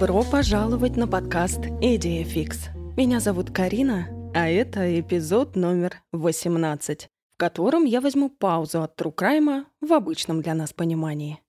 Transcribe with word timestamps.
Добро 0.00 0.24
пожаловать 0.24 0.96
на 0.96 1.06
подкаст 1.06 1.60
Идея 1.82 2.24
Фикс. 2.24 2.70
Меня 2.96 3.20
зовут 3.20 3.50
Карина, 3.50 4.08
а 4.34 4.48
это 4.48 4.98
эпизод 4.98 5.56
номер 5.56 6.02
18, 6.12 7.06
в 7.34 7.36
котором 7.36 7.84
я 7.84 8.00
возьму 8.00 8.30
паузу 8.30 8.82
от 8.82 8.98
True 8.98 9.14
Crime 9.14 9.66
в 9.82 9.92
обычном 9.92 10.40
для 10.40 10.54
нас 10.54 10.72
понимании. 10.72 11.42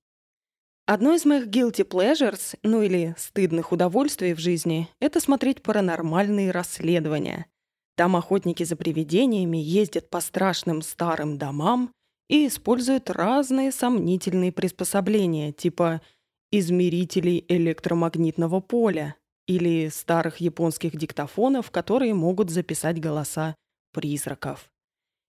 Одно 0.85 1.13
из 1.13 1.23
моих 1.23 1.47
guilty 1.47 1.87
pleasures, 1.87 2.57
ну 2.61 2.81
или 2.81 3.15
стыдных 3.17 3.71
удовольствий 3.71 4.33
в 4.33 4.39
жизни, 4.39 4.89
это 4.99 5.21
смотреть 5.21 5.63
паранормальные 5.63 6.51
расследования. 6.51 7.45
Там 7.95 8.17
охотники 8.17 8.65
за 8.65 8.75
привидениями 8.75 9.59
ездят 9.59 10.09
по 10.09 10.19
страшным 10.19 10.81
старым 10.81 11.37
домам 11.37 11.93
и 12.27 12.47
используют 12.47 13.09
разные 13.09 13.71
сомнительные 13.71 14.51
приспособления, 14.51 15.53
типа 15.53 16.01
измерителей 16.51 17.45
электромагнитного 17.47 18.59
поля 18.59 19.15
или 19.47 19.89
старых 19.89 20.37
японских 20.37 20.95
диктофонов, 20.95 21.71
которые 21.71 22.13
могут 22.13 22.49
записать 22.49 22.99
голоса 22.99 23.55
призраков. 23.93 24.69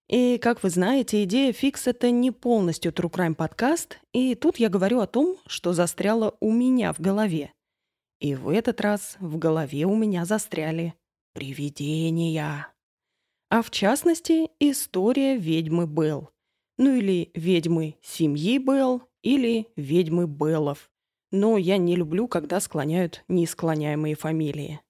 И, 0.09 0.39
как 0.39 0.63
вы 0.63 0.71
знаете, 0.71 1.25
идея 1.25 1.53
фикс— 1.53 1.87
это 1.89 2.11
не 2.11 2.31
полностью 2.31 2.93
True 2.93 3.11
Crime 3.11 3.35
подкаст, 3.35 3.99
и 4.13 4.35
тут 4.35 4.59
я 4.59 4.69
говорю 4.69 5.01
о 5.01 5.07
том, 5.07 5.39
что 5.47 5.73
застряло 5.73 6.37
у 6.41 6.53
меня 6.53 6.93
в 6.93 7.01
голове. 7.01 7.53
И 8.21 8.35
в 8.35 8.51
этот 8.51 8.81
раз 8.81 9.17
в 9.21 9.39
голове 9.39 9.87
у 9.87 9.97
меня 9.97 10.25
застряли 10.25 10.95
привидения. 11.33 12.69
А 13.49 13.63
в 13.63 13.71
частности, 13.71 14.51
история 14.61 15.37
ведьмы 15.37 15.87
Белл. 15.87 16.31
Ну 16.79 16.95
или 16.95 17.31
ведьмы 17.35 17.97
семьи 18.03 18.59
Белл, 18.59 19.03
или 19.23 19.69
ведьмы 19.77 20.27
Беллов 20.27 20.92
но 21.33 21.57
я 21.57 21.79
не 21.79 21.97
люблю, 21.97 22.29
когда 22.29 22.61
склоняют 22.61 23.25
несклоняемые 23.27 24.15
фамилии. 24.15 24.81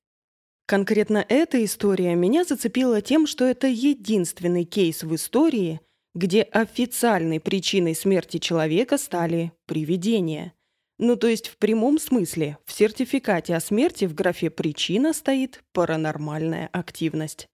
Конкретно 0.66 1.24
эта 1.28 1.64
история 1.64 2.14
меня 2.14 2.44
зацепила 2.44 3.00
тем, 3.00 3.26
что 3.26 3.44
это 3.44 3.66
единственный 3.66 4.64
кейс 4.64 5.02
в 5.02 5.14
истории, 5.14 5.80
где 6.14 6.42
официальной 6.42 7.40
причиной 7.40 7.94
смерти 7.94 8.38
человека 8.38 8.98
стали 8.98 9.52
привидения. 9.66 10.52
Ну, 10.98 11.16
то 11.16 11.26
есть 11.26 11.48
в 11.48 11.56
прямом 11.56 11.98
смысле, 11.98 12.58
в 12.64 12.72
сертификате 12.72 13.56
о 13.56 13.60
смерти 13.60 14.04
в 14.04 14.14
графе 14.14 14.50
«причина» 14.50 15.12
стоит 15.12 15.62
паранормальная 15.72 16.68
активность. 16.72 17.48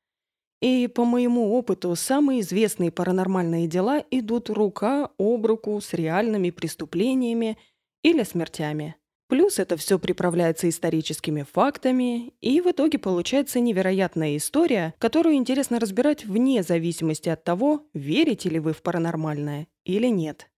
И 0.61 0.89
по 0.89 1.05
моему 1.05 1.55
опыту, 1.55 1.95
самые 1.95 2.41
известные 2.41 2.91
паранормальные 2.91 3.69
дела 3.69 4.03
идут 4.11 4.51
рука 4.51 5.11
об 5.19 5.47
руку 5.47 5.81
с 5.81 5.93
реальными 5.93 6.51
преступлениями 6.51 7.57
или 8.03 8.23
смертями. 8.23 8.97
Плюс 9.29 9.59
это 9.59 9.77
все 9.77 9.99
приправляется 9.99 10.69
историческими 10.71 11.43
фактами, 11.43 12.33
и 12.41 12.63
в 12.63 12.71
итоге 12.71 12.99
получается 12.99 13.61
невероятная 13.61 14.39
история, 14.39 14.95
которую 14.99 15.35
интересно 15.35 15.79
разбирать 15.79 16.25
вне 16.25 16.63
зависимости 16.63 17.29
от 17.29 17.45
того, 17.45 17.87
верите 17.93 18.49
ли 18.49 18.59
вы 18.59 18.73
в 18.73 18.83
паранормальное 18.83 19.69
или 19.85 20.07
нет. 20.07 20.49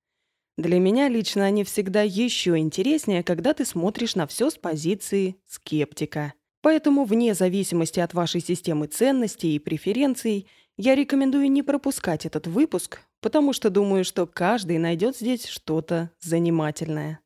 Для 0.56 0.78
меня 0.78 1.08
лично 1.08 1.46
они 1.46 1.64
всегда 1.64 2.02
еще 2.02 2.58
интереснее, 2.58 3.24
когда 3.24 3.54
ты 3.54 3.64
смотришь 3.64 4.14
на 4.14 4.28
все 4.28 4.50
с 4.50 4.54
позиции 4.54 5.36
скептика. 5.46 6.34
Поэтому 6.62 7.04
вне 7.04 7.34
зависимости 7.34 7.98
от 7.98 8.14
вашей 8.14 8.40
системы 8.40 8.86
ценностей 8.86 9.56
и 9.56 9.58
преференций 9.58 10.46
я 10.76 10.94
рекомендую 10.94 11.50
не 11.50 11.62
пропускать 11.62 12.26
этот 12.26 12.46
выпуск, 12.46 13.00
потому 13.20 13.52
что 13.52 13.70
думаю, 13.70 14.04
что 14.04 14.26
каждый 14.26 14.78
найдет 14.78 15.16
здесь 15.16 15.46
что-то 15.46 16.10
занимательное. 16.20 17.20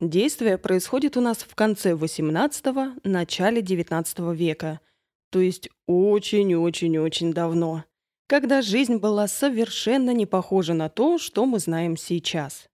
Действие 0.00 0.56
происходит 0.56 1.18
у 1.18 1.20
нас 1.20 1.38
в 1.38 1.54
конце 1.54 1.92
XVIII– 1.92 3.00
начале 3.04 3.60
XIX 3.60 4.34
века, 4.34 4.80
то 5.30 5.40
есть 5.40 5.68
очень-очень-очень 5.86 7.34
давно, 7.34 7.84
когда 8.26 8.62
жизнь 8.62 8.96
была 8.96 9.28
совершенно 9.28 10.12
не 10.14 10.24
похожа 10.24 10.72
на 10.72 10.88
то, 10.88 11.18
что 11.18 11.44
мы 11.44 11.58
знаем 11.58 11.98
сейчас. 11.98 12.70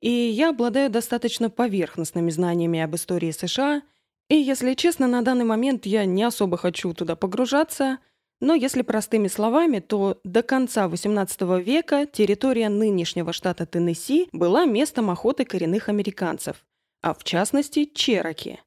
И 0.00 0.10
я 0.10 0.50
обладаю 0.50 0.90
достаточно 0.90 1.50
поверхностными 1.50 2.30
знаниями 2.30 2.78
об 2.78 2.94
истории 2.94 3.32
США, 3.32 3.82
и, 4.28 4.36
если 4.36 4.74
честно, 4.74 5.08
на 5.08 5.22
данный 5.22 5.44
момент 5.44 5.86
я 5.86 6.04
не 6.04 6.22
особо 6.22 6.56
хочу 6.56 6.94
туда 6.94 7.16
погружаться, 7.16 7.98
но 8.40 8.54
если 8.54 8.82
простыми 8.82 9.28
словами, 9.28 9.80
то 9.80 10.18
до 10.24 10.42
конца 10.42 10.86
XVIII 10.88 11.62
века 11.62 12.06
территория 12.06 12.68
нынешнего 12.68 13.32
штата 13.32 13.66
Теннесси 13.66 14.28
была 14.32 14.64
местом 14.64 15.10
охоты 15.10 15.44
коренных 15.44 15.88
американцев, 15.88 16.64
а 17.02 17.14
в 17.14 17.22
частности 17.22 17.84
чероки. 17.84 18.60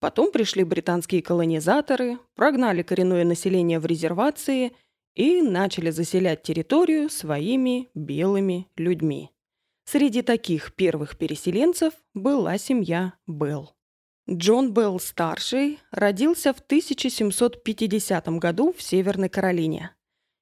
Потом 0.00 0.32
пришли 0.32 0.64
британские 0.64 1.22
колонизаторы, 1.22 2.18
прогнали 2.36 2.82
коренное 2.82 3.24
население 3.24 3.80
в 3.80 3.86
резервации 3.86 4.72
и 5.14 5.42
начали 5.42 5.90
заселять 5.90 6.42
территорию 6.42 7.10
своими 7.10 7.88
белыми 7.94 8.68
людьми. 8.76 9.30
Среди 9.84 10.22
таких 10.22 10.74
первых 10.74 11.18
переселенцев 11.18 11.94
была 12.14 12.56
семья 12.58 13.14
Белл. 13.26 13.74
Джон 14.30 14.74
Белл-старший 14.74 15.78
родился 15.90 16.52
в 16.52 16.58
1750 16.58 18.28
году 18.38 18.74
в 18.76 18.82
Северной 18.82 19.30
Каролине. 19.30 19.94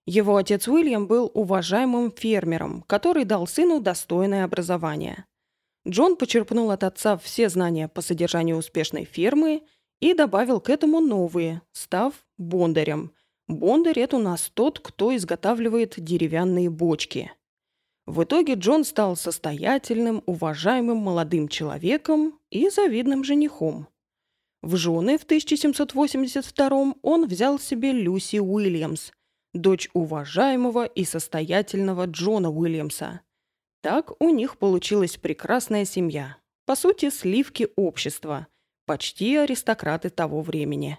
Его 0.07 0.37
отец 0.37 0.67
Уильям 0.67 1.07
был 1.07 1.31
уважаемым 1.33 2.11
фермером, 2.11 2.83
который 2.89 3.25
дал 3.25 3.47
сыну 3.47 3.81
достойное 3.81 4.43
образование. 4.45 5.27
Джон 5.87 6.17
почерпнул 6.17 6.73
от 6.73 6.83
отца 6.83 7.17
все 7.17 7.49
знания 7.49 7.87
по 7.87 8.01
содержанию 8.01 8.57
успешной 8.57 9.05
фермы 9.05 9.63
и 10.01 10.15
добавил 10.15 10.61
к 10.61 10.69
этому 10.69 11.01
новые, 11.01 11.63
став 11.71 12.13
бондарем. 12.39 13.13
Бондарь– 13.47 13.99
это 14.01 14.17
у 14.17 14.21
нас 14.21 14.51
тот, 14.53 14.81
кто 14.81 15.15
изготавливает 15.15 15.95
деревянные 15.97 16.71
бочки. 16.71 17.31
В 18.07 18.23
итоге 18.23 18.55
Джон 18.55 18.85
стал 18.85 19.17
состоятельным, 19.17 20.23
уважаемым 20.27 20.99
молодым 20.99 21.49
человеком 21.49 22.39
и 22.51 22.71
завидным 22.71 23.25
женихом. 23.25 23.89
В 24.63 24.77
жены 24.77 25.19
в 25.19 25.25
1782 25.25 26.95
он 27.03 27.27
взял 27.27 27.59
себе 27.59 27.93
Люси 27.93 28.37
Уильямс, 28.37 29.11
дочь 29.53 29.91
уважаемого 29.93 30.85
и 30.85 31.05
состоятельного 31.05 32.07
Джона 32.07 32.51
Уильямса. 32.51 33.23
Так 33.83 34.13
у 34.21 34.31
них 34.31 34.59
получилась 34.59 35.17
прекрасная 35.17 35.85
семья. 35.85 36.39
По 36.65 36.77
сути, 36.77 37.11
сливки 37.11 37.69
общества. 37.77 38.47
Почти 38.87 39.37
аристократы 39.37 40.11
того 40.11 40.43
времени. 40.43 40.99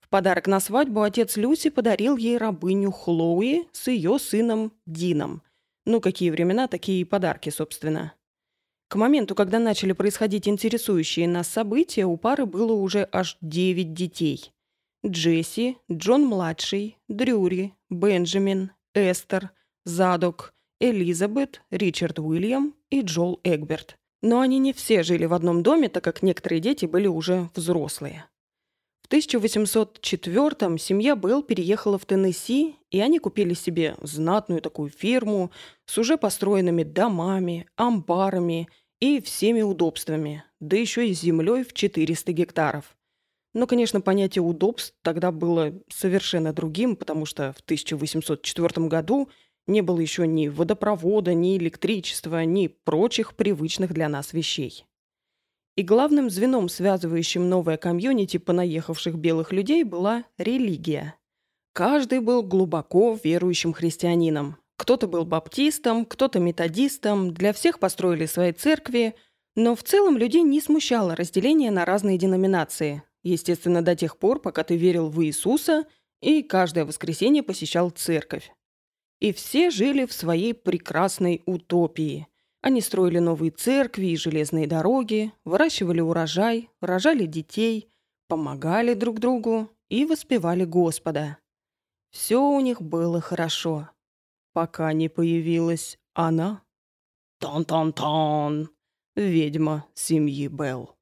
В 0.00 0.08
подарок 0.08 0.46
на 0.46 0.60
свадьбу 0.60 1.02
отец 1.02 1.36
Люси 1.36 1.70
подарил 1.70 2.16
ей 2.16 2.38
рабыню 2.38 2.92
Хлоуи 2.92 3.68
с 3.72 3.88
ее 3.88 4.18
сыном 4.18 4.72
Дином. 4.86 5.42
Ну, 5.86 6.00
какие 6.00 6.30
времена, 6.30 6.68
такие 6.68 7.00
и 7.00 7.04
подарки, 7.04 7.50
собственно. 7.50 8.14
К 8.88 8.96
моменту, 8.96 9.34
когда 9.34 9.58
начали 9.58 9.92
происходить 9.92 10.48
интересующие 10.48 11.28
нас 11.28 11.48
события, 11.48 12.06
у 12.06 12.16
пары 12.16 12.44
было 12.44 12.72
уже 12.72 13.08
аж 13.12 13.38
девять 13.40 13.94
детей. 13.94 14.52
Джесси, 15.06 15.78
Джон-младший, 15.90 16.98
Дрюри, 17.08 17.74
Бенджамин, 17.88 18.72
Эстер, 18.94 19.50
Задок– 19.84 20.54
Элизабет, 20.80 21.62
Ричард 21.70 22.18
Уильям 22.18 22.74
и 22.90 23.02
Джол 23.02 23.40
Эгберт. 23.44 23.96
Но 24.22 24.40
они 24.40 24.58
не 24.58 24.72
все 24.72 25.02
жили 25.02 25.24
в 25.24 25.34
одном 25.34 25.62
доме, 25.62 25.88
так 25.88 26.04
как 26.04 26.22
некоторые 26.22 26.60
дети 26.60 26.86
были 26.86 27.06
уже 27.06 27.48
взрослые. 27.54 28.26
В 29.10 29.12
1804-м 29.12 30.78
семья 30.78 31.16
Белл 31.16 31.42
переехала 31.42 31.98
в 31.98 32.06
Теннесси, 32.06 32.76
и 32.92 33.00
они 33.00 33.18
купили 33.18 33.54
себе 33.54 33.96
знатную 34.00 34.62
такую 34.62 34.88
ферму 34.88 35.50
с 35.84 35.98
уже 35.98 36.16
построенными 36.16 36.84
домами, 36.84 37.66
амбарами 37.74 38.68
и 39.00 39.20
всеми 39.20 39.62
удобствами, 39.62 40.44
да 40.60 40.76
еще 40.76 41.08
и 41.08 41.12
землей 41.12 41.64
в 41.64 41.72
400 41.72 42.30
гектаров. 42.30 42.96
Но, 43.52 43.66
конечно, 43.66 44.00
понятие 44.00 44.44
удобств 44.44 44.94
тогда 45.02 45.32
было 45.32 45.74
совершенно 45.88 46.52
другим, 46.52 46.94
потому 46.94 47.26
что 47.26 47.52
в 47.52 47.62
1804 47.62 48.86
году 48.86 49.28
не 49.66 49.80
было 49.80 49.98
еще 49.98 50.24
ни 50.24 50.46
водопровода, 50.46 51.34
ни 51.34 51.58
электричества, 51.58 52.44
ни 52.44 52.68
прочих 52.68 53.34
привычных 53.34 53.92
для 53.92 54.08
нас 54.08 54.32
вещей. 54.32 54.84
И 55.80 55.82
главным 55.82 56.28
звеном, 56.28 56.68
связывающим 56.68 57.48
новое 57.48 57.78
комьюнити 57.78 58.36
понаехавших 58.36 59.14
белых 59.14 59.50
людей, 59.50 59.82
была 59.82 60.24
религия. 60.36 61.14
Каждый 61.72 62.20
был 62.20 62.42
глубоко 62.42 63.18
верующим 63.24 63.72
христианином. 63.72 64.58
Кто-то 64.76 65.06
был 65.06 65.24
баптистом, 65.24 66.04
кто-то 66.04 66.38
методистом, 66.38 67.32
для 67.32 67.54
всех 67.54 67.78
построили 67.78 68.26
свои 68.26 68.52
церкви, 68.52 69.14
но 69.56 69.74
в 69.74 69.82
целом 69.82 70.18
людей 70.18 70.42
не 70.42 70.60
смущало 70.60 71.16
разделение 71.16 71.70
на 71.70 71.86
разные 71.86 72.18
деноминации. 72.18 73.02
Естественно, 73.22 73.80
до 73.80 73.96
тех 73.96 74.18
пор, 74.18 74.38
пока 74.42 74.64
ты 74.64 74.76
верил 74.76 75.08
в 75.08 75.24
Иисуса 75.24 75.84
и 76.20 76.42
каждое 76.42 76.84
воскресенье 76.84 77.42
посещал 77.42 77.88
церковь. 77.88 78.52
И 79.18 79.32
все 79.32 79.70
жили 79.70 80.04
в 80.04 80.12
своей 80.12 80.52
прекрасной 80.52 81.42
утопии. 81.46 82.26
Они 82.62 82.80
строили 82.80 83.18
новые 83.18 83.50
церкви 83.50 84.06
и 84.06 84.16
железные 84.16 84.66
дороги, 84.66 85.32
выращивали 85.44 86.00
урожай, 86.00 86.68
рожали 86.80 87.24
детей, 87.24 87.88
помогали 88.28 88.94
друг 88.94 89.18
другу 89.18 89.70
и 89.88 90.04
воспевали 90.04 90.64
Господа. 90.64 91.38
Все 92.10 92.42
у 92.42 92.60
них 92.60 92.82
было 92.82 93.20
хорошо, 93.20 93.88
пока 94.52 94.92
не 94.92 95.08
появилась 95.08 95.98
она. 96.12 96.62
Тон-тон-тон, 97.38 98.68
ведьма 99.16 99.86
семьи 99.94 100.48
Белл. 100.48 100.96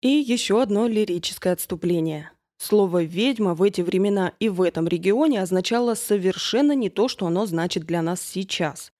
И 0.00 0.08
еще 0.08 0.60
одно 0.60 0.88
лирическое 0.88 1.52
отступление. 1.52 2.30
Слово 2.58 3.04
«ведьма» 3.04 3.54
в 3.54 3.62
эти 3.62 3.80
времена 3.80 4.32
и 4.38 4.48
в 4.48 4.62
этом 4.62 4.88
регионе 4.88 5.42
означало 5.42 5.94
совершенно 5.94 6.72
не 6.72 6.88
то, 6.88 7.08
что 7.08 7.26
оно 7.26 7.46
значит 7.46 7.84
для 7.84 8.02
нас 8.02 8.20
сейчас. 8.20 8.92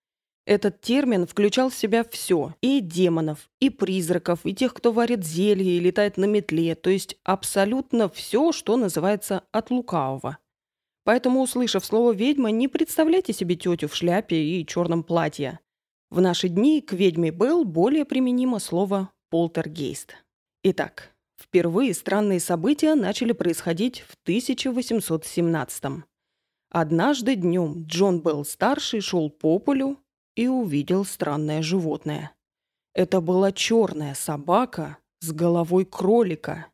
Этот 0.47 0.83
термин 0.83 1.27
включал 1.27 1.71
в 1.71 1.75
себя 1.75 2.05
все– 2.05 2.55
и 2.61 2.81
демонов, 2.81 3.49
и 3.61 3.71
призраков, 3.71 4.41
и 4.45 4.55
тех, 4.55 4.75
кто 4.75 4.93
варит 4.93 5.25
зелье 5.25 5.79
и 5.79 5.81
летает 5.81 6.19
на 6.19 6.27
метле, 6.27 6.75
то 6.75 6.91
есть 6.91 7.17
абсолютно 7.25 8.11
все, 8.11 8.53
что 8.53 8.77
называется 8.77 9.45
от 9.53 9.71
лукавого. 9.71 10.39
Поэтому, 11.05 11.41
услышав 11.41 11.85
слово 11.85 12.13
«ведьма», 12.13 12.51
не 12.51 12.69
представляйте 12.69 13.33
себе 13.33 13.57
тетю 13.57 13.89
в 13.89 13.95
шляпе 13.95 14.37
и 14.37 14.67
черном 14.67 15.03
платье. 15.03 15.61
В 16.11 16.21
наши 16.21 16.49
дни 16.49 16.81
к 16.83 16.93
ведьме 16.93 17.33
был 17.33 17.65
более 17.65 18.05
применимо 18.05 18.59
слово 18.59 19.11
«полтергейст». 19.31 20.15
Итак, 20.63 21.15
впервые 21.41 21.95
странные 21.95 22.41
события 22.41 22.95
начали 22.95 23.33
происходить 23.33 24.01
в 24.01 24.17
1817 24.25 25.85
-м. 25.85 26.03
Однажды 26.71 27.35
днем 27.35 27.85
Джон 27.87 28.21
Белл-старший 28.21 29.01
шел 29.01 29.31
по 29.31 29.59
полю 29.59 29.99
и 30.37 30.49
увидел 30.49 31.05
странное 31.05 31.63
животное. 31.63 32.33
Это 32.95 33.21
была 33.21 33.53
черная 33.53 34.15
собака 34.15 34.99
с 35.21 35.33
головой 35.33 35.85
кролика. 35.85 36.67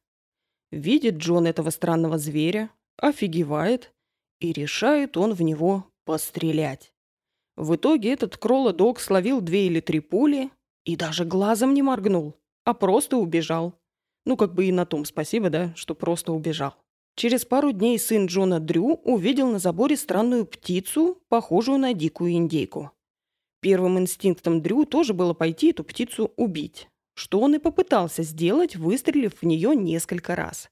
Видит 0.71 1.17
Джон 1.17 1.47
этого 1.47 1.71
странного 1.71 2.19
зверя, 2.19 2.71
офигевает, 2.97 3.93
и 4.41 4.53
решает 4.53 5.17
он 5.17 5.35
в 5.35 5.43
него 5.43 5.87
пострелять. 6.05 6.93
В 7.57 7.77
итоге 7.77 8.13
этот 8.13 8.37
кролодок 8.37 9.01
словил 9.01 9.41
две 9.41 9.67
или 9.67 9.81
три 9.81 10.01
пули 10.01 10.51
и 10.85 10.97
даже 10.97 11.25
глазом 11.25 11.75
не 11.75 11.83
моргнул, 11.83 12.37
а 12.65 12.75
просто 12.75 13.17
убежал. 13.17 13.75
Ну, 14.25 14.37
как 14.37 14.55
бы 14.55 14.67
и 14.67 14.73
на 14.73 14.87
том 14.87 15.05
спасибо, 15.05 15.51
да, 15.51 15.73
что 15.77 15.95
просто 15.95 16.33
убежал. 16.33 16.75
Через 17.17 17.45
пару 17.45 17.73
дней 17.73 17.99
сын 17.99 18.27
Джона 18.27 18.61
Дрю 18.61 18.95
увидел 19.05 19.51
на 19.51 19.59
заборе 19.59 19.97
странную 19.97 20.47
птицу, 20.47 21.19
похожую 21.29 21.79
на 21.79 21.93
дикую 21.93 22.33
индейку. 22.33 22.93
Первым 23.61 23.99
инстинктом 23.99 24.63
Дрю 24.63 24.85
тоже 24.85 25.15
было 25.15 25.35
пойти 25.35 25.71
эту 25.71 25.85
птицу 25.85 26.33
убить, 26.37 26.89
что 27.15 27.41
он 27.41 27.55
и 27.55 27.59
попытался 27.59 28.23
сделать, 28.23 28.77
выстрелив 28.77 29.35
в 29.35 29.43
нее 29.45 29.77
несколько 29.77 30.35
раз. 30.35 30.71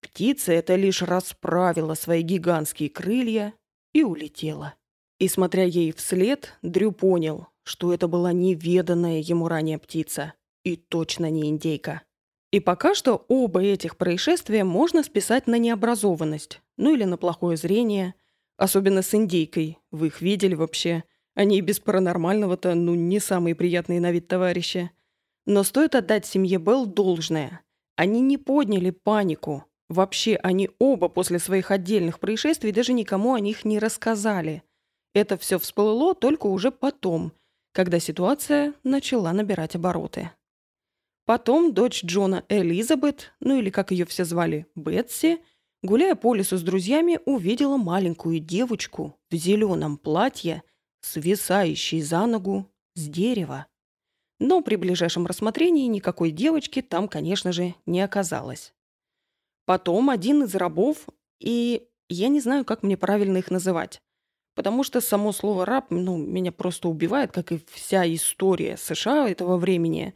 Птица 0.00 0.52
это 0.52 0.74
лишь 0.74 1.02
расправила 1.02 1.94
свои 1.94 2.22
гигантские 2.22 2.90
крылья 2.90 3.54
и 3.92 4.02
улетела. 4.02 4.74
И, 5.18 5.28
смотря 5.28 5.64
ей 5.64 5.92
вслед, 5.92 6.54
Дрю 6.62 6.92
понял, 6.92 7.48
что 7.62 7.92
это 7.92 8.08
была 8.08 8.32
неведанная 8.32 9.20
ему 9.20 9.48
ранее 9.48 9.78
птица 9.78 10.34
и 10.64 10.76
точно 10.76 11.30
не 11.30 11.48
индейка. 11.48 12.02
И 12.50 12.60
пока 12.60 12.94
что 12.94 13.24
оба 13.28 13.62
этих 13.62 13.96
происшествия 13.96 14.64
можно 14.64 15.02
списать 15.02 15.46
на 15.46 15.58
необразованность, 15.58 16.60
ну 16.76 16.94
или 16.94 17.04
на 17.04 17.16
плохое 17.16 17.56
зрение, 17.56 18.14
особенно 18.56 19.02
с 19.02 19.14
индейкой. 19.14 19.78
Вы 19.90 20.06
их 20.08 20.20
видели 20.20 20.54
вообще? 20.54 21.04
Они 21.34 21.58
и 21.58 21.62
без 21.62 21.80
паранормального-то, 21.80 22.74
ну, 22.74 22.94
не 22.94 23.18
самые 23.18 23.54
приятные 23.54 24.00
на 24.00 24.12
вид 24.12 24.28
товарищи. 24.28 24.90
Но 25.46 25.62
стоит 25.64 25.94
отдать 25.94 26.26
семье 26.26 26.58
Белл 26.58 26.86
должное. 26.86 27.60
Они 27.96 28.20
не 28.20 28.38
подняли 28.38 28.90
панику. 28.90 29.64
Вообще, 29.88 30.36
они 30.36 30.70
оба 30.78 31.08
после 31.08 31.38
своих 31.38 31.70
отдельных 31.70 32.18
происшествий 32.18 32.72
даже 32.72 32.92
никому 32.92 33.34
о 33.34 33.40
них 33.40 33.64
не 33.64 33.78
рассказали. 33.78 34.62
Это 35.12 35.36
все 35.36 35.58
всплыло 35.58 36.14
только 36.14 36.46
уже 36.46 36.70
потом, 36.70 37.32
когда 37.72 37.98
ситуация 37.98 38.72
начала 38.82 39.32
набирать 39.32 39.76
обороты. 39.76 40.30
Потом 41.26 41.74
дочь 41.74 42.04
Джона 42.04 42.44
Элизабет, 42.48 43.32
ну 43.40 43.58
или 43.58 43.70
как 43.70 43.90
ее 43.90 44.06
все 44.06 44.24
звали, 44.24 44.66
Бетси, 44.74 45.38
гуляя 45.82 46.14
по 46.14 46.34
лесу 46.34 46.56
с 46.56 46.62
друзьями, 46.62 47.20
увидела 47.24 47.76
маленькую 47.76 48.40
девочку 48.40 49.18
в 49.30 49.34
зеленом 49.34 49.98
платье– 49.98 50.62
свисающий 51.04 52.00
за 52.00 52.24
ногу 52.26 52.66
с 52.94 53.08
дерева. 53.08 53.66
Но 54.40 54.62
при 54.62 54.76
ближайшем 54.76 55.26
рассмотрении 55.26 55.86
никакой 55.86 56.30
девочки 56.30 56.80
там, 56.80 57.08
конечно 57.08 57.52
же, 57.52 57.74
не 57.84 58.00
оказалось. 58.00 58.72
Потом 59.66 60.08
один 60.10 60.44
из 60.44 60.54
рабов, 60.54 61.06
и 61.40 61.88
я 62.08 62.28
не 62.28 62.40
знаю, 62.40 62.64
как 62.64 62.82
мне 62.82 62.96
правильно 62.96 63.36
их 63.36 63.50
называть, 63.50 64.00
потому 64.54 64.82
что 64.82 65.00
само 65.00 65.32
слово 65.32 65.66
«раб» 65.66 65.86
ну, 65.90 66.16
меня 66.16 66.52
просто 66.52 66.88
убивает, 66.88 67.32
как 67.32 67.52
и 67.52 67.60
вся 67.70 68.06
история 68.12 68.76
США 68.76 69.28
этого 69.28 69.58
времени. 69.58 70.14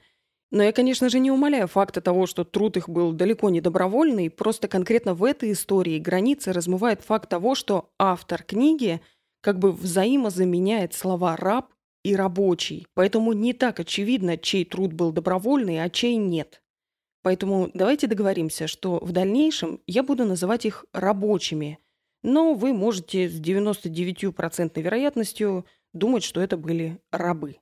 Но 0.51 0.63
я, 0.63 0.73
конечно 0.73 1.11
же, 1.11 1.21
не 1.21 1.31
умоляю 1.31 1.69
факта 1.69 2.01
того, 2.01 2.27
что 2.27 2.45
труд 2.45 2.79
их 2.79 2.89
был 2.89 3.13
далеко 3.13 3.51
не 3.51 3.61
добровольный, 3.61 4.31
просто 4.31 4.69
конкретно 4.69 5.13
в 5.13 5.23
этой 5.23 5.53
истории 5.53 5.99
границы 5.99 6.53
размывает 6.53 7.03
факт 7.03 7.29
того, 7.29 7.55
что 7.55 7.91
автор 7.99 8.43
книги– 8.43 9.03
как 9.41 9.59
бы 9.59 9.73
взаимозаменяет 9.73 10.95
слова 10.95 11.37
«раб» 11.37 11.73
и 12.03 12.15
«рабочий», 12.17 12.87
поэтому 12.95 13.33
не 13.33 13.53
так 13.53 13.81
очевидно, 13.81 14.37
чей 14.37 14.65
труд 14.65 14.93
был 14.93 15.13
добровольный, 15.13 15.83
а 15.83 15.91
чей 15.91 16.17
нет. 16.17 16.63
Поэтому 17.23 17.71
давайте 17.75 18.07
договоримся, 18.07 18.67
что 18.67 18.99
в 19.05 19.13
дальнейшем 19.13 19.81
я 19.87 20.03
буду 20.03 20.25
называть 20.25 20.65
их 20.65 20.85
рабочими, 20.93 21.79
но 22.23 22.55
вы 22.55 22.73
можете 22.73 23.29
с 23.29 23.41
99% 23.41 24.81
вероятностью 24.81 25.67
думать, 25.93 26.25
что 26.25 26.41
это 26.41 26.57
были 26.57 27.01
рабы. 27.11 27.59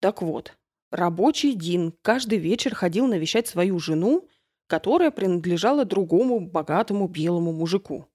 Так 0.00 0.22
вот, 0.22 0.56
рабочий 0.90 1.54
Дин 1.54 1.92
каждый 2.02 2.38
вечер 2.38 2.74
ходил 2.74 3.06
навещать 3.06 3.46
свою 3.46 3.78
жену, 3.78 4.28
которая 4.68 5.10
принадлежала 5.10 5.84
другому 5.84 6.40
богатому 6.40 7.08
белому 7.08 7.52
мужику. 7.52 8.06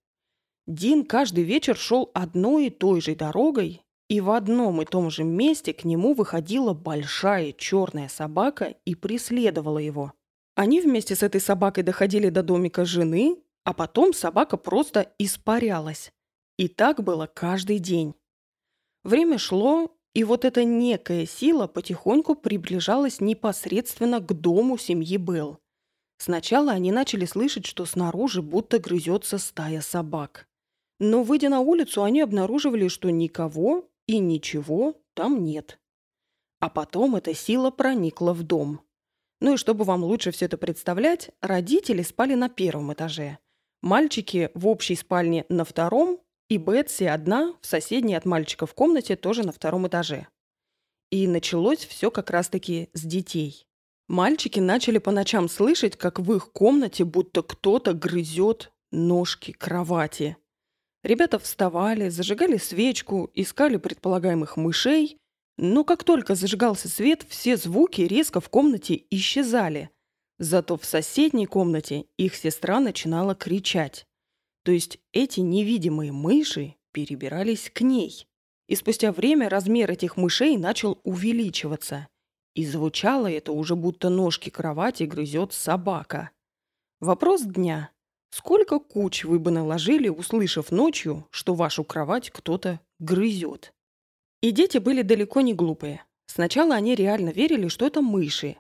Дин 0.66 1.04
каждый 1.06 1.44
вечер 1.44 1.76
шел 1.76 2.10
одной 2.14 2.68
и 2.68 2.70
той 2.70 3.02
же 3.02 3.16
дорогой, 3.16 3.82
и 4.08 4.22
в 4.22 4.32
одном 4.32 4.82
и 4.82 4.86
том 4.86 5.10
же 5.10 5.24
месте 5.24 5.74
к 5.74 5.84
нему 5.84 6.14
выходила 6.14 6.74
большая 6.74 7.52
черная 7.52 8.08
собака 8.08 8.76
и 8.86 8.96
преследовала 8.96 9.80
его. 9.80 10.14
Они 10.56 10.80
вместе 10.80 11.16
с 11.16 11.24
этой 11.24 11.42
собакой 11.42 11.84
доходили 11.84 12.30
до 12.30 12.44
домика 12.44 12.86
жены, 12.86 13.38
а 13.66 13.74
потом 13.74 14.14
собака 14.14 14.56
просто 14.56 15.12
испарялась. 15.18 16.14
И 16.58 16.68
так 16.68 17.04
было 17.04 17.28
каждый 17.28 17.80
день. 17.80 18.14
Время 19.04 19.38
шло, 19.38 19.92
и 20.14 20.24
вот 20.24 20.46
эта 20.46 20.64
некая 20.64 21.26
сила 21.26 21.68
потихоньку 21.68 22.36
приближалась 22.36 23.20
непосредственно 23.20 24.20
к 24.22 24.32
дому 24.32 24.78
семьи 24.78 25.18
Белл. 25.18 25.60
Сначала 26.18 26.72
они 26.72 26.94
начали 26.94 27.26
слышать, 27.26 27.66
что 27.66 27.86
снаружи 27.86 28.42
будто 28.42 28.80
грызется 28.80 29.38
стая 29.40 29.82
собак. 29.82 30.48
Но, 31.00 31.24
выйдя 31.24 31.50
на 31.50 31.60
улицу, 31.60 32.04
они 32.04 32.22
обнаруживали, 32.22 32.88
что 32.88 33.10
никого 33.10 33.90
и 34.08 34.20
ничего 34.20 34.96
там 35.14 35.44
нет. 35.44 35.80
А 36.60 36.70
потом 36.70 37.16
эта 37.16 37.34
сила 37.34 37.72
проникла 37.72 38.34
в 38.34 38.44
дом. 38.44 38.82
Ну 39.42 39.56
и 39.56 39.58
чтобы 39.58 39.84
вам 39.84 40.04
лучше 40.04 40.32
все 40.32 40.46
это 40.46 40.58
представлять, 40.58 41.32
родители 41.42 42.02
спали 42.02 42.36
на 42.36 42.48
первом 42.48 42.94
этаже. 42.94 43.40
Мальчики 43.82 44.50
в 44.54 44.68
общей 44.68 44.96
спальне 44.96 45.46
на 45.50 45.66
втором, 45.66 46.22
и 46.48 46.58
Бетси 46.58 47.04
одна 47.04 47.54
в 47.60 47.66
соседней 47.66 48.16
от 48.16 48.24
мальчика 48.24 48.66
в 48.66 48.74
комнате 48.74 49.18
тоже 49.18 49.44
на 49.44 49.52
втором 49.52 49.88
этаже. 49.88 50.28
И 51.10 51.28
началось 51.28 51.86
все 51.86 52.10
как 52.10 52.30
раз-таки 52.30 52.90
с 52.94 53.02
детей. 53.02 53.68
Мальчики 54.08 54.60
начали 54.60 55.00
по 55.00 55.12
ночам 55.12 55.50
слышать, 55.50 55.98
как 55.98 56.20
в 56.20 56.34
их 56.34 56.52
комнате 56.52 57.04
будто 57.04 57.42
кто-то 57.42 57.94
грызет 57.94 58.72
ножки 58.92 59.52
кровати. 59.52 60.38
Ребята 61.04 61.38
вставали, 61.38 62.08
зажигали 62.10 62.58
свечку, 62.58 63.30
искали 63.34 63.78
предполагаемых 63.78 64.56
мышей, 64.56 65.18
но 65.58 65.84
как 65.84 66.04
только 66.04 66.34
зажигался 66.34 66.88
свет, 66.88 67.26
все 67.28 67.58
звуки 67.58 68.02
резко 68.02 68.40
в 68.40 68.50
комнате 68.50 69.04
исчезали. 69.10 69.90
Зато 70.40 70.78
в 70.78 70.86
соседней 70.86 71.46
комнате 71.46 72.06
их 72.18 72.36
сестра 72.36 72.80
начинала 72.80 73.36
кричать. 73.36 74.06
То 74.64 74.72
есть 74.72 75.00
эти 75.12 75.42
невидимые 75.42 76.12
мыши 76.12 76.76
перебирались 76.92 77.70
к 77.70 77.82
ней. 77.82 78.28
И 78.68 78.76
спустя 78.76 79.12
время 79.12 79.50
размер 79.50 79.92
этих 79.92 80.16
мышей 80.16 80.58
начал 80.58 81.00
увеличиваться. 81.04 82.08
И 82.56 82.66
звучало 82.66 83.30
это 83.30 83.52
уже 83.52 83.76
будто 83.76 84.10
ножки 84.10 84.50
кровати 84.50 85.04
грызет 85.04 85.54
собака. 85.54 86.32
Вопрос 87.00 87.42
дня. 87.42 87.92
Сколько 88.36 88.80
куч 88.80 89.26
вы 89.26 89.38
бы 89.38 89.52
наложили, 89.52 90.10
услышав 90.10 90.72
ночью, 90.72 91.28
что 91.30 91.54
вашу 91.54 91.84
кровать 91.84 92.32
кто-то 92.32 92.80
грызет? 92.98 93.76
И 94.42 94.50
дети 94.50 94.80
были 94.80 95.04
далеко 95.04 95.42
не 95.42 95.54
глупые. 95.54 96.04
Сначала 96.26 96.74
они 96.74 96.96
реально 96.96 97.30
верили, 97.30 97.68
что 97.68 97.86
это 97.86 98.02
мыши. 98.02 98.58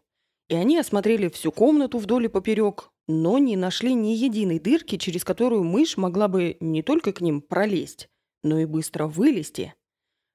И 0.47 0.53
они 0.53 0.77
осмотрели 0.77 1.27
всю 1.27 1.51
комнату 1.51 1.97
вдоль 1.97 2.25
и 2.25 2.27
поперек, 2.27 2.91
но 3.07 3.39
не 3.39 3.55
нашли 3.55 3.95
ни 3.95 4.09
единой 4.09 4.59
дырки, 4.59 4.99
через 4.99 5.23
которую 5.23 5.63
мышь 5.63 5.97
могла 5.97 6.27
бы 6.27 6.55
не 6.59 6.83
только 6.83 7.11
к 7.11 7.19
ним 7.19 7.41
пролезть, 7.41 8.09
но 8.43 8.59
и 8.59 8.65
быстро 8.65 9.07
вылезти. 9.07 9.73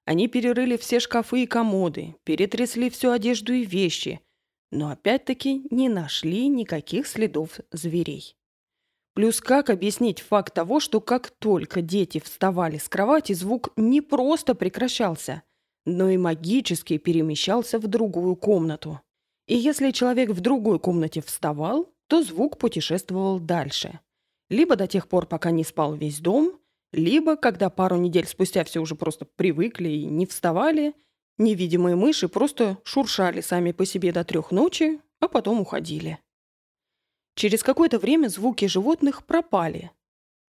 Они 0.04 0.26
перерыли 0.26 0.76
все 0.76 0.98
шкафы 0.98 1.44
и 1.44 1.46
комоды, 1.46 2.16
перетрясли 2.24 2.90
всю 2.90 3.12
одежду 3.12 3.52
и 3.52 3.64
вещи, 3.64 4.20
но 4.72 4.90
опять-таки 4.90 5.62
не 5.70 5.88
нашли 5.88 6.48
никаких 6.48 7.06
следов 7.06 7.60
зверей. 7.70 8.34
Плюс 9.18 9.40
как 9.40 9.68
объяснить 9.68 10.20
факт 10.20 10.54
того, 10.54 10.78
что 10.78 11.00
как 11.00 11.30
только 11.30 11.82
дети 11.82 12.20
вставали 12.20 12.78
с 12.78 12.88
кровати, 12.88 13.32
звук 13.32 13.70
не 13.74 14.00
просто 14.00 14.54
прекращался, 14.54 15.42
но 15.84 16.08
и 16.08 16.16
магически 16.16 16.98
перемещался 16.98 17.80
в 17.80 17.88
другую 17.88 18.36
комнату. 18.36 19.00
И 19.48 19.56
если 19.56 19.90
человек 19.90 20.30
в 20.30 20.40
другой 20.40 20.78
комнате 20.78 21.20
вставал, 21.20 21.92
то 22.06 22.22
звук 22.22 22.58
путешествовал 22.58 23.40
дальше. 23.40 23.98
Либо 24.50 24.76
до 24.76 24.86
тех 24.86 25.08
пор, 25.08 25.26
пока 25.26 25.50
не 25.50 25.64
спал 25.64 25.96
весь 25.96 26.20
дом, 26.20 26.52
либо, 26.92 27.34
когда 27.34 27.70
пару 27.70 27.96
недель 27.96 28.28
спустя 28.28 28.62
все 28.62 28.78
уже 28.78 28.94
просто 28.94 29.24
привыкли 29.24 29.88
и 29.88 30.04
не 30.04 30.26
вставали, 30.26 30.94
невидимые 31.38 31.96
мыши 31.96 32.28
просто 32.28 32.78
шуршали 32.84 33.40
сами 33.40 33.72
по 33.72 33.84
себе 33.84 34.12
до 34.12 34.22
трех 34.22 34.52
ночи, 34.52 35.00
а 35.18 35.26
потом 35.26 35.60
уходили. 35.60 36.20
Через 37.38 37.62
какое-то 37.62 38.00
время 38.00 38.26
звуки 38.26 38.64
животных 38.64 39.24
пропали, 39.24 39.92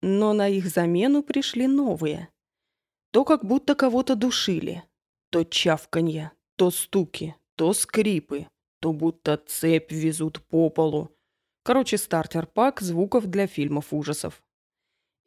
но 0.01 0.33
на 0.33 0.47
их 0.47 0.65
замену 0.65 1.21
пришли 1.21 1.67
новые. 1.67 2.29
То 3.11 3.23
как 3.25 3.45
будто 3.45 3.75
кого-то 3.75 4.15
душили. 4.15 4.81
То 5.29 5.43
чавканье, 5.43 6.31
то 6.55 6.71
стуки, 6.71 7.35
то 7.53 7.73
скрипы, 7.73 8.47
то 8.79 8.91
будто 8.91 9.37
цепь 9.37 9.91
везут 9.91 10.41
по 10.47 10.71
полу. 10.71 11.15
Короче, 11.61 11.95
стартер-пак 11.99 12.81
звуков 12.81 13.27
для 13.27 13.45
фильмов 13.45 13.93
ужасов. 13.93 14.41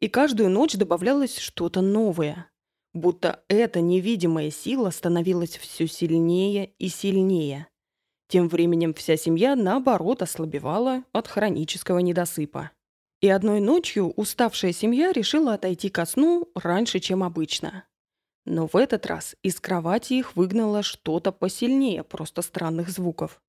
И 0.01 0.09
каждую 0.09 0.49
ночь 0.49 0.73
добавлялось 0.73 1.37
что-то 1.37 1.79
новое. 1.79 2.51
Будто 2.93 3.41
эта 3.47 3.79
невидимая 3.79 4.51
сила 4.51 4.89
становилась 4.89 5.55
все 5.55 5.87
сильнее 5.87 6.73
и 6.77 6.89
сильнее. 6.89 7.69
Тем 8.33 8.47
временем 8.47 8.95
вся 8.95 9.15
семья, 9.15 9.55
наоборот, 9.55 10.23
ослабевала 10.23 11.03
от 11.11 11.27
хронического 11.27 11.99
недосыпа. 11.99 12.71
И 13.21 13.29
одной 13.29 13.59
ночью 13.59 14.11
уставшая 14.15 14.73
семья 14.73 15.11
решила 15.11 15.53
отойти 15.53 15.89
ко 15.89 16.03
сну 16.07 16.49
раньше, 16.55 16.99
чем 16.99 17.21
обычно. 17.21 17.85
Но 18.45 18.65
в 18.65 18.75
этот 18.75 19.05
раз 19.05 19.35
из 19.43 19.59
кровати 19.59 20.13
их 20.13 20.35
выгнало 20.35 20.81
что-то 20.81 21.31
посильнее 21.31 22.03
просто 22.03 22.41
странных 22.41 22.89
звуков. 22.89 23.39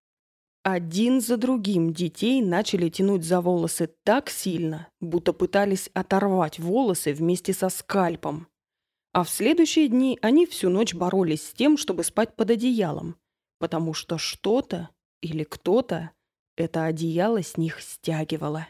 Один 0.65 1.23
за 1.23 1.39
другим 1.39 1.95
детей 1.95 2.43
начали 2.43 2.91
тянуть 2.91 3.25
за 3.25 3.41
волосы 3.41 3.89
так 4.03 4.29
сильно, 4.29 4.89
будто 5.01 5.33
пытались 5.33 5.89
оторвать 5.95 6.59
волосы 6.59 7.15
вместе 7.15 7.55
со 7.55 7.71
скальпом. 7.71 8.49
А 9.15 9.25
в 9.25 9.31
следующие 9.31 9.89
дни 9.89 10.19
они 10.21 10.45
всю 10.45 10.69
ночь 10.69 10.93
боролись 10.93 11.43
с 11.49 11.55
тем, 11.55 11.79
чтобы 11.79 12.05
спать 12.05 12.37
под 12.37 12.51
одеялом, 12.51 13.17
потому 13.65 13.95
что 13.95 14.19
что-то 14.19 14.91
или 15.23 15.43
кто-то 15.43 16.11
это 16.55 16.85
одеяло 16.85 17.43
с 17.43 17.57
них 17.57 17.81
стягивало. 17.81 18.69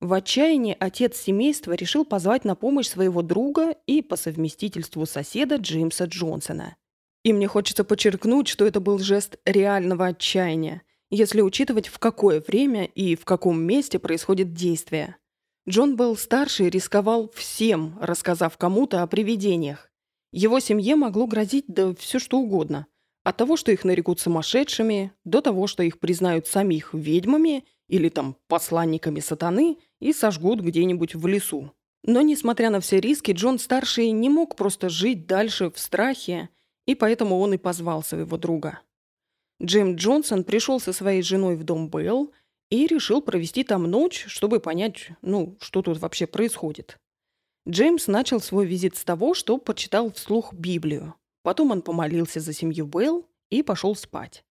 В 0.00 0.12
отчаянии 0.12 0.76
отец 0.78 1.16
семейства 1.16 1.72
решил 1.72 2.04
позвать 2.04 2.44
на 2.44 2.54
помощь 2.54 2.88
своего 2.88 3.22
друга 3.22 3.74
и 3.86 4.02
по 4.02 4.16
совместительству 4.16 5.06
соседа 5.06 5.56
Джеймса 5.56 6.04
Джонсона. 6.04 6.76
И 7.22 7.32
мне 7.32 7.48
хочется 7.48 7.84
подчеркнуть, 7.84 8.48
что 8.48 8.66
это 8.66 8.80
был 8.80 8.98
жест 8.98 9.38
реального 9.46 10.08
отчаяния, 10.08 10.82
если 11.08 11.40
учитывать, 11.40 11.88
в 11.88 11.98
какое 11.98 12.44
время 12.46 12.84
и 12.84 13.16
в 13.16 13.24
каком 13.24 13.62
месте 13.62 13.98
происходит 13.98 14.52
действие. 14.52 15.16
Джон 15.66 15.96
был 15.96 16.18
старше 16.18 16.66
и 16.66 16.70
рисковал 16.70 17.30
всем, 17.34 17.98
рассказав 17.98 18.58
кому-то 18.58 19.02
о 19.02 19.06
привидениях. 19.06 19.90
Его 20.32 20.60
семье 20.60 20.96
могло 20.96 21.26
грозить 21.26 21.64
да 21.66 21.94
все 21.94 22.18
что 22.18 22.38
угодно– 22.38 22.88
от 23.24 23.36
того, 23.36 23.56
что 23.56 23.72
их 23.72 23.84
нарекут 23.84 24.20
сумасшедшими, 24.20 25.12
до 25.24 25.40
того, 25.40 25.66
что 25.66 25.82
их 25.82 25.98
признают 25.98 26.46
самих 26.46 26.94
ведьмами 26.94 27.64
или 27.88 28.08
там 28.08 28.36
посланниками 28.46 29.20
сатаны 29.20 29.78
и 30.00 30.12
сожгут 30.12 30.60
где-нибудь 30.60 31.14
в 31.14 31.26
лесу. 31.26 31.72
Но, 32.04 32.20
несмотря 32.22 32.70
на 32.70 32.80
все 32.80 33.00
риски, 33.00 33.32
Джон-старший 33.32 34.10
не 34.12 34.30
мог 34.30 34.56
просто 34.56 34.88
жить 34.88 35.26
дальше 35.26 35.70
в 35.70 35.78
страхе, 35.78 36.48
и 36.86 36.94
поэтому 36.94 37.38
он 37.38 37.54
и 37.54 37.58
позвал 37.58 38.02
своего 38.02 38.36
друга. 38.36 38.80
Джим 39.62 39.96
Джонсон 39.96 40.44
пришел 40.44 40.80
со 40.80 40.92
своей 40.92 41.22
женой 41.22 41.56
в 41.56 41.64
дом 41.64 41.90
Белл 41.90 42.32
и 42.70 42.86
решил 42.86 43.20
провести 43.20 43.64
там 43.64 43.84
ночь, 43.84 44.24
чтобы 44.28 44.60
понять, 44.60 45.10
ну, 45.20 45.56
что 45.60 45.82
тут 45.82 45.98
вообще 45.98 46.26
происходит. 46.26 46.98
Джеймс 47.68 48.06
начал 48.06 48.40
свой 48.40 48.66
визит 48.66 48.96
с 48.96 49.04
того, 49.04 49.34
что 49.34 49.58
почитал 49.58 50.10
вслух 50.12 50.54
Библию. 50.54 51.14
Потом 51.48 51.70
он 51.70 51.80
помолился 51.80 52.40
за 52.40 52.52
семью 52.52 52.84
Белл 52.84 53.26
и 53.48 53.62
пошел 53.62 53.96
спать. 53.96 54.44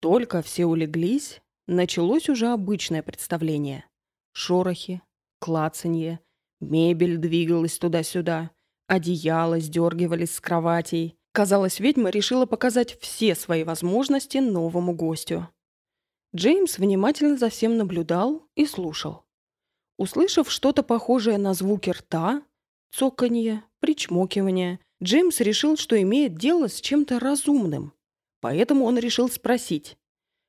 Только 0.00 0.40
все 0.40 0.64
улеглись, 0.64 1.42
началось 1.66 2.30
уже 2.30 2.46
обычное 2.46 3.02
представление. 3.02 3.84
Шорохи, 4.32 5.02
клацанье, 5.38 6.20
мебель 6.60 7.18
двигалась 7.18 7.78
туда-сюда, 7.78 8.52
одеяла 8.86 9.60
сдергивались 9.60 10.34
с 10.34 10.40
кроватей. 10.40 11.18
Казалось, 11.32 11.78
ведьма 11.78 12.08
решила 12.08 12.46
показать 12.46 12.98
все 13.02 13.34
свои 13.34 13.62
возможности 13.62 14.38
новому 14.38 14.94
гостю. 14.94 15.50
Джеймс 16.34 16.78
внимательно 16.78 17.36
за 17.36 17.50
всем 17.50 17.76
наблюдал 17.76 18.48
и 18.54 18.64
слушал. 18.64 19.26
Услышав 19.98 20.50
что-то 20.50 20.82
похожее 20.82 21.36
на 21.36 21.52
звуки 21.52 21.90
рта, 21.90 22.42
цоканье, 22.92 23.62
причмокивание, 23.80 24.80
Джеймс 25.02 25.40
решил, 25.40 25.76
что 25.76 26.00
имеет 26.00 26.36
дело 26.36 26.68
с 26.68 26.80
чем-то 26.80 27.18
разумным. 27.18 27.92
Поэтому 28.40 28.84
он 28.84 28.98
решил 28.98 29.28
спросить. 29.28 29.96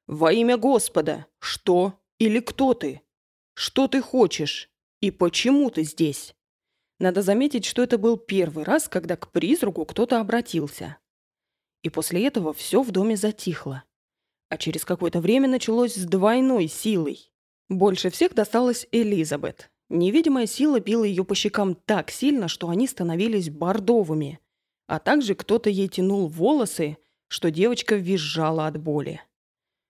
«Во 0.08 0.32
имя 0.32 0.58
Господа, 0.58 1.26
что 1.40 2.00
или 2.20 2.40
кто 2.40 2.74
ты? 2.74 3.02
Что 3.54 3.88
ты 3.88 4.02
хочешь? 4.02 4.70
И 5.02 5.12
почему 5.12 5.70
ты 5.70 5.84
здесь?» 5.84 6.36
Надо 7.00 7.22
заметить, 7.22 7.66
что 7.66 7.84
это 7.84 7.98
был 7.98 8.18
первый 8.18 8.64
раз, 8.64 8.88
когда 8.88 9.18
к 9.18 9.32
призраку 9.32 9.86
кто-то 9.86 10.20
обратился. 10.20 10.98
И 11.84 11.90
после 11.90 12.26
этого 12.26 12.54
все 12.54 12.82
в 12.82 12.92
доме 12.92 13.18
затихло. 13.18 13.84
А 14.50 14.58
через 14.58 14.86
какое-то 14.86 15.20
время 15.20 15.50
началось 15.50 15.96
с 15.96 16.06
двойной 16.06 16.68
силой. 16.68 17.32
Больше 17.68 18.10
всех 18.10 18.34
досталось 18.34 18.88
Элизабет. 18.92 19.72
Невидимая 19.90 20.48
сила 20.48 20.80
била 20.80 21.04
ее 21.04 21.24
по 21.24 21.36
щекам 21.36 21.76
так 21.76 22.10
сильно, 22.10 22.48
что 22.48 22.70
они 22.70 22.88
становились 22.88 23.50
бордовыми, 23.50 24.40
а 24.88 25.00
также 25.00 25.36
кто-то 25.36 25.70
ей 25.70 25.88
тянул 25.88 26.28
волосы, 26.28 26.98
что 27.28 27.52
девочка 27.52 27.96
визжала 27.96 28.68
от 28.68 28.78
боли. 28.82 29.22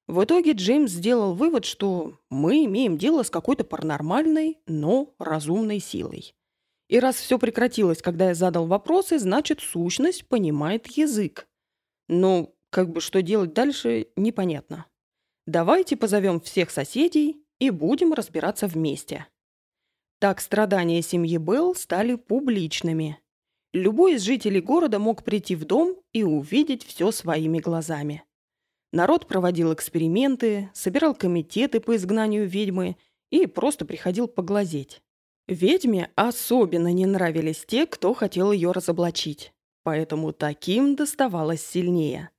В 0.08 0.24
итоге 0.24 0.52
Джеймс 0.52 0.92
сделал 0.92 1.34
вывод, 1.34 1.66
что 1.66 2.20
мы 2.30 2.66
имеем 2.66 2.98
дело 2.98 3.24
с 3.24 3.30
какой-то 3.30 3.64
паранормальной, 3.64 4.60
но 4.68 5.16
разумной 5.18 5.80
силой. 5.80 6.36
И 6.88 7.00
раз 7.00 7.16
все 7.16 7.40
прекратилось, 7.40 8.02
когда 8.02 8.28
я 8.28 8.36
задал 8.36 8.68
вопросы, 8.68 9.18
значит, 9.18 9.62
сущность 9.62 10.28
понимает 10.28 10.86
язык. 10.88 11.48
Но 12.08 12.54
как 12.70 12.92
бы 12.92 13.02
что 13.02 13.24
делать 13.24 13.54
дальше, 13.54 14.10
непонятно. 14.16 14.86
Давайте 15.48 15.98
позовем 15.98 16.40
всех 16.40 16.70
соседей 16.70 17.44
и 17.58 17.72
будем 17.72 18.14
разбираться 18.14 18.68
вместе. 18.68 19.26
Так 20.26 20.42
страдания 20.42 21.04
семьи 21.04 21.38
Белл 21.38 21.76
стали 21.76 22.16
публичными– 22.16 23.20
Любой 23.74 24.16
из 24.16 24.24
жителей 24.24 24.60
города 24.60 24.98
мог 24.98 25.24
прийти 25.24 25.56
в 25.56 25.66
дом 25.66 25.98
и 26.14 26.24
увидеть 26.24 26.84
все 26.84 27.12
своими 27.12 27.60
глазами. 27.60 28.24
Народ 28.92 29.28
проводил 29.28 29.72
эксперименты, 29.72 30.72
собирал 30.74 31.14
комитеты 31.14 31.80
по 31.80 31.96
изгнанию 31.96 32.48
ведьмы 32.48 32.98
и 33.30 33.46
просто 33.46 33.86
приходил 33.86 34.28
поглазеть. 34.28 35.04
Ведьме 35.48 36.10
особенно 36.16 36.92
не 36.92 37.06
нравились 37.06 37.64
те, 37.68 37.86
кто 37.86 38.16
хотел 38.16 38.52
ее 38.52 38.72
разоблачить, 38.72 39.54
поэтому 39.84 40.34
таким 40.34 40.96
доставалось 40.96 41.64
сильнее. 41.64 42.32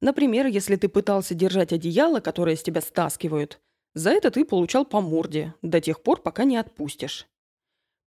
Например, 0.00 0.46
если 0.46 0.76
ты 0.76 0.88
пытался 0.88 1.34
держать 1.34 1.74
одеяло, 1.74 2.20
которое 2.20 2.56
с 2.56 2.62
тебя 2.62 2.80
стаскивают, 2.80 3.60
за 3.96 4.10
это 4.10 4.30
ты 4.30 4.44
получал 4.44 4.84
по 4.84 5.00
морде 5.00 5.54
до 5.62 5.80
тех 5.80 6.02
пор, 6.02 6.20
пока 6.20 6.44
не 6.44 6.58
отпустишь. 6.58 7.26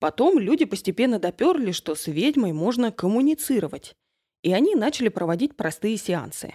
Потом 0.01 0.39
люди 0.39 0.67
постепенно 0.67 1.19
доперли, 1.19 1.73
что 1.73 1.95
с 1.95 2.07
ведьмой 2.09 2.53
можно 2.53 2.93
коммуницировать, 2.93 3.97
и 4.43 4.53
они 4.53 4.75
начали 4.75 5.09
проводить 5.09 5.57
простые 5.57 5.97
сеансы. 5.97 6.55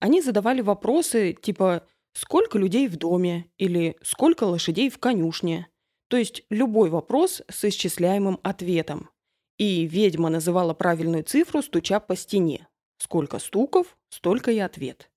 Они 0.00 0.20
задавали 0.20 0.60
вопросы 0.60 1.34
типа 1.40 1.86
«Сколько 2.14 2.58
людей 2.58 2.88
в 2.88 2.96
доме?» 2.96 3.48
или 3.58 3.96
«Сколько 4.02 4.42
лошадей 4.42 4.90
в 4.90 4.98
конюшне?» 4.98 5.68
То 6.08 6.16
есть 6.16 6.42
любой 6.50 6.90
вопрос 6.90 7.42
с 7.48 7.64
исчисляемым 7.64 8.40
ответом. 8.42 9.08
И 9.56 9.86
ведьма 9.86 10.30
называла 10.30 10.74
правильную 10.74 11.22
цифру, 11.22 11.62
стуча 11.62 12.00
по 12.00 12.16
стене. 12.16 12.66
Сколько 12.98 13.38
стуков, 13.38 13.96
столько 14.10 14.50
и 14.50 14.58
ответ. 14.58 15.12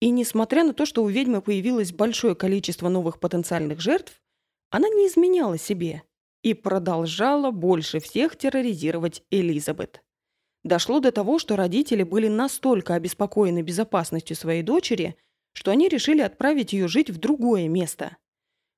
И 0.00 0.10
несмотря 0.10 0.64
на 0.64 0.72
то, 0.72 0.86
что 0.86 1.02
у 1.04 1.08
ведьмы 1.08 1.42
появилось 1.42 1.92
большое 1.92 2.34
количество 2.34 2.88
новых 2.88 3.20
потенциальных 3.20 3.80
жертв, 3.80 4.20
она 4.70 4.88
не 4.88 5.06
изменяла 5.06 5.58
себе 5.58 6.02
и 6.42 6.54
продолжала 6.54 7.50
больше 7.50 8.00
всех 8.00 8.36
терроризировать 8.36 9.22
Элизабет. 9.30 10.02
Дошло 10.64 11.00
до 11.00 11.12
того, 11.12 11.38
что 11.38 11.56
родители 11.56 12.02
были 12.02 12.28
настолько 12.28 12.94
обеспокоены 12.94 13.62
безопасностью 13.62 14.36
своей 14.36 14.62
дочери, 14.62 15.16
что 15.52 15.70
они 15.70 15.88
решили 15.88 16.20
отправить 16.20 16.72
ее 16.72 16.88
жить 16.88 17.10
в 17.10 17.18
другое 17.18 17.68
место. 17.68 18.16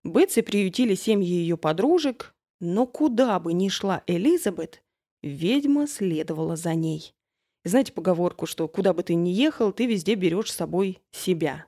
Бетси 0.05 0.43
приютили 0.43 0.95
семьи 0.95 1.29
ее 1.29 1.57
подружек, 1.57 2.35
но 2.61 2.87
куда 2.87 3.39
бы 3.39 3.53
ни 3.53 3.69
шла 3.69 4.03
Элизабет, 4.07 4.83
ведьма 5.23 5.87
следовала 5.87 6.57
за 6.57 6.75
ней. 6.75 7.15
Знаете 7.65 7.93
поговорку, 7.93 8.47
что 8.47 8.67
куда 8.67 8.93
бы 8.93 9.03
ты 9.03 9.15
ни 9.15 9.31
ехал, 9.31 9.73
ты 9.73 9.87
везде 9.87 10.15
берешь 10.15 10.51
с 10.53 10.57
собой 10.57 11.01
себя. 11.13 11.67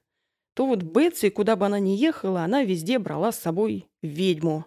То 0.55 0.67
вот 0.67 0.83
Бетси, 0.83 1.31
куда 1.31 1.57
бы 1.57 1.67
она 1.67 1.79
ни 1.79 1.91
ехала, 1.91 2.43
она 2.43 2.63
везде 2.63 2.99
брала 2.99 3.33
с 3.33 3.39
собой 3.39 3.89
ведьму. 4.03 4.67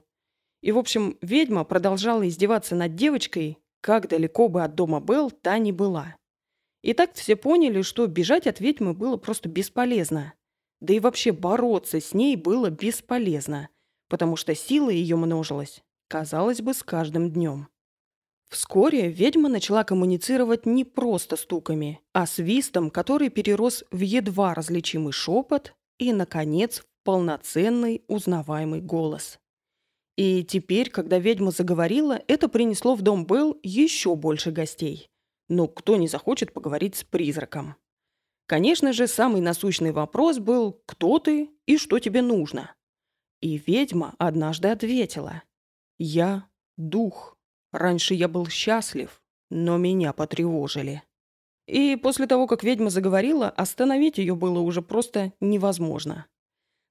И, 0.62 0.72
в 0.72 0.78
общем, 0.78 1.18
ведьма 1.22 1.64
продолжала 1.64 2.28
издеваться 2.28 2.76
над 2.76 2.96
девочкой, 2.96 3.58
как 3.82 4.08
далеко 4.10 4.48
бы 4.48 4.64
от 4.64 4.76
дома 4.76 5.00
Белл 5.00 5.32
та 5.32 5.58
ни 5.58 5.72
была. 5.72 6.16
И 6.82 6.94
так 6.94 7.14
все 7.14 7.36
поняли, 7.36 7.82
что 7.82 8.08
бежать 8.08 8.48
от 8.48 8.60
ведьмы 8.60 8.94
было 8.94 9.18
просто 9.18 9.50
бесполезно. 9.50 10.34
Да 10.80 10.94
и 10.94 11.00
вообще 11.00 11.32
бороться 11.32 12.00
с 12.00 12.14
ней 12.14 12.36
было 12.36 12.70
бесполезно, 12.70 13.70
потому 14.10 14.36
что 14.36 14.56
сила 14.56 14.90
ее 14.90 15.16
множилась, 15.16 15.82
казалось 16.08 16.62
бы, 16.62 16.74
с 16.74 16.84
каждым 16.84 17.32
днем. 17.32 17.68
Вскоре 18.50 19.10
ведьма 19.10 19.50
начала 19.50 19.84
коммуницировать 19.84 20.66
не 20.66 20.86
просто 20.86 21.36
стуками, 21.36 22.00
а 22.14 22.26
свистом, 22.26 22.90
который 22.90 23.30
перерос 23.30 23.84
в 23.92 24.00
едва 24.00 24.54
различимый 24.54 25.12
шепот 25.12 25.74
и, 25.98 26.14
наконец, 26.14 26.80
в 26.80 26.86
полноценный 27.04 28.04
узнаваемый 28.08 28.82
голос. 28.82 29.40
И 30.16 30.44
теперь, 30.44 30.90
когда 30.90 31.20
ведьма 31.20 31.52
заговорила, 31.52 32.22
это 32.28 32.50
принесло 32.50 32.96
в 32.96 33.02
дом 33.02 33.26
Белл 33.26 33.58
еще 33.64 34.16
больше 34.16 34.52
гостей. 34.52 35.10
Но 35.50 35.68
кто 35.68 35.96
не 35.96 36.08
захочет 36.08 36.54
поговорить 36.54 36.96
с 36.96 37.04
призраком? 37.04 37.76
Конечно 38.48 38.94
же, 38.94 39.08
самый 39.08 39.42
насущный 39.42 39.92
вопрос 39.92 40.40
был 40.40 40.82
«Кто 40.86 41.20
ты 41.20 41.50
и 41.66 41.78
что 41.78 42.00
тебе 42.00 42.22
нужно?» 42.22 42.74
И 43.42 43.58
ведьма 43.58 44.16
однажды 44.18 44.70
ответила 44.70 45.44
«Я– 46.00 46.48
дух». 46.78 47.37
Раньше 47.78 48.16
я 48.16 48.28
был 48.28 48.48
счастлив, 48.48 49.22
но 49.52 49.78
меня 49.78 50.12
потревожили. 50.12 51.04
И 51.68 51.96
после 51.96 52.26
того, 52.26 52.48
как 52.48 52.64
ведьма 52.64 52.90
заговорила, 52.90 53.50
остановить 53.50 54.18
ее 54.18 54.36
было 54.36 54.62
уже 54.62 54.82
просто 54.82 55.32
невозможно. 55.40 56.26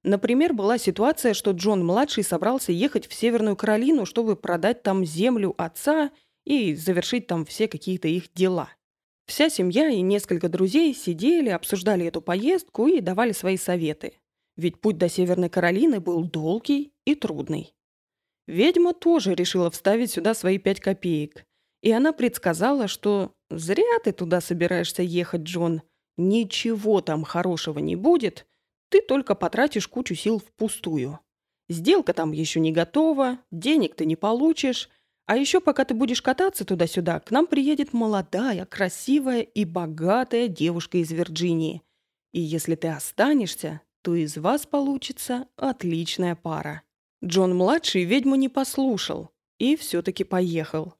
Например, 0.03 0.53
была 0.53 0.77
ситуация, 0.77 1.33
что 1.33 1.51
Джон-младший 1.51 2.23
собрался 2.23 2.71
ехать 2.71 3.05
в 3.05 3.13
Северную 3.13 3.57
Каролину, 3.57 4.05
чтобы 4.05 4.37
продать 4.37 4.81
там 4.81 5.03
землю 5.03 5.53
отца 5.57 6.09
и 6.45 6.73
завершить 6.73 7.27
там 7.27 7.43
все 7.43 7.67
какие-то 7.67 8.07
их 8.07 8.31
дела. 8.33 8.69
Вся 9.25 9.49
семья 9.49 9.89
и 9.89 9.99
несколько 9.99 10.47
друзей 10.47 10.93
сидели, 10.95 11.49
обсуждали 11.49 12.05
эту 12.05 12.21
поездку 12.21 12.87
и 12.87 13.01
давали 13.01 13.33
свои 13.33 13.57
советы. 13.57 14.13
Ведь 14.55 14.79
путь 14.79 14.97
до 14.97 15.09
Северной 15.09 15.49
Каролины 15.49 15.99
был 15.99 16.23
долгий 16.23 16.93
и 17.03 17.13
трудный. 17.13 17.73
Ведьма 18.47 18.93
тоже 18.93 19.35
решила 19.35 19.69
вставить 19.69 20.11
сюда 20.11 20.33
свои 20.33 20.57
пять 20.57 20.79
копеек. 20.79 21.45
И 21.81 21.91
она 21.91 22.13
предсказала, 22.13 22.87
что 22.87 23.33
«Зря 23.49 23.99
ты 24.03 24.13
туда 24.13 24.41
собираешься 24.41 25.03
ехать, 25.03 25.41
Джон. 25.41 25.81
Ничего 26.17 27.01
там 27.01 27.23
хорошего 27.23 27.79
не 27.79 27.95
будет. 27.95 28.47
Ты 28.89 29.01
только 29.01 29.35
потратишь 29.35 29.87
кучу 29.87 30.15
сил 30.15 30.39
впустую. 30.39 31.19
Сделка 31.69 32.13
там 32.13 32.31
еще 32.31 32.59
не 32.59 32.71
готова, 32.71 33.39
денег 33.51 33.95
ты 33.95 34.05
не 34.05 34.15
получишь. 34.15 34.89
А 35.25 35.35
еще 35.35 35.59
пока 35.59 35.83
ты 35.83 35.93
будешь 35.93 36.21
кататься 36.21 36.63
туда-сюда, 36.63 37.19
к 37.19 37.31
нам 37.31 37.47
приедет 37.47 37.91
молодая, 37.91 38.65
красивая 38.65 39.41
и 39.41 39.65
богатая 39.65 40.47
девушка 40.47 40.99
из 40.99 41.11
Вирджинии. 41.11 41.81
И 42.31 42.39
если 42.39 42.75
ты 42.75 42.87
останешься, 42.87 43.81
то 44.03 44.15
из 44.15 44.37
вас 44.37 44.65
получится 44.65 45.47
отличная 45.57 46.35
пара». 46.35 46.81
Джон-младший 47.23 48.03
ведьму 48.03 48.35
не 48.35 48.49
послушал 48.49 49.31
и 49.57 49.75
все-таки 49.75 50.23
поехал. 50.23 50.93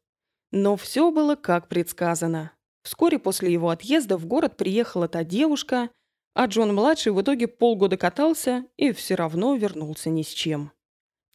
Но 0.51 0.75
все 0.75 1.12
было 1.12 1.36
как 1.36 1.67
предсказано. 1.67 2.51
Вскоре 2.84 3.19
после 3.19 3.51
его 3.51 3.69
отъезда 3.69 4.17
в 4.17 4.25
город 4.25 4.58
приехала 4.58 5.08
та 5.08 5.23
девушка, 5.23 5.89
а 6.34 6.45
Джон-младший 6.45 7.12
в 7.12 7.21
итоге 7.21 7.47
полгода 7.47 7.97
катался 7.97 8.65
и 8.77 8.91
все 8.93 9.15
равно 9.15 9.56
вернулся 9.56 10.10
ни 10.10 10.23
с 10.23 10.30
чем. 10.30 10.71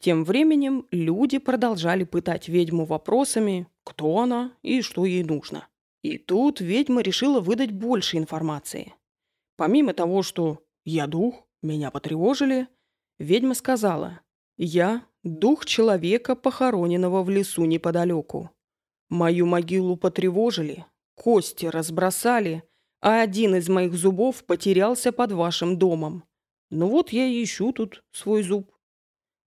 Тем 0.01 0.25
временем 0.25 0.87
люди 0.91 1.39
продолжали 1.39 2.03
пытать 2.03 2.49
ведьму 2.49 2.85
вопросами, 2.85 3.69
кто 3.85 4.19
она 4.19 4.53
и 4.63 4.83
что 4.83 5.05
ей 5.05 5.23
нужно. 5.23 5.69
И 6.03 6.19
тут 6.19 6.61
ведьма 6.61 7.03
решила 7.03 7.41
выдать 7.41 7.71
больше 7.71 8.17
информации. 8.17 8.95
Помимо 9.57 9.95
того, 9.95 10.23
что 10.23 10.59
«я 10.85 11.07
дух, 11.07 11.47
меня 11.63 11.93
потревожили», 11.93 12.67
ведьма 13.19 13.55
сказала, 13.55 14.21
я– 14.57 15.07
дух 15.23 15.67
человека, 15.67 16.35
похороненного 16.35 17.23
в 17.23 17.31
лесу 17.31 17.65
неподалеку. 17.65 18.51
Мою 19.09 19.47
могилу 19.47 19.97
потревожили, 19.97 20.87
кости 21.15 21.67
разбросали, 21.67 22.63
а 23.01 23.21
один 23.21 23.55
из 23.57 23.69
моих 23.69 23.95
зубов 23.95 24.45
потерялся 24.45 25.13
под 25.13 25.33
вашим 25.33 25.79
домом. 25.79 26.25
Ну 26.71 26.89
вот 26.89 27.11
я 27.11 27.27
и 27.27 27.43
ищу 27.43 27.73
тут 27.73 28.03
свой 28.13 28.43
зуб. 28.43 28.73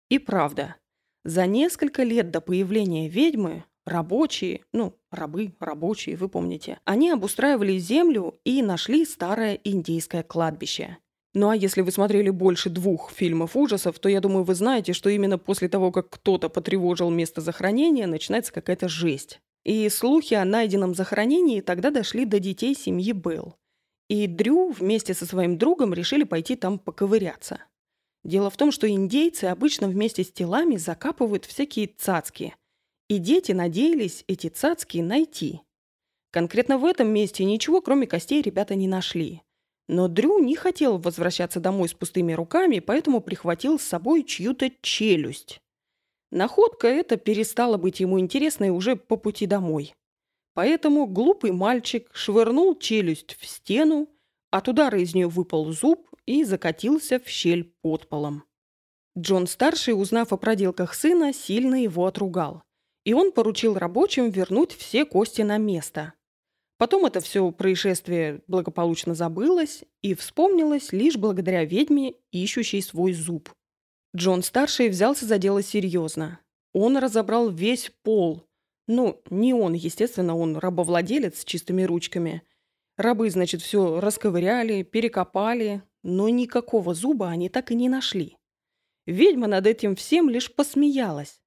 И 0.10 0.20
правда, 0.20 0.76
за 1.24 1.48
несколько 1.48 2.04
лет 2.04 2.30
до 2.30 2.42
появления 2.42 3.10
ведьмы 3.10 3.64
рабочие, 3.86 4.62
ну, 4.74 5.00
рабы, 5.10 5.56
рабочие, 5.60 6.18
вы 6.18 6.30
помните, 6.30 6.80
они 6.86 7.10
обустраивали 7.10 7.78
землю 7.78 8.40
и 8.44 8.62
нашли 8.62 9.06
старое 9.06 9.60
индейское 9.64 10.24
кладбище. 10.24 10.98
Ну 11.36 11.50
а 11.50 11.56
если 11.56 11.82
вы 11.82 11.92
смотрели 11.92 12.30
больше 12.30 12.70
двух 12.70 13.12
фильмов 13.12 13.58
ужасов, 13.58 14.00
то 14.00 14.08
я 14.08 14.22
думаю, 14.22 14.46
вы 14.46 14.56
знаете, 14.56 14.94
что 14.94 15.10
именно 15.10 15.38
после 15.38 15.68
того, 15.68 15.92
как 15.92 16.10
кто-то 16.10 16.48
потревожил 16.48 17.10
место 17.10 17.42
захоронения, 17.42 18.08
начинается 18.08 18.54
какая-то 18.54 18.88
жесть. 18.88 19.42
И 19.66 19.90
слухи 19.90 20.34
о 20.34 20.46
найденном 20.46 20.96
захоронении 20.96 21.60
тогда 21.60 21.92
дошли 21.92 22.24
до 22.24 22.40
детей 22.40 22.74
семьи 22.74 23.12
Белл. 23.12 23.58
И 24.08 24.28
Дрю 24.28 24.72
вместе 24.72 25.14
со 25.14 25.26
своим 25.26 25.58
другом 25.58 25.94
решили 25.94 26.24
пойти 26.24 26.56
там 26.56 26.80
поковыряться. 26.80 27.60
Дело 28.24 28.50
в 28.50 28.56
том, 28.56 28.72
что 28.72 28.90
индейцы 28.90 29.46
обычно 29.46 29.90
вместе 29.90 30.24
с 30.24 30.32
телами 30.32 30.78
закапывают 30.78 31.44
всякие 31.44 31.88
цацки. 31.88 32.56
И 33.10 33.18
дети 33.18 33.52
надеялись 33.52 34.24
эти 34.28 34.48
цацки 34.48 35.00
найти. 35.00 35.60
Конкретно 36.32 36.78
в 36.78 36.86
этом 36.86 37.10
месте 37.10 37.44
ничего, 37.44 37.82
кроме 37.82 38.08
костей, 38.08 38.42
ребята 38.42 38.76
не 38.76 38.88
нашли. 38.88 39.42
Но 39.88 40.08
Дрю 40.08 40.40
не 40.40 40.56
хотел 40.56 40.98
возвращаться 40.98 41.60
домой 41.60 41.90
с 41.90 41.94
пустыми 41.94 42.34
руками, 42.34 42.80
поэтому 42.80 43.22
прихватил 43.22 43.80
с 43.80 43.84
собой 43.84 44.24
чью-то 44.24 44.72
челюсть. 44.82 45.60
Находка 46.32 46.88
эта 46.88 47.18
перестала 47.18 47.78
быть 47.78 48.00
ему 48.00 48.20
интересной 48.20 48.70
уже 48.70 48.96
по 48.96 49.16
пути 49.16 49.46
домой. 49.46 49.94
Поэтому 50.54 51.06
глупый 51.06 51.52
мальчик 51.52 52.10
швырнул 52.14 52.76
челюсть 52.78 53.36
в 53.36 53.46
стену, 53.46 54.10
от 54.52 54.68
удара 54.68 55.00
из 55.00 55.14
нее 55.14 55.28
выпал 55.28 55.72
зуб 55.72 56.10
и 56.26 56.44
закатился 56.44 57.20
в 57.20 57.28
щель 57.28 57.76
под 57.82 58.08
полом. 58.10 58.44
Джон-старший, 59.18 59.94
узнав 59.94 60.34
о 60.34 60.38
проделках 60.38 60.94
сына, 60.94 61.32
сильно 61.34 61.82
его 61.82 62.06
отругал. 62.06 62.64
И 63.04 63.14
он 63.14 63.32
поручил 63.32 63.78
рабочим 63.78 64.30
вернуть 64.30 64.74
все 64.74 65.06
кости 65.06 65.42
на 65.42 65.58
место, 65.58 66.14
Потом 66.78 67.06
это 67.06 67.22
все 67.22 67.52
происшествие 67.52 68.42
благополучно 68.48 69.16
забылось 69.16 69.86
и 70.02 70.14
вспомнилось 70.14 70.92
лишь 70.92 71.16
благодаря 71.16 71.64
ведьме, 71.64 72.16
ищущей 72.32 72.82
свой 72.82 73.14
зуб. 73.14 73.50
Джон-старший 74.16 74.90
взялся 74.90 75.26
за 75.26 75.38
дело 75.38 75.64
серьезно. 75.64 76.40
Он 76.74 76.98
разобрал 76.98 77.50
весь 77.50 77.92
пол. 78.04 78.46
Ну, 78.88 79.22
не 79.30 79.54
он, 79.54 79.74
естественно, 79.74 80.36
он 80.36 80.58
рабовладелец 80.58 81.40
с 81.40 81.46
чистыми 81.46 81.84
ручками. 81.84 82.44
Рабы, 82.98 83.30
значит, 83.30 83.62
все 83.62 84.00
расковыряли, 84.00 84.84
перекопали, 84.84 85.82
но 86.04 86.28
никакого 86.30 86.94
зуба 86.94 87.30
они 87.30 87.50
так 87.50 87.72
и 87.72 87.76
не 87.76 87.88
нашли. 87.88 88.38
Ведьма 89.06 89.48
над 89.48 89.66
этим 89.66 89.96
всем 89.96 90.30
лишь 90.30 90.54
посмеялась, 90.54 91.42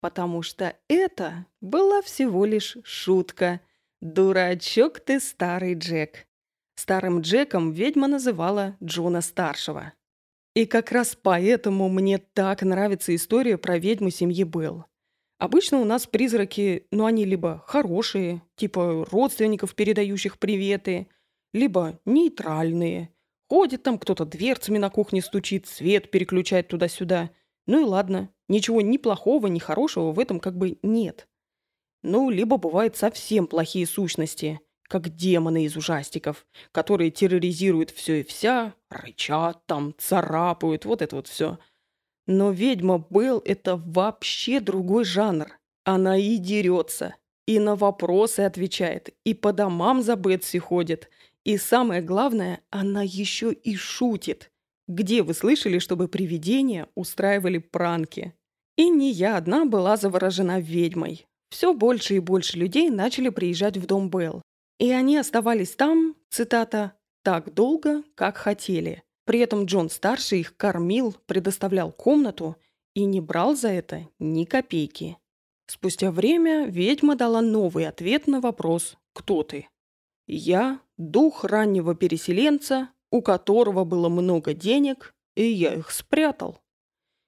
потому 0.00 0.42
что 0.42 0.76
это 0.88 1.46
была 1.60 2.00
всего 2.02 2.44
лишь 2.44 2.76
шутка– 2.84 3.60
«Дурачок 4.00 5.00
ты, 5.00 5.18
старый 5.18 5.74
Джек». 5.74 6.28
Старым 6.76 7.20
Джеком 7.20 7.72
ведьма 7.72 8.06
называла 8.06 8.76
Джона-старшего. 8.82 9.92
И 10.54 10.66
как 10.66 10.92
раз 10.92 11.16
поэтому 11.20 11.88
мне 11.88 12.18
так 12.18 12.62
нравится 12.62 13.14
история 13.14 13.58
про 13.58 13.78
ведьму 13.78 14.10
семьи 14.10 14.44
Белл. 14.44 14.86
Обычно 15.38 15.78
у 15.78 15.84
нас 15.84 16.06
призраки, 16.06 16.86
ну, 16.90 17.06
они 17.06 17.24
либо 17.24 17.62
хорошие, 17.66 18.42
типа 18.56 19.06
родственников, 19.10 19.74
передающих 19.74 20.38
приветы, 20.38 21.08
либо 21.52 22.00
нейтральные. 22.04 23.14
Ходит 23.48 23.84
там 23.84 23.98
кто-то 23.98 24.24
дверцами 24.24 24.78
на 24.78 24.90
кухне 24.90 25.22
стучит, 25.22 25.66
свет 25.66 26.10
переключает 26.10 26.68
туда-сюда. 26.68 27.30
Ну 27.66 27.80
и 27.80 27.84
ладно, 27.84 28.30
ничего 28.48 28.80
ни 28.80 28.96
плохого, 28.96 29.46
ни 29.46 29.60
хорошего 29.60 30.10
в 30.10 30.18
этом 30.18 30.40
как 30.40 30.58
бы 30.58 30.78
нет. 30.82 31.27
Ну, 32.02 32.30
либо 32.30 32.56
бывают 32.56 32.96
совсем 32.96 33.46
плохие 33.46 33.86
сущности, 33.86 34.60
как 34.84 35.14
демоны 35.14 35.64
из 35.64 35.76
ужастиков, 35.76 36.46
которые 36.72 37.10
терроризируют 37.10 37.90
все 37.90 38.20
и 38.20 38.24
вся, 38.24 38.74
рычат 38.88 39.64
там, 39.66 39.94
царапают, 39.98 40.84
вот 40.84 41.02
это 41.02 41.16
вот 41.16 41.28
все. 41.28 41.58
Но 42.26 42.50
ведьма 42.50 43.04
Белл— 43.10 43.42
это 43.44 43.76
вообще 43.76 44.60
другой 44.60 45.04
жанр. 45.04 45.58
Она 45.84 46.18
и 46.18 46.36
дерется, 46.36 47.16
и 47.46 47.58
на 47.58 47.74
вопросы 47.74 48.40
отвечает, 48.40 49.14
и 49.24 49.32
по 49.32 49.52
домам 49.52 50.02
за 50.02 50.16
Бетси 50.16 50.58
ходит, 50.58 51.08
и 51.44 51.56
самое 51.56 52.02
главное, 52.02 52.60
она 52.68 53.02
еще 53.02 53.52
и 53.52 53.74
шутит. 53.74 54.50
Где 54.86 55.22
вы 55.22 55.32
слышали, 55.32 55.78
чтобы 55.78 56.08
привидения 56.08 56.88
устраивали 56.94 57.56
пранки? 57.56 58.34
И 58.76 58.90
не 58.90 59.10
я 59.10 59.38
одна 59.38 59.64
была 59.64 59.96
заворожена 59.96 60.60
ведьмой. 60.60 61.26
Все 61.50 61.72
больше 61.72 62.16
и 62.16 62.18
больше 62.18 62.58
людей 62.58 62.90
начали 62.90 63.28
приезжать 63.30 63.76
в 63.76 63.86
дом 63.86 64.10
Белл. 64.10 64.42
И 64.78 64.90
они 64.90 65.16
оставались 65.16 65.74
там, 65.74 66.14
цитата, 66.30 66.94
«так 67.22 67.52
долго, 67.52 68.02
как 68.14 68.36
хотели». 68.36 69.02
При 69.24 69.40
этом 69.40 69.66
Джон-старший 69.66 70.40
их 70.40 70.56
кормил, 70.56 71.14
предоставлял 71.26 71.92
комнату 71.92 72.56
и 72.94 73.04
не 73.04 73.20
брал 73.20 73.54
за 73.54 73.68
это 73.68 74.08
ни 74.18 74.44
копейки. 74.44 75.18
Спустя 75.66 76.10
время 76.10 76.64
ведьма 76.66 77.14
дала 77.14 77.42
новый 77.42 77.86
ответ 77.86 78.26
на 78.26 78.40
вопрос 78.40 78.96
«Кто 79.12 79.42
ты?». 79.42 79.68
«Я– 80.26 80.80
дух 80.96 81.44
раннего 81.44 81.94
переселенца, 81.94 82.88
у 83.10 83.20
которого 83.20 83.84
было 83.84 84.08
много 84.08 84.54
денег, 84.54 85.14
и 85.36 85.44
я 85.44 85.74
их 85.74 85.90
спрятал. 85.90 86.58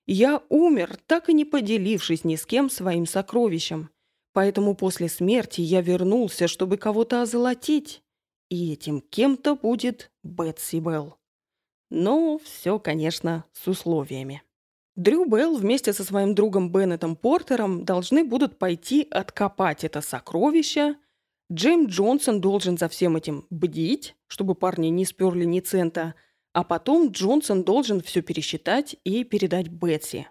Я 0.06 0.42
умер, 0.48 0.98
так 1.06 1.28
и 1.28 1.35
не 1.35 1.44
поделившись 1.44 2.24
ни 2.24 2.37
с 2.37 2.46
кем 2.46 2.70
своим 2.70 3.06
сокровищем, 3.06 3.90
Поэтому 4.33 4.75
после 4.75 5.09
смерти 5.09 5.61
я 5.61 5.81
вернулся, 5.81 6.47
чтобы 6.47 6.77
кого-то 6.77 7.23
озолотить. 7.23 8.03
И 8.49 8.73
этим 8.73 9.01
кем-то 9.01 9.55
будет 9.55 10.11
Бетси 10.23 10.77
Белл. 10.77 11.16
Но 11.90 12.38
все, 12.38 12.79
конечно, 12.79 13.45
с 13.53 13.66
условиями. 13.66 14.43
Дрю 14.97 15.25
Белл 15.25 15.57
вместе 15.57 15.93
со 15.93 16.05
своим 16.05 16.35
другом 16.35 16.71
Беннетом 16.71 17.16
Портером 17.16 17.85
должны 17.85 18.25
будут 18.25 18.59
пойти 18.59 19.07
откопать 19.11 19.85
это 19.85 20.01
сокровище. 20.01 20.97
Джейм 21.53 21.87
Джонсон 21.87 22.40
должен 22.40 22.79
за 22.79 22.88
всем 22.88 23.16
этим 23.16 23.47
бдить, 23.51 24.14
чтобы 24.29 24.55
парни 24.55 24.88
не 24.88 25.05
сперли 25.05 25.45
ни 25.45 25.61
цента, 25.61 26.14
а 26.53 26.64
потом 26.64 27.11
Джонсон 27.11 27.64
должен 27.64 28.01
все 28.03 28.23
пересчитать 28.23 28.97
и 29.05 29.25
передать 29.25 29.69
Бетси. 29.69 30.29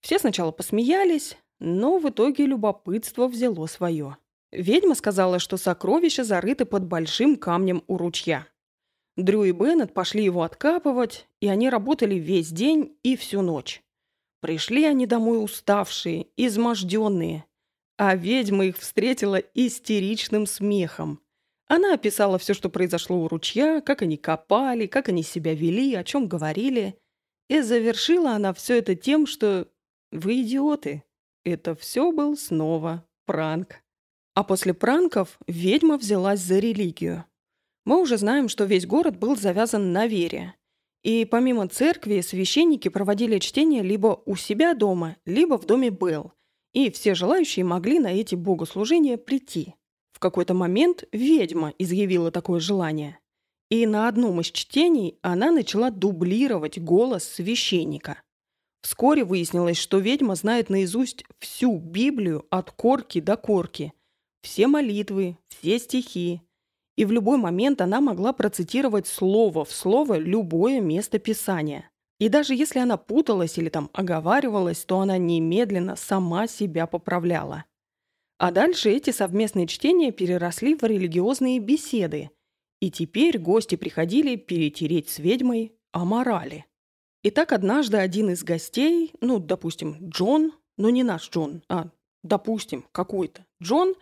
Все 0.00 0.18
сначала 0.18 0.50
посмеялись, 0.50 1.36
но 1.60 1.98
в 1.98 2.08
итоге 2.08 2.46
любопытство 2.46 3.28
взяло 3.28 3.66
свое. 3.66 4.16
Ведьма 4.50 4.94
сказала, 4.94 5.38
что 5.38 5.56
сокровища 5.56 6.24
зарыты 6.24 6.64
под 6.64 6.84
большим 6.86 7.36
камнем 7.36 7.84
у 7.86 7.96
ручья. 7.96 8.46
Дрю 9.16 9.44
и 9.44 9.52
Беннет 9.52 9.92
пошли 9.92 10.24
его 10.24 10.42
откапывать, 10.42 11.28
и 11.40 11.48
они 11.48 11.68
работали 11.68 12.14
весь 12.16 12.48
день 12.48 12.96
и 13.02 13.16
всю 13.16 13.42
ночь. 13.42 13.82
Пришли 14.40 14.84
они 14.84 15.06
домой 15.06 15.44
уставшие, 15.44 16.28
изможденные, 16.36 17.44
а 17.98 18.16
ведьма 18.16 18.66
их 18.66 18.78
встретила 18.78 19.36
истеричным 19.36 20.46
смехом. 20.46 21.20
Она 21.68 21.94
описала 21.94 22.38
все, 22.38 22.54
что 22.54 22.70
произошло 22.70 23.22
у 23.22 23.28
ручья, 23.28 23.80
как 23.80 24.02
они 24.02 24.16
копали, 24.16 24.86
как 24.86 25.08
они 25.08 25.22
себя 25.22 25.54
вели, 25.54 25.94
о 25.94 26.02
чем 26.02 26.26
говорили. 26.26 26.98
И 27.48 27.60
завершила 27.60 28.32
она 28.32 28.54
все 28.54 28.78
это 28.78 28.96
тем, 28.96 29.26
что 29.26 29.68
«Вы 30.10 30.40
идиоты, 30.40 31.04
это 31.44 31.74
все 31.74 32.12
был 32.12 32.36
снова 32.36 33.06
пранк. 33.26 33.82
А 34.34 34.44
после 34.44 34.74
пранков 34.74 35.38
ведьма 35.46 35.96
взялась 35.96 36.40
за 36.40 36.58
религию. 36.58 37.24
Мы 37.84 38.00
уже 38.00 38.18
знаем, 38.18 38.48
что 38.48 38.64
весь 38.64 38.86
город 38.86 39.18
был 39.18 39.36
завязан 39.36 39.92
на 39.92 40.06
вере. 40.06 40.54
И 41.02 41.24
помимо 41.24 41.66
церкви 41.68 42.20
священники 42.20 42.88
проводили 42.88 43.38
чтение 43.38 43.82
либо 43.82 44.22
у 44.26 44.36
себя 44.36 44.74
дома, 44.74 45.16
либо 45.24 45.58
в 45.58 45.66
доме 45.66 45.90
Белл. 45.90 46.32
И 46.72 46.90
все 46.90 47.14
желающие 47.14 47.64
могли 47.64 47.98
на 47.98 48.08
эти 48.08 48.34
богослужения 48.34 49.16
прийти. 49.16 49.74
В 50.12 50.18
какой-то 50.18 50.54
момент 50.54 51.04
ведьма 51.10 51.72
изъявила 51.78 52.30
такое 52.30 52.60
желание. 52.60 53.18
И 53.70 53.86
на 53.86 54.08
одном 54.08 54.40
из 54.40 54.46
чтений 54.50 55.18
она 55.22 55.50
начала 55.50 55.90
дублировать 55.90 56.78
голос 56.78 57.24
священника. 57.24 58.20
Вскоре 58.82 59.24
выяснилось, 59.24 59.76
что 59.76 59.98
ведьма 59.98 60.34
знает 60.34 60.70
наизусть 60.70 61.24
всю 61.38 61.78
Библию 61.78 62.46
от 62.50 62.70
корки 62.70 63.20
до 63.20 63.36
корки. 63.36 63.92
Все 64.42 64.66
молитвы, 64.66 65.36
все 65.48 65.78
стихи. 65.78 66.40
И 66.96 67.04
в 67.04 67.12
любой 67.12 67.38
момент 67.38 67.80
она 67.80 68.00
могла 68.00 68.32
процитировать 68.32 69.06
слово 69.06 69.64
в 69.64 69.72
слово 69.72 70.18
любое 70.18 70.80
место 70.80 71.18
Писания. 71.18 71.90
И 72.18 72.28
даже 72.28 72.54
если 72.54 72.78
она 72.78 72.96
путалась 72.96 73.56
или 73.56 73.70
там 73.70 73.88
оговаривалась, 73.92 74.84
то 74.84 75.00
она 75.00 75.16
немедленно 75.16 75.96
сама 75.96 76.46
себя 76.46 76.86
поправляла. 76.86 77.64
А 78.38 78.52
дальше 78.52 78.90
эти 78.90 79.10
совместные 79.10 79.66
чтения 79.66 80.12
переросли 80.12 80.74
в 80.74 80.82
религиозные 80.82 81.58
беседы. 81.58 82.30
И 82.80 82.90
теперь 82.90 83.38
гости 83.38 83.74
приходили 83.74 84.36
перетереть 84.36 85.10
с 85.10 85.18
ведьмой 85.18 85.74
о 85.92 86.06
морали. 86.06 86.66
И 87.22 87.30
так 87.30 87.52
однажды 87.52 87.98
один 87.98 88.30
из 88.30 88.42
гостей, 88.42 89.12
ну, 89.20 89.38
допустим, 89.38 89.96
Джон, 90.08 90.52
но 90.78 90.88
не 90.90 91.02
наш 91.02 91.28
Джон, 91.30 91.62
а, 91.68 91.90
допустим, 92.22 92.86
какой-то 92.92 93.44
Джон, 93.62 93.94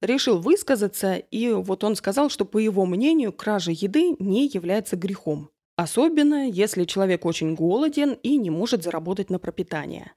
решил 0.00 0.40
высказаться, 0.40 1.14
и 1.16 1.50
вот 1.50 1.84
он 1.84 1.94
сказал, 1.94 2.30
что, 2.30 2.44
по 2.44 2.58
его 2.58 2.84
мнению, 2.84 3.32
кража 3.32 3.70
еды 3.70 4.16
не 4.18 4.46
является 4.46 4.96
грехом. 4.96 5.50
Особенно, 5.76 6.48
если 6.48 6.84
человек 6.84 7.24
очень 7.24 7.54
голоден 7.54 8.12
и 8.22 8.36
не 8.36 8.50
может 8.50 8.82
заработать 8.84 9.30
на 9.30 9.38
пропитание. 9.38 10.12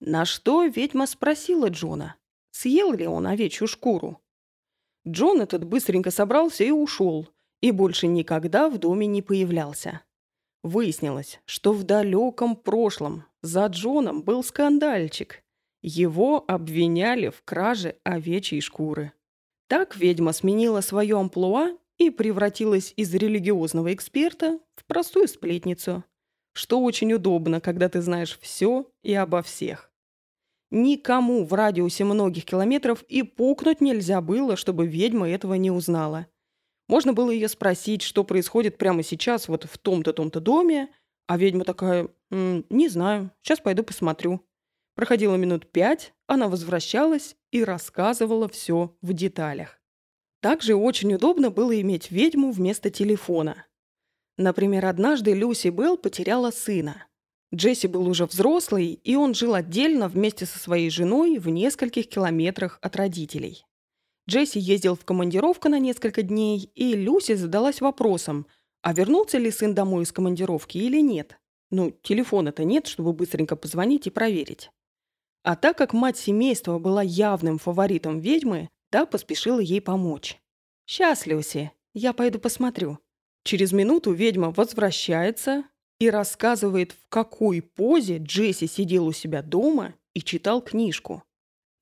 На 0.00 0.24
что 0.24 0.64
ведьма 0.64 1.06
спросила 1.06 1.68
Джона, 1.68 2.16
съел 2.50 2.92
ли 2.92 3.06
он 3.06 3.26
овечью 3.26 3.66
шкуру. 3.66 4.20
Джон 5.06 5.40
этот 5.40 5.64
быстренько 5.64 6.10
собрался 6.10 6.64
и 6.64 6.70
ушел, 6.70 7.28
и 7.60 7.70
больше 7.70 8.06
никогда 8.06 8.68
в 8.68 8.78
доме 8.78 9.06
не 9.06 9.22
появлялся. 9.22 10.02
Выяснилось, 10.64 11.40
что 11.44 11.74
в 11.74 11.82
далеком 11.82 12.56
прошлом 12.56 13.24
за 13.42 13.66
Джоном 13.66 14.22
был 14.22 14.42
скандальчик. 14.42 15.42
Его 15.82 16.42
обвиняли 16.48 17.28
в 17.28 17.42
краже 17.44 17.98
овечьей 18.02 18.62
шкуры. 18.62 19.12
Так 19.68 19.94
ведьма 19.94 20.32
сменила 20.32 20.80
свое 20.80 21.18
амплуа 21.18 21.76
и 21.98 22.08
превратилась 22.08 22.94
из 22.96 23.12
религиозного 23.12 23.92
эксперта 23.92 24.58
в 24.74 24.86
простую 24.86 25.28
сплетницу, 25.28 26.02
что 26.54 26.80
очень 26.80 27.12
удобно, 27.12 27.60
когда 27.60 27.90
ты 27.90 28.00
знаешь 28.00 28.38
все 28.40 28.90
и 29.02 29.12
обо 29.12 29.42
всех. 29.42 29.92
Никому 30.70 31.44
в 31.44 31.52
радиусе 31.52 32.04
многих 32.04 32.46
километров 32.46 33.02
и 33.02 33.22
пукнуть 33.22 33.82
нельзя 33.82 34.22
было, 34.22 34.56
чтобы 34.56 34.86
ведьма 34.86 35.28
этого 35.28 35.54
не 35.54 35.70
узнала. 35.70 36.26
Можно 36.88 37.12
было 37.12 37.30
ее 37.30 37.48
спросить, 37.48 38.02
что 38.02 38.24
происходит 38.24 38.78
прямо 38.78 39.02
сейчас 39.02 39.48
вот 39.48 39.64
в 39.64 39.78
том-то, 39.78 40.12
том-то 40.12 40.40
доме, 40.40 40.88
а 41.26 41.38
ведьма 41.38 41.64
такая, 41.64 42.08
«М, 42.30 42.66
не 42.68 42.88
знаю, 42.88 43.30
сейчас 43.42 43.60
пойду 43.60 43.82
посмотрю. 43.82 44.44
Проходило 44.94 45.34
минут 45.36 45.70
пять, 45.72 46.12
она 46.26 46.48
возвращалась 46.48 47.36
и 47.50 47.64
рассказывала 47.64 48.48
все 48.48 48.96
в 49.00 49.12
деталях. 49.12 49.80
Также 50.40 50.74
очень 50.74 51.14
удобно 51.14 51.50
было 51.50 51.80
иметь 51.80 52.10
ведьму 52.10 52.50
вместо 52.52 52.90
телефона. 52.90 53.66
Например, 54.36 54.84
однажды 54.86 55.32
Люси 55.32 55.68
Белл 55.68 55.96
потеряла 55.96 56.50
сына. 56.50 57.06
Джесси 57.54 57.86
был 57.86 58.06
уже 58.08 58.26
взрослый, 58.26 59.00
и 59.04 59.16
он 59.16 59.34
жил 59.34 59.54
отдельно 59.54 60.08
вместе 60.08 60.44
со 60.44 60.58
своей 60.58 60.90
женой 60.90 61.38
в 61.38 61.48
нескольких 61.48 62.08
километрах 62.08 62.78
от 62.82 62.96
родителей. 62.96 63.64
Джесси 64.28 64.58
ездил 64.58 64.94
в 64.94 65.04
командировку 65.04 65.68
на 65.68 65.78
несколько 65.78 66.22
дней, 66.22 66.70
и 66.74 66.94
Люси 66.94 67.34
задалась 67.34 67.80
вопросом, 67.80 68.46
а 68.82 68.92
вернулся 68.92 69.38
ли 69.38 69.50
сын 69.50 69.74
домой 69.74 70.04
из 70.04 70.12
командировки 70.12 70.78
или 70.78 71.00
нет. 71.00 71.38
Ну, 71.70 71.90
телефона-то 72.02 72.64
нет, 72.64 72.86
чтобы 72.86 73.12
быстренько 73.12 73.56
позвонить 73.56 74.06
и 74.06 74.10
проверить. 74.10 74.70
А 75.42 75.56
так 75.56 75.76
как 75.76 75.92
мать 75.92 76.16
семейства 76.16 76.78
была 76.78 77.02
явным 77.02 77.58
фаворитом 77.58 78.20
ведьмы, 78.20 78.70
та 78.90 79.06
поспешила 79.06 79.60
ей 79.60 79.80
помочь. 79.80 80.40
«Сейчас, 80.86 81.26
Люси, 81.26 81.72
я 81.92 82.12
пойду 82.12 82.38
посмотрю». 82.38 82.98
Через 83.42 83.72
минуту 83.72 84.12
ведьма 84.12 84.50
возвращается 84.50 85.64
и 85.98 86.08
рассказывает, 86.08 86.92
в 86.92 87.08
какой 87.08 87.60
позе 87.60 88.18
Джесси 88.18 88.66
сидел 88.66 89.06
у 89.06 89.12
себя 89.12 89.42
дома 89.42 89.94
и 90.14 90.22
читал 90.22 90.62
книжку. 90.62 91.22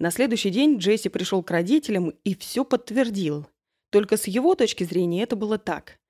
На 0.02 0.10
следующий 0.10 0.50
день 0.50 0.78
Джесси 0.78 1.08
пришел 1.08 1.44
к 1.44 1.50
родителям 1.52 2.12
и 2.24 2.34
все 2.34 2.64
подтвердил. 2.64 3.46
Только 3.92 4.16
с 4.16 4.26
его 4.26 4.56
точки 4.56 4.82
зрения 4.82 5.22
это 5.22 5.36
было 5.36 5.58
так. 5.58 6.00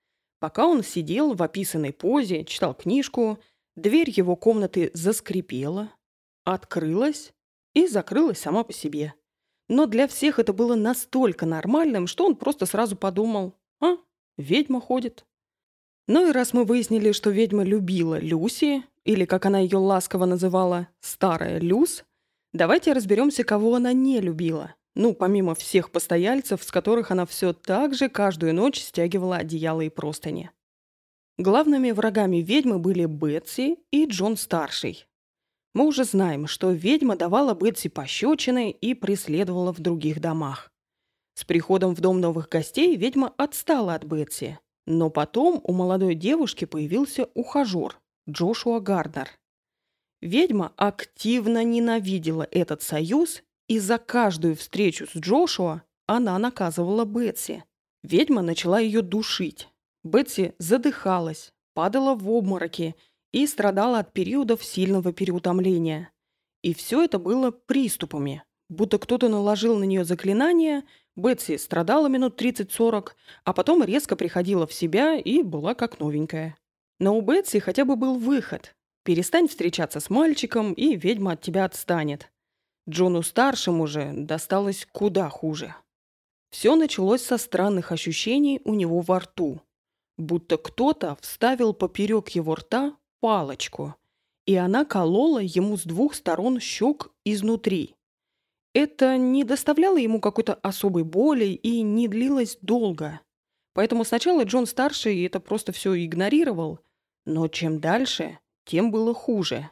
Пока 0.40 0.66
он 0.66 0.82
сидел 0.82 1.34
в 1.34 1.42
описанной 1.42 1.92
позе, 1.92 2.46
читал 2.46 2.72
книжку, 2.72 3.38
дверь 3.76 4.08
его 4.08 4.34
комнаты 4.34 4.90
заскрипела, 4.94 5.92
открылась 6.46 7.34
и 7.74 7.86
закрылась 7.86 8.38
сама 8.38 8.64
по 8.64 8.72
себе. 8.72 9.12
Но 9.68 9.84
для 9.84 10.08
всех 10.08 10.38
это 10.38 10.54
было 10.54 10.74
настолько 10.74 11.44
нормальным, 11.44 12.06
что 12.06 12.24
он 12.24 12.36
просто 12.36 12.64
сразу 12.64 12.96
подумал, 12.96 13.58
а, 13.78 13.98
ведьма 14.38 14.80
ходит. 14.80 15.26
Ну 16.08 16.30
и 16.30 16.32
раз 16.32 16.54
мы 16.54 16.64
выяснили, 16.64 17.12
что 17.12 17.28
ведьма 17.28 17.62
любила 17.62 18.18
Люси, 18.18 18.84
или, 19.04 19.26
как 19.26 19.44
она 19.44 19.58
ее 19.58 19.76
ласково 19.76 20.24
называла, 20.24 20.88
«старая 21.00 21.60
Люс», 21.60 22.06
давайте 22.52 22.92
разберемся, 22.92 23.44
кого 23.44 23.74
она 23.74 23.92
не 23.92 24.20
любила. 24.20 24.74
Ну, 24.94 25.14
помимо 25.14 25.54
всех 25.54 25.90
постояльцев, 25.90 26.62
с 26.62 26.70
которых 26.70 27.10
она 27.10 27.24
все 27.26 27.52
так 27.52 27.94
же 27.94 28.08
каждую 28.08 28.54
ночь 28.54 28.80
стягивала 28.80 29.36
одеяло 29.36 29.80
и 29.80 29.88
простыни. 29.88 30.50
Главными 31.38 31.90
врагами 31.92 32.36
ведьмы 32.38 32.78
были 32.78 33.06
Бетси 33.06 33.78
и 33.90 34.06
Джон 34.06 34.36
Старший. 34.36 35.06
Мы 35.74 35.86
уже 35.86 36.04
знаем, 36.04 36.46
что 36.46 36.70
ведьма 36.70 37.16
давала 37.16 37.54
Бетси 37.54 37.88
пощечины 37.88 38.70
и 38.70 38.92
преследовала 38.92 39.72
в 39.72 39.80
других 39.80 40.20
домах. 40.20 40.70
С 41.34 41.44
приходом 41.44 41.94
в 41.94 42.00
дом 42.00 42.20
новых 42.20 42.50
гостей 42.50 42.94
ведьма 42.96 43.32
отстала 43.38 43.94
от 43.94 44.04
Бетси. 44.04 44.58
Но 44.86 45.08
потом 45.08 45.60
у 45.64 45.72
молодой 45.72 46.14
девушки 46.14 46.66
появился 46.66 47.28
ухажер 47.34 47.98
Джошуа 48.28 48.80
Гарднер. 48.80 49.30
Ведьма 50.22 50.72
активно 50.76 51.62
ненавидела 51.62 52.48
этот 52.50 52.80
союз, 52.80 53.42
и 53.68 53.78
за 53.78 53.98
каждую 53.98 54.56
встречу 54.56 55.06
с 55.06 55.14
Джошуа 55.14 55.82
она 56.06 56.38
наказывала 56.38 57.04
Бетси. 57.04 57.64
Ведьма 58.02 58.40
начала 58.40 58.80
ее 58.80 59.02
душить. 59.02 59.68
Бетси 60.02 60.54
задыхалась, 60.58 61.52
падала 61.74 62.14
в 62.14 62.26
обмороки 62.30 62.96
и 63.32 63.46
страдала 63.46 63.98
от 63.98 64.14
периодов 64.14 64.64
сильного 64.64 65.12
переутомления. 65.12 66.10
И 66.62 66.72
все 66.72 67.02
это 67.02 67.18
было 67.18 67.50
приступами, 67.50 68.42
будто 68.70 68.98
кто-то 68.98 69.28
наложил 69.28 69.78
на 69.78 69.84
нее 69.84 70.06
заклинание– 70.06 70.84
Бетси 71.14 71.58
страдала 71.58 72.06
минут 72.06 72.40
30-40, 72.40 73.08
а 73.44 73.52
потом 73.52 73.84
резко 73.84 74.16
приходила 74.16 74.66
в 74.66 74.72
себя 74.72 75.16
и 75.16 75.42
была 75.42 75.74
как 75.74 76.00
новенькая. 76.00 76.56
Но 76.98 77.16
у 77.16 77.20
Бетси 77.20 77.58
хотя 77.58 77.84
бы 77.84 77.96
был 77.96 78.16
выход. 78.16 78.74
Перестань 79.04 79.48
встречаться 79.48 80.00
с 80.00 80.10
мальчиком, 80.10 80.72
и 80.72 80.96
ведьма 80.96 81.32
от 81.32 81.40
тебя 81.40 81.64
отстанет. 81.64 82.30
Джону-старшему 82.88 83.86
же 83.86 84.12
досталось 84.12 84.86
куда 84.92 85.28
хуже. 85.28 85.74
Все 86.50 86.76
началось 86.76 87.22
со 87.22 87.38
странных 87.38 87.92
ощущений 87.92 88.60
у 88.64 88.74
него 88.74 89.00
во 89.00 89.20
рту. 89.20 89.60
Будто 90.18 90.56
кто-то 90.56 91.16
вставил 91.20 91.72
поперек 91.72 92.28
его 92.30 92.54
рта 92.54 92.96
палочку, 93.20 93.94
и 94.46 94.54
она 94.56 94.84
колола 94.84 95.40
ему 95.40 95.76
с 95.76 95.84
двух 95.84 96.14
сторон 96.14 96.60
щек 96.60 97.10
изнутри. 97.24 97.96
Это 98.74 99.16
не 99.16 99.44
доставляло 99.44 99.96
ему 99.96 100.20
какой-то 100.20 100.54
особой 100.54 101.04
боли 101.04 101.46
и 101.46 101.82
не 101.82 102.08
длилось 102.08 102.58
долго. 102.60 103.20
Поэтому 103.74 104.04
сначала 104.04 104.44
Джон-старший 104.44 105.24
это 105.24 105.40
просто 105.40 105.72
все 105.72 105.94
игнорировал, 106.04 106.80
но 107.24 107.48
чем 107.48 107.80
дальше, 107.80 108.38
тем 108.64 108.90
было 108.90 109.14
хуже. 109.14 109.70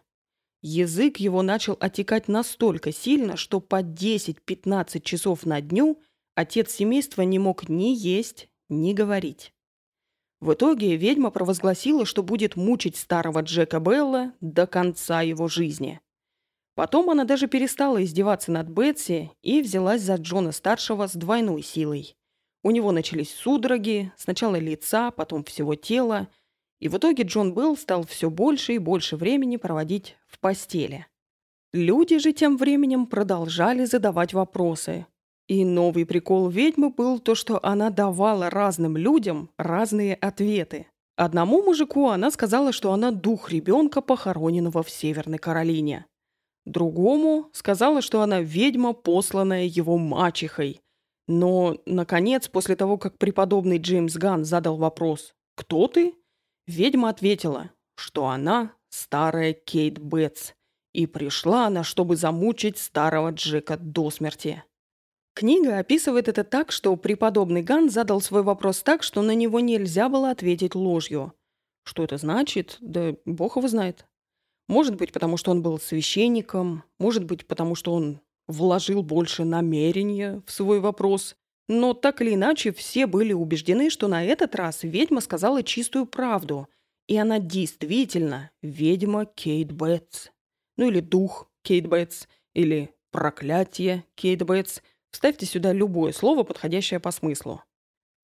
Язык 0.62 1.18
его 1.18 1.42
начал 1.42 1.76
отекать 1.80 2.28
настолько 2.28 2.92
сильно, 2.92 3.36
что 3.36 3.60
по 3.60 3.82
10-15 3.82 5.00
часов 5.00 5.46
на 5.46 5.60
дню 5.60 6.00
отец 6.34 6.72
семейства 6.72 7.22
не 7.22 7.38
мог 7.38 7.68
ни 7.68 7.94
есть, 7.94 8.48
ни 8.68 8.92
говорить. 8.92 9.54
В 10.40 10.54
итоге 10.54 10.96
ведьма 10.96 11.30
провозгласила, 11.30 12.06
что 12.06 12.22
будет 12.22 12.56
мучить 12.56 12.96
старого 12.96 13.40
Джека 13.40 13.78
Белла 13.78 14.32
до 14.40 14.66
конца 14.66 15.20
его 15.20 15.48
жизни. 15.48 16.00
Потом 16.74 17.10
она 17.10 17.24
даже 17.24 17.46
перестала 17.46 18.02
издеваться 18.02 18.50
над 18.50 18.70
Бетси 18.70 19.30
и 19.42 19.60
взялась 19.60 20.00
за 20.00 20.14
Джона-старшего 20.14 21.08
с 21.08 21.12
двойной 21.12 21.62
силой. 21.62 22.16
У 22.62 22.70
него 22.70 22.90
начались 22.92 23.34
судороги, 23.34 24.12
сначала 24.16 24.56
лица, 24.56 25.10
потом 25.10 25.44
всего 25.44 25.74
тела, 25.74 26.28
и 26.80 26.88
в 26.88 26.96
итоге 26.96 27.22
Джон 27.22 27.54
Белл 27.54 27.76
стал 27.76 28.04
все 28.04 28.30
больше 28.30 28.74
и 28.74 28.78
больше 28.78 29.16
времени 29.16 29.56
проводить 29.56 30.16
в 30.26 30.40
постели. 30.40 31.06
Люди 31.72 32.18
же 32.18 32.32
тем 32.32 32.56
временем 32.56 33.06
продолжали 33.06 33.84
задавать 33.84 34.32
вопросы. 34.32 35.06
И 35.46 35.64
новый 35.64 36.06
прикол 36.06 36.48
ведьмы 36.48 36.90
был 36.90 37.18
то, 37.18 37.34
что 37.34 37.60
она 37.62 37.90
давала 37.90 38.50
разным 38.50 38.96
людям 38.96 39.50
разные 39.58 40.14
ответы. 40.14 40.86
Одному 41.16 41.62
мужику 41.62 42.08
она 42.08 42.30
сказала, 42.30 42.72
что 42.72 42.92
она 42.92 43.10
дух 43.10 43.50
ребенка, 43.50 44.00
похороненного 44.00 44.82
в 44.82 44.90
Северной 44.90 45.38
Каролине. 45.38 46.06
Другому 46.64 47.50
сказала, 47.52 48.00
что 48.00 48.22
она 48.22 48.40
ведьма, 48.40 48.92
посланная 48.92 49.64
его 49.64 49.98
мачехой. 49.98 50.80
Но, 51.26 51.76
наконец, 51.84 52.48
после 52.48 52.74
того, 52.74 52.96
как 52.96 53.18
преподобный 53.18 53.78
Джеймс 53.78 54.14
Ган 54.14 54.44
задал 54.44 54.76
вопрос 54.76 55.34
«Кто 55.56 55.86
ты?», 55.88 56.14
ведьма 56.66 57.08
ответила, 57.10 57.70
что 57.96 58.28
она 58.28 58.74
старая 58.88 59.52
Кейт 59.52 59.98
Бетс, 59.98 60.52
и 60.92 61.06
пришла 61.06 61.66
она, 61.66 61.84
чтобы 61.84 62.16
замучить 62.16 62.78
старого 62.78 63.30
Джека 63.30 63.76
до 63.76 64.10
смерти. 64.10 64.64
Книга 65.34 65.78
описывает 65.78 66.28
это 66.28 66.44
так, 66.44 66.72
что 66.72 66.96
преподобный 66.96 67.62
Ган 67.62 67.88
задал 67.88 68.20
свой 68.20 68.42
вопрос 68.42 68.82
так, 68.82 69.02
что 69.02 69.22
на 69.22 69.34
него 69.34 69.60
нельзя 69.60 70.08
было 70.08 70.30
ответить 70.30 70.74
ложью. 70.74 71.32
Что 71.84 72.04
это 72.04 72.18
значит? 72.18 72.76
Да 72.80 73.14
бог 73.24 73.56
его 73.56 73.68
знает. 73.68 74.06
Может 74.68 74.96
быть, 74.96 75.12
потому 75.12 75.36
что 75.36 75.50
он 75.50 75.62
был 75.62 75.78
священником, 75.78 76.84
может 76.98 77.24
быть, 77.24 77.46
потому 77.46 77.74
что 77.74 77.92
он 77.92 78.20
вложил 78.46 79.02
больше 79.02 79.44
намерения 79.44 80.42
в 80.46 80.52
свой 80.52 80.80
вопрос. 80.80 81.36
Но 81.72 81.94
так 81.94 82.20
или 82.20 82.34
иначе, 82.34 82.72
все 82.72 83.06
были 83.06 83.32
убеждены, 83.32 83.90
что 83.90 84.08
на 84.08 84.24
этот 84.24 84.56
раз 84.56 84.82
ведьма 84.82 85.20
сказала 85.20 85.62
чистую 85.62 86.04
правду. 86.04 86.66
И 87.06 87.16
она 87.16 87.38
действительно 87.38 88.50
ведьма 88.60 89.24
Кейт 89.24 89.70
Бэтс. 89.70 90.30
Ну 90.76 90.88
или 90.90 90.98
дух 90.98 91.48
Кейт 91.62 91.86
Бэтс, 91.86 92.26
или 92.54 92.90
проклятие 93.12 94.04
Кейт 94.16 94.42
Бэтс. 94.42 94.80
Вставьте 95.12 95.46
сюда 95.46 95.72
любое 95.72 96.10
слово, 96.10 96.42
подходящее 96.42 96.98
по 96.98 97.12
смыслу. 97.12 97.62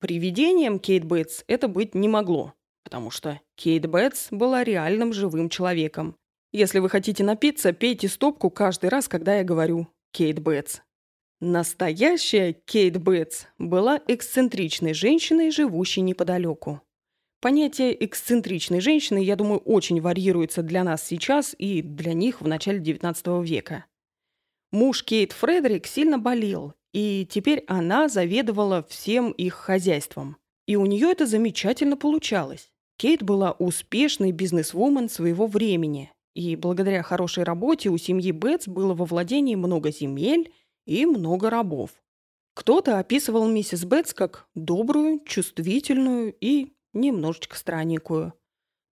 Привидением 0.01 0.77
Кейт 0.77 1.05
Бэтс 1.05 1.45
это 1.47 1.69
быть 1.69 1.95
не 1.95 2.09
могло, 2.09 2.53
потому 2.83 3.11
что 3.11 3.39
Кейт 3.55 3.85
Бэтс 3.87 4.27
была 4.29 4.65
реальным 4.65 5.13
живым 5.13 5.47
человеком, 5.47 6.17
если 6.51 6.79
вы 6.79 6.89
хотите 6.89 7.23
напиться, 7.23 7.73
пейте 7.73 8.07
стопку 8.07 8.49
каждый 8.49 8.89
раз, 8.89 9.07
когда 9.07 9.37
я 9.37 9.43
говорю 9.43 9.87
«Кейт 10.11 10.39
Бэтс». 10.39 10.79
Настоящая 11.39 12.53
Кейт 12.53 12.97
Бэтс 12.97 13.45
была 13.59 14.01
эксцентричной 14.07 14.95
женщиной, 14.95 15.51
живущей 15.51 16.01
неподалеку. 16.01 16.81
Понятие 17.41 18.03
эксцентричной 18.03 18.79
женщины, 18.79 19.19
я 19.19 19.35
думаю, 19.35 19.59
очень 19.59 20.01
варьируется 20.01 20.63
для 20.63 20.83
нас 20.83 21.05
сейчас 21.05 21.55
и 21.59 21.83
для 21.83 22.13
них 22.13 22.41
в 22.41 22.47
начале 22.47 22.79
XIX 22.79 23.45
века. 23.45 23.85
Муж 24.71 25.03
Кейт 25.03 25.31
Фредерик 25.31 25.85
сильно 25.85 26.17
болел, 26.17 26.73
и 26.91 27.27
теперь 27.29 27.63
она 27.67 28.09
заведовала 28.09 28.83
всем 28.89 29.29
их 29.29 29.53
хозяйством. 29.53 30.37
И 30.65 30.75
у 30.75 30.87
нее 30.87 31.11
это 31.11 31.27
замечательно 31.27 31.97
получалось. 31.97 32.71
Кейт 32.97 33.21
была 33.21 33.51
успешной 33.51 34.31
бизнесвумен 34.31 35.07
своего 35.07 35.45
времени, 35.45 36.11
и 36.33 36.55
благодаря 36.55 37.03
хорошей 37.03 37.43
работе 37.43 37.89
у 37.89 37.97
семьи 37.99 38.31
Бетс 38.31 38.67
было 38.67 38.95
во 38.95 39.05
владении 39.05 39.53
много 39.53 39.91
земель 39.91 40.51
и 40.87 41.05
много 41.05 41.51
рабов. 41.51 41.91
Кто-то 42.55 42.97
описывал 42.97 43.47
миссис 43.47 43.85
Бетс 43.85 44.15
как 44.15 44.47
добрую, 44.55 45.19
чувствительную 45.25 46.35
и 46.41 46.73
немножечко 46.93 47.55
странненькую. 47.55 48.33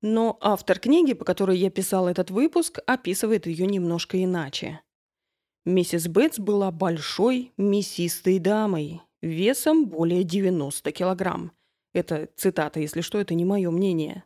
Но 0.04 0.38
автор 0.40 0.78
книги, 0.78 1.14
по 1.14 1.26
которой 1.26 1.58
я 1.58 1.72
писал 1.72 2.08
этот 2.08 2.30
выпуск, 2.30 2.78
описывает 2.86 3.48
ее 3.48 3.66
немножко 3.66 4.24
иначе. 4.24 4.82
Миссис 5.66 6.08
Бетс 6.08 6.38
была 6.38 6.70
большой, 6.70 7.54
мясистой 7.58 8.38
дамой, 8.38 9.02
весом 9.24 9.88
более 9.88 10.24
90 10.24 10.92
килограмм. 10.92 11.54
Это 11.92 12.30
цитата, 12.36 12.80
если 12.80 13.02
что, 13.02 13.18
это 13.18 13.34
не 13.34 13.46
мое 13.46 13.72
мнение. 13.72 14.26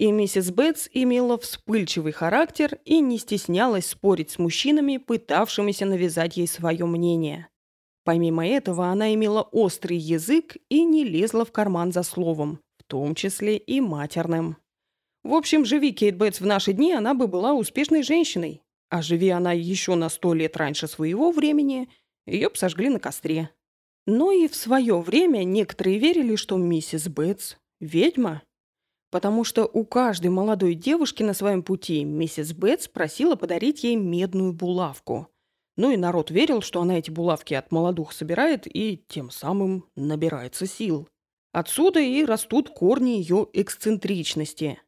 И 0.00 0.12
миссис 0.12 0.50
Бетс 0.50 0.88
имела 0.94 1.36
вспыльчивый 1.36 2.12
характер 2.12 2.78
и 2.86 3.00
не 3.00 3.18
стеснялась 3.18 3.84
спорить 3.84 4.30
с 4.30 4.38
мужчинами, 4.38 4.96
пытавшимися 4.96 5.84
навязать 5.84 6.38
ей 6.38 6.48
свое 6.48 6.86
мнение. 6.86 7.48
Помимо 8.02 8.48
этого, 8.48 8.86
она 8.86 9.12
имела 9.12 9.42
острый 9.42 9.98
язык 9.98 10.56
и 10.70 10.84
не 10.84 11.04
лезла 11.04 11.44
в 11.44 11.52
карман 11.52 11.92
за 11.92 12.02
словом, 12.02 12.60
в 12.78 12.84
том 12.84 13.14
числе 13.14 13.58
и 13.58 13.82
матерным. 13.82 14.56
В 15.22 15.34
общем, 15.34 15.66
живи 15.66 15.92
Кейт 15.92 16.16
Бетс 16.16 16.40
в 16.40 16.46
наши 16.46 16.72
дни, 16.72 16.94
она 16.94 17.12
бы 17.12 17.26
была 17.26 17.52
успешной 17.52 18.02
женщиной. 18.02 18.62
А 18.88 19.02
живи 19.02 19.28
она 19.28 19.52
еще 19.52 19.96
на 19.96 20.08
сто 20.08 20.32
лет 20.32 20.56
раньше 20.56 20.88
своего 20.88 21.30
времени, 21.30 21.90
ее 22.26 22.48
б 22.48 22.56
сожгли 22.56 22.88
на 22.88 23.00
костре. 23.00 23.50
Но 24.06 24.32
и 24.32 24.48
в 24.48 24.56
свое 24.56 24.98
время 24.98 25.44
некоторые 25.44 25.98
верили, 25.98 26.36
что 26.36 26.56
миссис 26.56 27.06
Бетс– 27.06 27.56
ведьма. 27.80 28.40
Потому 29.10 29.42
что 29.44 29.64
у 29.64 29.84
каждой 29.84 30.28
молодой 30.28 30.74
девушки 30.74 31.22
на 31.22 31.34
своем 31.34 31.62
пути 31.62 32.04
миссис 32.04 32.52
Бетс 32.52 32.86
просила 32.86 33.34
подарить 33.34 33.82
ей 33.82 33.96
медную 33.96 34.52
булавку. 34.52 35.28
Ну 35.76 35.90
и 35.90 35.96
народ 35.96 36.30
верил, 36.30 36.62
что 36.62 36.80
она 36.80 36.98
эти 36.98 37.10
булавки 37.10 37.54
от 37.54 37.72
молодух 37.72 38.12
собирает 38.12 38.66
и 38.66 39.02
тем 39.08 39.30
самым 39.30 39.86
набирается 39.96 40.66
сил. 40.66 41.08
Отсюда 41.52 42.00
и 42.00 42.24
растут 42.24 42.70
корни 42.70 43.10
ее 43.10 43.48
эксцентричности. 43.52 44.78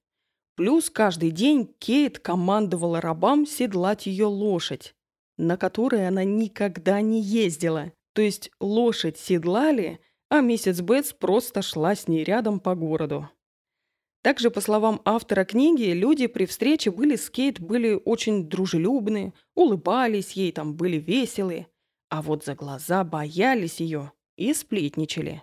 Плюс 0.54 0.90
каждый 0.90 1.30
день 1.30 1.74
Кейт 1.78 2.18
командовала 2.18 3.00
рабам 3.00 3.46
седлать 3.46 4.06
ее 4.06 4.26
лошадь, 4.26 4.94
на 5.38 5.56
которой 5.56 6.06
она 6.06 6.24
никогда 6.24 7.00
не 7.00 7.20
ездила. 7.20 7.92
То 8.12 8.22
есть 8.22 8.50
лошадь 8.60 9.18
седлали, 9.18 10.00
а 10.28 10.40
миссис 10.40 10.80
Бетс 10.82 11.12
просто 11.12 11.62
шла 11.62 11.96
с 11.96 12.06
ней 12.06 12.22
рядом 12.22 12.60
по 12.60 12.74
городу. 12.74 13.28
Также, 14.22 14.52
по 14.52 14.60
словам 14.60 15.02
автора 15.04 15.44
книги, 15.44 15.90
люди 15.90 16.28
при 16.28 16.46
встрече 16.46 16.92
были 16.92 17.16
с 17.16 17.28
Кейт 17.28 17.60
были 17.60 18.00
очень 18.04 18.48
дружелюбны, 18.48 19.34
улыбались 19.56 20.32
ей, 20.32 20.52
там 20.52 20.74
были 20.74 20.96
веселые, 20.96 21.66
а 22.08 22.22
вот 22.22 22.44
за 22.44 22.54
глаза 22.54 23.02
боялись 23.02 23.80
ее 23.80 24.12
и 24.36 24.54
сплетничали. 24.54 25.42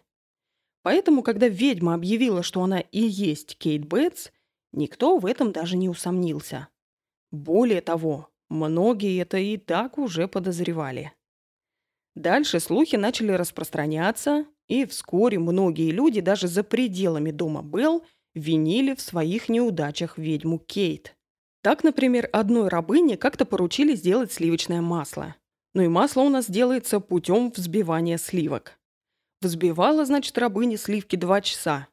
Поэтому, 0.82 1.24
когда 1.24 1.50
ведьма 1.50 1.94
объявила, 1.94 2.42
что 2.42 2.64
она 2.64 2.80
и 2.80 3.02
есть 3.02 3.58
Кейт 3.58 3.86
Бетс, 3.86 4.30
никто 4.72 5.18
в 5.18 5.26
этом 5.26 5.52
даже 5.52 5.76
не 5.76 5.90
усомнился. 5.90 6.70
Более 7.32 7.82
того, 7.82 8.30
многие 8.50 9.22
это 9.22 9.38
и 9.38 9.58
так 9.58 9.98
уже 9.98 10.30
подозревали. 10.30 11.12
Дальше 12.16 12.62
слухи 12.62 12.96
начали 12.96 13.34
распространяться, 13.34 14.46
и 14.68 14.86
вскоре 14.86 15.38
многие 15.38 15.92
люди 15.92 16.22
даже 16.22 16.48
за 16.48 16.64
пределами 16.64 17.32
дома 17.32 17.62
Белл 17.62 18.04
винили 18.36 18.96
в 18.96 19.02
своих 19.02 19.50
неудачах 19.50 20.18
ведьму 20.18 20.60
Кейт. 20.60 21.16
Так, 21.62 21.84
например, 21.84 22.30
одной 22.32 22.70
рабыне 22.70 23.18
как-то 23.18 23.46
поручили 23.46 23.96
сделать 23.96 24.32
сливочное 24.32 24.82
масло. 24.82 25.36
Ну 25.74 25.84
и 25.84 25.88
масло 25.88 26.22
у 26.22 26.30
нас 26.30 26.50
делается 26.50 27.00
путем 27.00 27.52
взбивания 27.52 28.18
сливок. 28.18 28.80
Взбивала, 29.42 30.06
значит, 30.06 30.38
рабыня 30.38 30.78
сливки 30.78 31.16
два 31.16 31.42
часа, 31.42 31.88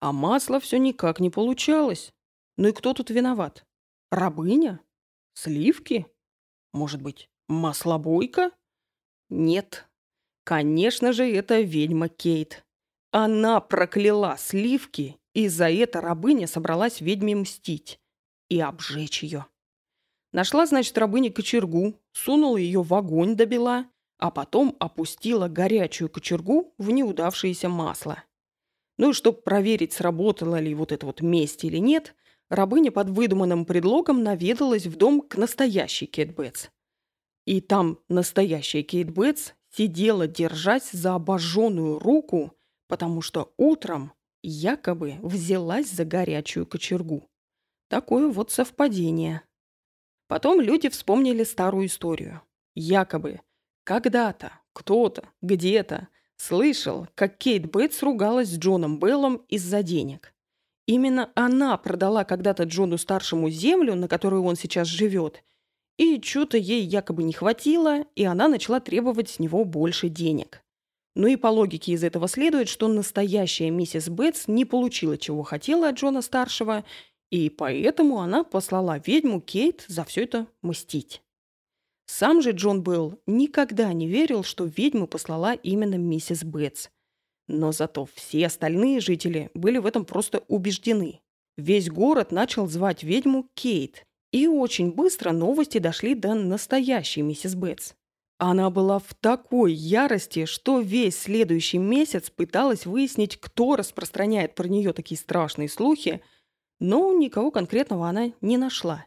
а 0.00 0.12
масла 0.12 0.60
все 0.60 0.78
никак 0.78 1.20
не 1.20 1.30
получалось. 1.30 2.12
Ну 2.56 2.68
и 2.68 2.72
кто 2.72 2.92
тут 2.92 3.10
виноват? 3.10 3.64
Рабыня? 4.10 4.80
Сливки? 5.34 6.06
Может 6.72 7.00
быть, 7.00 7.30
маслобойка? 7.48 8.50
Нет. 9.30 9.88
Конечно 10.44 11.12
же, 11.12 11.24
это 11.24 11.60
ведьма 11.60 12.08
Кейт. 12.08 12.64
Она 13.12 13.60
прокляла 13.60 14.36
сливки, 14.38 15.16
и 15.34 15.48
за 15.48 15.70
это 15.70 16.00
рабыня 16.00 16.46
собралась 16.46 17.00
ведьме 17.00 17.36
мстить 17.36 18.00
и 18.48 18.60
обжечь 18.60 19.22
ее. 19.22 19.46
Нашла, 20.32 20.66
значит, 20.66 20.96
рабыня 20.96 21.30
кочергу, 21.30 22.00
сунула 22.12 22.56
ее 22.56 22.82
в 22.82 22.92
огонь 22.94 23.36
до 23.36 23.46
бела, 23.46 23.86
а 24.18 24.30
потом 24.30 24.76
опустила 24.78 25.48
горячую 25.48 26.08
кочергу 26.08 26.74
в 26.78 26.90
неудавшееся 26.90 27.68
масло. 27.68 28.22
Ну 28.98 29.10
и 29.10 29.12
чтобы 29.12 29.42
проверить, 29.42 29.92
сработала 29.92 30.60
ли 30.60 30.74
вот 30.74 30.92
это 30.92 31.06
вот 31.06 31.20
месть 31.20 31.64
или 31.64 31.78
нет, 31.78 32.14
рабыня 32.48 32.92
под 32.92 33.10
выдуманным 33.10 33.64
предлогом 33.64 34.22
наведалась 34.22 34.86
в 34.86 34.96
дом 34.96 35.20
к 35.22 35.36
настоящей 35.36 36.06
Кэт 36.06 36.36
Бетс. 36.36 36.68
И 37.44 37.60
там 37.60 37.98
настоящая 38.08 38.82
Кейт 38.82 39.10
Бетс 39.10 39.52
сидела, 39.70 40.26
держась 40.26 40.90
за 40.92 41.14
обожженную 41.14 41.98
руку, 41.98 42.56
потому 42.86 43.22
что 43.22 43.52
утром 43.56 44.12
якобы 44.42 45.16
взялась 45.22 45.90
за 45.90 46.04
горячую 46.04 46.66
кочергу. 46.66 47.28
Такое 47.88 48.28
вот 48.28 48.50
совпадение. 48.50 49.42
Потом 50.28 50.60
люди 50.60 50.88
вспомнили 50.88 51.44
старую 51.44 51.86
историю. 51.86 52.42
Якобы 52.74 53.40
когда-то 53.84 54.52
кто-то 54.72 55.28
где-то 55.42 56.08
слышал, 56.36 57.06
как 57.14 57.38
Кейт 57.38 57.70
Бейтс 57.70 58.02
ругалась 58.02 58.48
с 58.48 58.58
Джоном 58.58 58.98
Беллом 58.98 59.36
из-за 59.48 59.82
денег. 59.82 60.34
Именно 60.86 61.30
она 61.34 61.76
продала 61.76 62.24
когда-то 62.24 62.64
Джону-старшему 62.64 63.50
землю, 63.50 63.94
на 63.94 64.08
которой 64.08 64.40
он 64.40 64.56
сейчас 64.56 64.88
живет, 64.88 65.44
и 65.96 66.20
что-то 66.20 66.56
ей 66.56 66.82
якобы 66.82 67.22
не 67.22 67.32
хватило, 67.32 68.02
и 68.16 68.24
она 68.24 68.48
начала 68.48 68.80
требовать 68.80 69.30
с 69.30 69.38
него 69.38 69.64
больше 69.64 70.08
денег. 70.08 70.61
Ну 71.14 71.26
и 71.26 71.36
по 71.36 71.48
логике 71.48 71.92
из 71.92 72.04
этого 72.04 72.26
следует, 72.26 72.68
что 72.68 72.88
настоящая 72.88 73.70
миссис 73.70 74.08
Бетс 74.08 74.48
не 74.48 74.64
получила, 74.64 75.18
чего 75.18 75.42
хотела 75.42 75.88
от 75.88 75.96
Джона-старшего, 75.96 76.84
и 77.30 77.50
поэтому 77.50 78.20
она 78.20 78.44
послала 78.44 79.00
ведьму 79.04 79.40
Кейт 79.40 79.84
за 79.88 80.04
все 80.04 80.24
это 80.24 80.46
мстить. 80.62 81.22
Сам 82.06 82.42
же 82.42 82.50
Джон 82.50 82.82
Белл 82.82 83.20
никогда 83.26 83.92
не 83.92 84.06
верил, 84.06 84.42
что 84.42 84.64
ведьму 84.64 85.06
послала 85.06 85.54
именно 85.54 85.94
миссис 85.94 86.44
Бетс. 86.44 86.88
Но 87.48 87.72
зато 87.72 88.06
все 88.14 88.46
остальные 88.46 89.00
жители 89.00 89.50
были 89.54 89.78
в 89.78 89.86
этом 89.86 90.04
просто 90.04 90.44
убеждены. 90.48 91.20
Весь 91.56 91.90
город 91.90 92.32
начал 92.32 92.66
звать 92.66 93.02
ведьму 93.02 93.48
Кейт, 93.54 94.04
и 94.30 94.46
очень 94.46 94.92
быстро 94.92 95.32
новости 95.32 95.78
дошли 95.78 96.14
до 96.14 96.34
настоящей 96.34 97.22
миссис 97.22 97.54
Бетс. 97.54 97.92
Она 98.44 98.70
была 98.70 98.98
в 98.98 99.14
такой 99.14 99.72
ярости, 99.72 100.46
что 100.46 100.80
весь 100.80 101.16
следующий 101.16 101.78
месяц 101.78 102.28
пыталась 102.28 102.86
выяснить, 102.86 103.36
кто 103.36 103.76
распространяет 103.76 104.56
про 104.56 104.66
нее 104.66 104.92
такие 104.92 105.16
страшные 105.16 105.68
слухи, 105.68 106.20
но 106.80 107.12
никого 107.12 107.52
конкретного 107.52 108.08
она 108.08 108.32
не 108.40 108.56
нашла. 108.56 109.06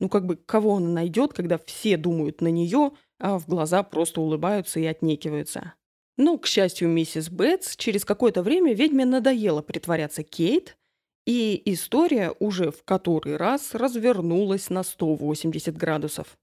Ну 0.00 0.08
как 0.08 0.26
бы 0.26 0.34
кого 0.34 0.78
она 0.78 0.88
найдет, 0.88 1.32
когда 1.32 1.58
все 1.58 1.96
думают 1.96 2.40
на 2.40 2.48
нее, 2.48 2.90
а 3.20 3.38
в 3.38 3.46
глаза 3.46 3.84
просто 3.84 4.20
улыбаются 4.20 4.80
и 4.80 4.84
отнекиваются. 4.84 5.74
Но, 6.16 6.36
к 6.36 6.48
счастью, 6.48 6.88
миссис 6.88 7.30
Бетс 7.30 7.76
через 7.76 8.04
какое-то 8.04 8.42
время 8.42 8.74
ведьме 8.74 9.04
надоело 9.04 9.62
притворяться 9.62 10.24
Кейт, 10.24 10.76
и 11.24 11.62
история 11.66 12.34
уже 12.40 12.72
в 12.72 12.82
который 12.82 13.36
раз 13.36 13.76
развернулась 13.76 14.70
на 14.70 14.82
180 14.82 15.76
градусов. 15.76 16.36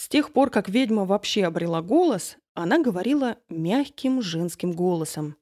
С 0.00 0.08
тех 0.08 0.32
пор, 0.32 0.48
как 0.48 0.70
ведьма 0.70 1.04
вообще 1.04 1.44
обрела 1.44 1.82
голос, 1.82 2.38
она 2.54 2.78
говорила 2.78 3.36
мягким 3.50 4.22
женским 4.22 4.72
голосом. 4.72 5.36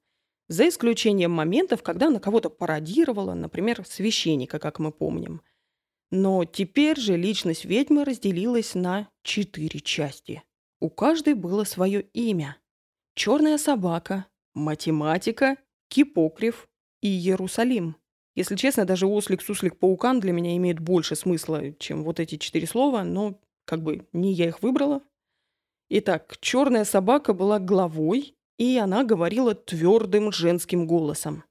За 0.48 0.68
исключением 0.68 1.30
моментов, 1.30 1.84
когда 1.84 2.08
она 2.08 2.18
кого-то 2.18 2.50
пародировала, 2.50 3.34
например, 3.34 3.86
священника, 3.86 4.58
как 4.58 4.80
мы 4.80 4.90
помним. 4.90 5.42
Но 6.10 6.44
теперь 6.44 6.98
же 6.98 7.16
личность 7.16 7.66
ведьмы 7.66 8.04
разделилась 8.04 8.74
на 8.74 9.08
четыре 9.22 9.78
части. 9.78 10.42
У 10.80 10.90
каждой 10.90 11.34
было 11.34 11.62
свое 11.62 12.02
имя. 12.12 12.56
Черная 13.14 13.58
собака, 13.58 14.26
математика, 14.54 15.56
кипокрив 15.86 16.68
и 17.00 17.06
Иерусалим. 17.06 17.94
Если 18.34 18.56
честно, 18.56 18.84
даже 18.84 19.06
ослик, 19.06 19.40
суслик, 19.40 19.78
паукан 19.78 20.18
для 20.18 20.32
меня 20.32 20.56
имеет 20.56 20.80
больше 20.80 21.14
смысла, 21.14 21.72
чем 21.74 22.02
вот 22.02 22.18
эти 22.18 22.38
четыре 22.38 22.66
слова, 22.66 23.04
но 23.04 23.38
как 23.68 23.82
бы 23.82 24.06
не 24.14 24.32
я 24.32 24.48
их 24.48 24.62
выбрала. 24.62 25.02
Итак, 25.90 26.38
черная 26.40 26.84
собака 26.84 27.34
была 27.34 27.58
главой, 27.58 28.34
и 28.56 28.78
она 28.78 29.04
говорила 29.04 29.54
твердым 29.54 30.32
женским 30.32 30.86
голосом. 30.86 31.44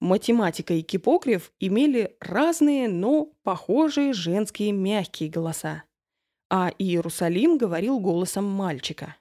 Математика 0.00 0.74
и 0.74 0.82
кипокрив 0.82 1.52
имели 1.60 2.16
разные, 2.20 2.88
но 2.88 3.26
похожие 3.44 4.12
женские 4.12 4.72
мягкие 4.72 5.30
голоса. 5.30 5.84
А 6.50 6.72
Иерусалим 6.78 7.58
говорил 7.58 8.00
голосом 8.00 8.44
мальчика. 8.44 9.16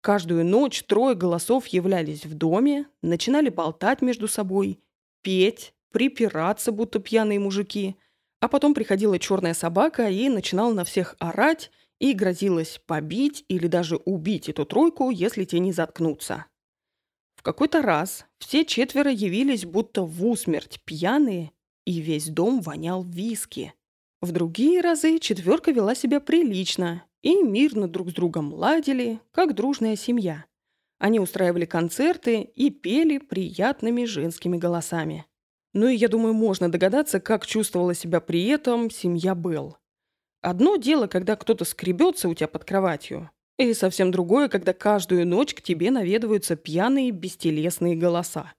Каждую 0.00 0.46
ночь 0.46 0.84
трое 0.84 1.14
голосов 1.14 1.66
являлись 1.66 2.24
в 2.24 2.34
доме, 2.34 2.86
начинали 3.02 3.50
болтать 3.50 4.00
между 4.00 4.26
собой, 4.26 4.80
петь, 5.20 5.74
припираться, 5.92 6.72
будто 6.72 6.98
пьяные 6.98 7.38
мужики. 7.40 7.96
А 8.40 8.48
потом 8.48 8.74
приходила 8.74 9.18
черная 9.18 9.54
собака 9.54 10.08
и 10.08 10.28
начинала 10.28 10.72
на 10.72 10.84
всех 10.84 11.16
орать 11.18 11.70
и 11.98 12.12
грозилась 12.12 12.80
побить 12.86 13.44
или 13.48 13.66
даже 13.66 13.96
убить 13.96 14.48
эту 14.48 14.64
тройку, 14.66 15.10
если 15.10 15.44
те 15.44 15.58
не 15.58 15.72
заткнутся. 15.72 16.46
В 17.36 17.42
какой-то 17.42 17.82
раз 17.82 18.26
все 18.38 18.64
четверо 18.64 19.10
явились 19.10 19.64
будто 19.64 20.02
в 20.02 20.26
усмерть 20.26 20.80
пьяные, 20.84 21.52
и 21.84 22.00
весь 22.00 22.28
дом 22.28 22.60
вонял 22.60 23.02
виски. 23.02 23.74
В 24.20 24.32
другие 24.32 24.80
разы 24.80 25.18
четверка 25.18 25.70
вела 25.70 25.94
себя 25.94 26.20
прилично 26.20 27.04
и 27.22 27.42
мирно 27.42 27.88
друг 27.88 28.10
с 28.10 28.12
другом 28.12 28.52
ладили, 28.52 29.20
как 29.32 29.54
дружная 29.54 29.96
семья. 29.96 30.44
Они 30.98 31.20
устраивали 31.20 31.64
концерты 31.64 32.40
и 32.40 32.70
пели 32.70 33.18
приятными 33.18 34.04
женскими 34.04 34.56
голосами. 34.56 35.26
Ну 35.76 35.88
и 35.88 35.94
я 35.94 36.08
думаю, 36.08 36.32
можно 36.32 36.72
догадаться, 36.72 37.20
как 37.20 37.44
чувствовала 37.44 37.92
себя 37.92 38.20
при 38.20 38.46
этом 38.46 38.90
семья 38.90 39.34
Белл. 39.34 39.76
Одно 40.40 40.76
дело, 40.76 41.06
когда 41.06 41.36
кто-то 41.36 41.66
скребется 41.66 42.30
у 42.30 42.34
тебя 42.34 42.48
под 42.48 42.64
кроватью, 42.64 43.30
И 43.58 43.74
совсем 43.74 44.10
другое, 44.10 44.48
когда 44.48 44.72
каждую 44.72 45.26
ночь 45.26 45.52
к 45.52 45.60
тебе 45.60 45.90
наведываются 45.90 46.56
пьяные 46.56 47.10
бестелесные 47.10 47.94
голоса. 47.94 48.54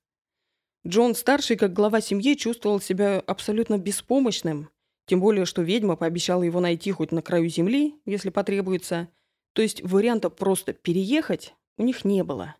Джон 0.85 1.15
старший, 1.15 1.55
как 1.57 1.73
глава 1.73 2.01
семьи, 2.01 2.35
чувствовал 2.35 2.79
себя 2.79 3.19
абсолютно 3.25 3.79
беспомощным, 3.79 4.69
тем 5.07 5.19
более, 5.19 5.45
что 5.45 5.63
ведьма 5.63 5.95
пообещала 5.95 6.43
его 6.43 6.59
найти 6.59 6.91
хоть 6.91 7.11
на 7.11 7.23
краю 7.23 7.49
земли, 7.49 7.95
если 8.05 8.29
потребуется. 8.29 9.07
То 9.53 9.63
есть 9.63 9.81
варианта 9.81 10.29
просто 10.29 10.71
переехать 10.71 11.55
у 11.79 11.83
них 11.83 12.05
не 12.05 12.23
было. 12.23 12.57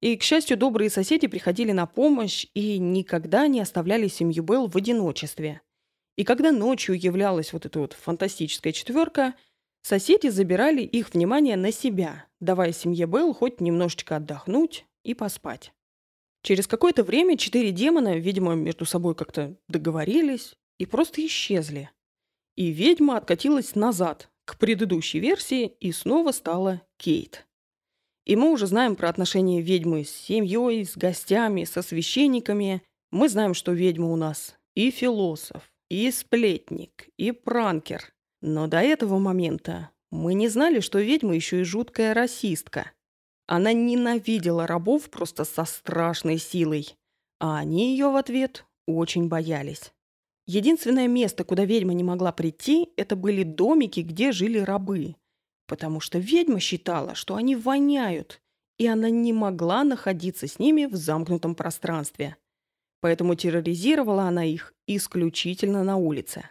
И, 0.00 0.16
к 0.16 0.22
счастью, 0.22 0.56
добрые 0.56 0.90
соседи 0.90 1.26
приходили 1.26 1.72
на 1.72 1.86
помощь 1.86 2.46
и 2.54 2.78
никогда 2.78 3.48
не 3.48 3.60
оставляли 3.60 4.08
семью 4.08 4.44
Белл 4.44 4.68
в 4.68 4.76
одиночестве. 4.76 5.60
И 6.16 6.24
когда 6.24 6.52
ночью 6.52 6.98
являлась 6.98 7.52
вот 7.52 7.66
эта 7.66 7.80
вот 7.80 7.94
фантастическая 7.94 8.72
четверка, 8.72 9.34
соседи 9.82 10.28
забирали 10.28 10.82
их 10.82 11.12
внимание 11.12 11.56
на 11.56 11.72
себя, 11.72 12.26
давая 12.40 12.72
семье 12.72 13.06
Белл 13.06 13.34
хоть 13.34 13.60
немножечко 13.60 14.16
отдохнуть 14.16 14.86
и 15.02 15.14
поспать. 15.14 15.72
Через 16.42 16.68
какое-то 16.68 17.02
время 17.02 17.36
четыре 17.36 17.72
демона, 17.72 18.16
видимо, 18.16 18.54
между 18.54 18.84
собой 18.84 19.14
как-то 19.16 19.56
договорились 19.66 20.54
и 20.78 20.86
просто 20.86 21.26
исчезли. 21.26 21.90
И 22.54 22.70
ведьма 22.70 23.16
откатилась 23.16 23.74
назад, 23.74 24.30
к 24.44 24.58
предыдущей 24.58 25.18
версии, 25.18 25.66
и 25.66 25.92
снова 25.92 26.32
стала 26.32 26.82
Кейт. 26.96 27.47
И 28.28 28.36
мы 28.36 28.52
уже 28.52 28.66
знаем 28.66 28.94
про 28.94 29.08
отношения 29.08 29.62
ведьмы 29.62 30.04
с 30.04 30.10
семьей, 30.10 30.84
с 30.84 30.98
гостями, 30.98 31.64
со 31.64 31.80
священниками. 31.80 32.82
Мы 33.10 33.30
знаем, 33.30 33.54
что 33.54 33.72
ведьма 33.72 34.12
у 34.12 34.16
нас 34.16 34.54
и 34.74 34.90
философ, 34.90 35.62
и 35.88 36.10
сплетник, 36.10 37.08
и 37.16 37.32
пранкер. 37.32 38.12
Но 38.42 38.66
до 38.66 38.80
этого 38.80 39.18
момента 39.18 39.90
мы 40.10 40.34
не 40.34 40.48
знали, 40.48 40.80
что 40.80 41.00
ведьма 41.00 41.34
еще 41.34 41.62
и 41.62 41.64
жуткая 41.64 42.12
расистка. 42.12 42.92
Она 43.46 43.72
ненавидела 43.72 44.66
рабов 44.66 45.08
просто 45.08 45.44
со 45.44 45.64
страшной 45.64 46.36
силой, 46.36 46.96
а 47.40 47.56
они 47.56 47.92
ее 47.92 48.10
в 48.10 48.16
ответ 48.16 48.66
очень 48.86 49.28
боялись. 49.28 49.94
Единственное 50.46 51.08
место, 51.08 51.44
куда 51.44 51.64
ведьма 51.64 51.94
не 51.94 52.04
могла 52.04 52.32
прийти, 52.32 52.90
это 52.98 53.16
были 53.16 53.42
домики, 53.42 54.00
где 54.00 54.32
жили 54.32 54.58
рабы– 54.58 55.16
потому 55.68 56.00
что 56.00 56.18
ведьма 56.18 56.58
считала, 56.58 57.14
что 57.14 57.36
они 57.36 57.54
воняют, 57.54 58.40
и 58.78 58.86
она 58.86 59.10
не 59.10 59.32
могла 59.32 59.84
находиться 59.84 60.48
с 60.48 60.58
ними 60.58 60.86
в 60.86 60.96
замкнутом 60.96 61.54
пространстве. 61.54 62.36
Поэтому 63.00 63.36
терроризировала 63.36 64.24
она 64.24 64.44
их 64.44 64.74
исключительно 64.86 65.84
на 65.84 65.96
улице. 65.96 66.48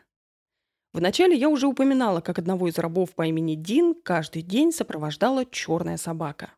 Вначале 0.94 1.36
я 1.36 1.50
уже 1.50 1.68
упоминала, 1.68 2.22
как 2.22 2.40
одного 2.40 2.70
из 2.70 2.78
рабов 2.78 3.14
по 3.14 3.26
имени 3.26 3.56
Дин 3.56 3.96
каждый 4.02 4.44
день 4.44 4.72
сопровождала 4.72 5.46
черная 5.46 5.98
собака. 5.98 6.54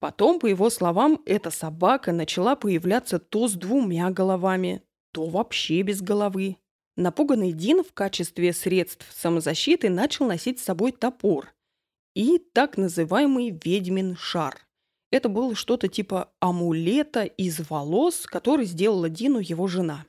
Потом, 0.00 0.40
по 0.40 0.46
его 0.46 0.70
словам, 0.70 1.20
эта 1.26 1.50
собака 1.50 2.12
начала 2.12 2.56
появляться 2.56 3.18
то 3.18 3.46
с 3.46 3.54
двумя 3.54 4.10
головами, 4.10 4.82
то 5.12 5.26
вообще 5.26 5.82
без 5.82 6.02
головы. 6.02 6.56
Напуганный 6.96 7.52
Дин 7.52 7.84
в 7.84 7.92
качестве 7.92 8.52
средств 8.52 9.06
самозащиты 9.12 9.88
начал 9.88 10.26
носить 10.26 10.60
с 10.60 10.64
собой 10.64 10.92
топор 10.92 11.48
и 12.18 12.38
так 12.52 12.76
называемый 12.76 13.56
ведьмин 13.64 14.16
шар. 14.16 14.66
Это 15.12 15.28
было 15.28 15.54
что-то 15.54 15.86
типа 15.86 16.32
амулета 16.40 17.22
из 17.22 17.70
волос, 17.70 18.26
который 18.26 18.64
сделала 18.64 19.08
Дину 19.08 19.38
его 19.38 19.68
жена. 19.68 20.04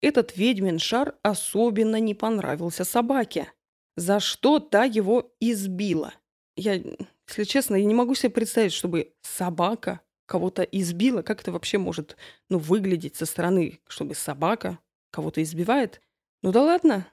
Этот 0.00 0.34
ведьмин 0.38 0.78
шар 0.78 1.18
особенно 1.22 2.00
не 2.00 2.14
понравился 2.14 2.84
собаке, 2.84 3.52
за 3.96 4.18
что 4.18 4.60
та 4.60 4.84
его 4.84 5.30
избила. 5.40 6.14
Я, 6.56 6.76
если 7.28 7.44
честно, 7.44 7.76
я 7.76 7.84
не 7.84 7.94
могу 7.94 8.14
себе 8.14 8.30
представить, 8.30 8.72
чтобы 8.72 9.12
собака 9.20 10.00
кого-то 10.24 10.62
избила. 10.62 11.20
Как 11.20 11.42
это 11.42 11.52
вообще 11.52 11.76
может 11.76 12.16
ну, 12.48 12.56
выглядеть 12.56 13.16
со 13.16 13.26
стороны, 13.26 13.80
чтобы 13.88 14.14
собака 14.14 14.78
кого-то 15.10 15.42
избивает? 15.42 16.00
Ну 16.40 16.50
да 16.50 16.62
ладно. 16.62 17.06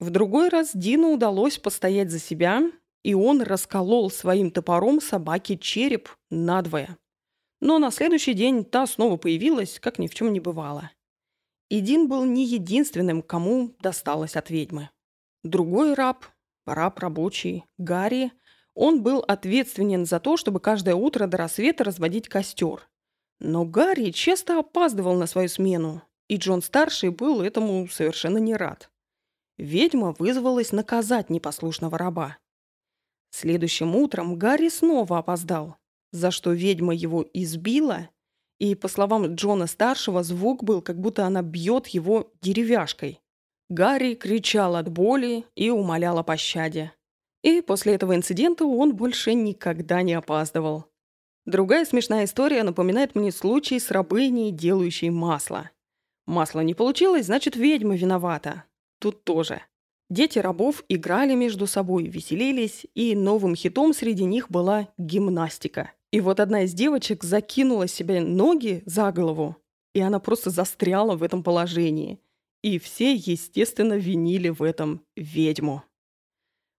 В 0.00 0.10
другой 0.10 0.48
раз 0.48 0.72
Дину 0.74 1.12
удалось 1.12 1.58
постоять 1.58 2.10
за 2.10 2.18
себя 2.18 2.68
и 3.04 3.14
он 3.14 3.42
расколол 3.42 4.10
своим 4.10 4.50
топором 4.50 5.00
собаке 5.00 5.56
череп 5.56 6.08
надвое. 6.30 6.98
Но 7.60 7.78
на 7.78 7.90
следующий 7.90 8.32
день 8.32 8.64
та 8.64 8.86
снова 8.86 9.16
появилась, 9.16 9.78
как 9.78 9.98
ни 9.98 10.08
в 10.08 10.14
чем 10.14 10.32
не 10.32 10.40
бывало. 10.40 10.90
И 11.68 11.80
Дин 11.80 12.08
был 12.08 12.24
не 12.24 12.44
единственным, 12.44 13.22
кому 13.22 13.74
досталось 13.78 14.36
от 14.36 14.50
ведьмы. 14.50 14.90
Другой 15.42 15.94
раб, 15.94 16.24
раб 16.66 16.98
рабочий, 16.98 17.64
Гарри, 17.78 18.32
он 18.74 19.02
был 19.02 19.20
ответственен 19.20 20.04
за 20.04 20.18
то, 20.18 20.36
чтобы 20.36 20.58
каждое 20.58 20.94
утро 20.94 21.26
до 21.26 21.36
рассвета 21.36 21.84
разводить 21.84 22.28
костер. 22.28 22.88
Но 23.38 23.64
Гарри 23.64 24.10
часто 24.10 24.58
опаздывал 24.58 25.14
на 25.14 25.26
свою 25.26 25.48
смену, 25.48 26.02
и 26.28 26.36
Джон-старший 26.36 27.10
был 27.10 27.42
этому 27.42 27.86
совершенно 27.88 28.38
не 28.38 28.54
рад. 28.54 28.90
Ведьма 29.58 30.14
вызвалась 30.18 30.72
наказать 30.72 31.30
непослушного 31.30 31.98
раба. 31.98 32.38
Следующим 33.36 33.96
утром 33.96 34.36
Гарри 34.36 34.68
снова 34.68 35.18
опоздал, 35.18 35.74
за 36.12 36.30
что 36.30 36.52
ведьма 36.52 36.94
его 36.94 37.26
избила, 37.34 38.08
и, 38.60 38.76
по 38.76 38.86
словам 38.86 39.34
Джона-старшего, 39.34 40.22
звук 40.22 40.62
был, 40.62 40.80
как 40.80 41.00
будто 41.00 41.26
она 41.26 41.42
бьет 41.42 41.88
его 41.88 42.30
деревяшкой. 42.42 43.20
Гарри 43.68 44.14
кричал 44.14 44.76
от 44.76 44.88
боли 44.88 45.46
и 45.56 45.68
умолял 45.68 46.16
о 46.18 46.22
пощаде. 46.22 46.92
И 47.42 47.60
после 47.60 47.94
этого 47.94 48.14
инцидента 48.14 48.66
он 48.66 48.94
больше 48.94 49.34
никогда 49.34 50.02
не 50.02 50.14
опаздывал. 50.14 50.84
Другая 51.44 51.84
смешная 51.86 52.26
история 52.26 52.62
напоминает 52.62 53.16
мне 53.16 53.32
случай 53.32 53.80
с 53.80 53.90
рабыней, 53.90 54.52
делающей 54.52 55.10
масло. 55.10 55.72
Масло 56.24 56.60
не 56.60 56.74
получилось, 56.74 57.26
значит, 57.26 57.56
ведьма 57.56 57.96
виновата. 57.96 58.62
Тут 59.00 59.24
тоже. 59.24 59.60
Дети 60.10 60.38
рабов 60.38 60.84
играли 60.88 61.34
между 61.34 61.66
собой, 61.66 62.04
веселились, 62.04 62.86
и 62.94 63.14
новым 63.14 63.56
хитом 63.56 63.94
среди 63.94 64.24
них 64.24 64.50
была 64.50 64.88
гимнастика. 64.98 65.92
И 66.12 66.20
вот 66.20 66.40
одна 66.40 66.62
из 66.62 66.74
девочек 66.74 67.24
закинула 67.24 67.88
себе 67.88 68.20
ноги 68.20 68.82
за 68.86 69.10
голову, 69.12 69.56
и 69.94 70.00
она 70.00 70.20
просто 70.20 70.50
застряла 70.50 71.16
в 71.16 71.22
этом 71.22 71.42
положении. 71.42 72.20
И 72.62 72.78
все, 72.78 73.14
естественно, 73.14 73.94
винили 73.94 74.50
в 74.50 74.62
этом 74.62 75.02
ведьму. 75.16 75.82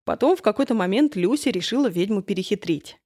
Потом 0.05 0.37
в 0.37 0.41
какой-то 0.41 0.75
момент 0.75 1.15
Люси 1.15 1.49
решила 1.49 1.87
ведьму 1.87 2.21
перехитрить. 2.21 2.97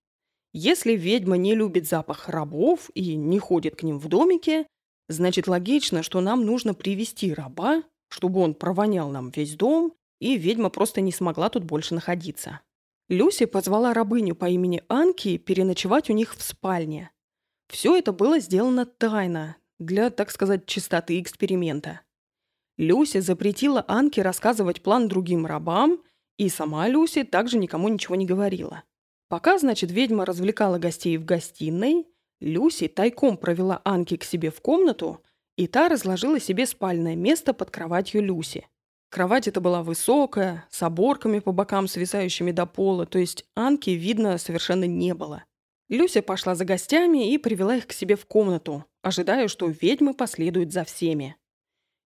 Если 0.52 0.94
ведьма 0.94 1.38
не 1.38 1.56
любит 1.56 1.88
запах 1.88 2.28
рабов 2.28 2.90
и 2.94 3.16
не 3.16 3.40
ходит 3.40 3.76
к 3.76 3.84
ним 3.84 4.00
в 4.00 4.08
домике, 4.08 4.68
значит 5.08 5.48
логично, 5.48 6.04
что 6.04 6.22
нам 6.22 6.46
нужно 6.46 6.74
привести 6.74 7.34
раба, 7.34 7.84
чтобы 8.10 8.42
он 8.42 8.54
провонял 8.54 9.10
нам 9.10 9.30
весь 9.30 9.56
дом 9.56 9.94
и 10.20 10.38
ведьма 10.38 10.70
просто 10.70 11.02
не 11.02 11.12
смогла 11.12 11.50
тут 11.50 11.64
больше 11.64 11.96
находиться. 11.96 12.62
Люси 13.10 13.46
позвала 13.46 13.94
рабыню 13.94 14.36
по 14.36 14.48
имени 14.48 14.84
Анки 14.88 15.38
переночевать 15.38 16.10
у 16.10 16.14
них 16.14 16.36
в 16.36 16.42
спальне. 16.42 17.12
Все 17.68 17.98
это 17.98 18.14
было 18.14 18.40
сделано 18.40 18.86
тайно, 18.86 19.58
для, 19.80 20.10
так 20.10 20.32
сказать, 20.32 20.66
чистоты 20.66 21.20
эксперимента. 21.20 22.02
Люси 22.78 23.20
запретила 23.20 23.84
Анке 23.88 24.22
рассказывать 24.22 24.82
план 24.82 25.08
другим 25.08 25.46
рабам, 25.46 26.02
и 26.38 26.50
сама 26.50 26.88
Люси 26.88 27.24
также 27.24 27.58
никому 27.58 27.90
ничего 27.90 28.16
не 28.16 28.26
говорила. 28.26 28.84
Пока, 29.28 29.60
значит, 29.60 29.92
ведьма 29.92 30.26
развлекала 30.26 30.80
гостей 30.80 31.18
в 31.18 31.26
гостиной, 31.26 32.08
Люси 32.40 32.88
тайком 32.88 33.38
провела 33.38 33.82
Анки 33.84 34.18
к 34.18 34.24
себе 34.24 34.50
в 34.50 34.62
комнату, 34.62 35.22
и 35.58 35.68
та 35.68 35.90
разложила 35.90 36.40
себе 36.40 36.66
спальное 36.66 37.16
место 37.16 37.54
под 37.54 37.70
кроватью 37.70 38.24
Люси. 38.24 38.68
Кровать 39.10 39.48
эта 39.48 39.60
была 39.60 39.82
высокая, 39.82 40.68
с 40.70 40.84
оборками 40.84 41.40
по 41.40 41.52
бокам, 41.52 41.88
свисающими 41.88 42.52
до 42.52 42.68
пола, 42.68 43.08
то 43.08 43.18
есть 43.18 43.44
Анки 43.56 43.90
видно 43.90 44.38
совершенно 44.38 44.86
не 44.86 45.16
было. 45.16 45.46
Люся 45.90 46.22
пошла 46.22 46.54
за 46.54 46.66
гостями 46.66 47.34
и 47.34 47.40
привела 47.40 47.76
их 47.76 47.88
к 47.88 47.94
себе 47.94 48.16
в 48.16 48.28
комнату, 48.28 48.86
ожидая, 49.02 49.48
что 49.48 49.68
ведьмы 49.68 50.14
последуют 50.14 50.72
за 50.72 50.84
всеми. 50.84 51.36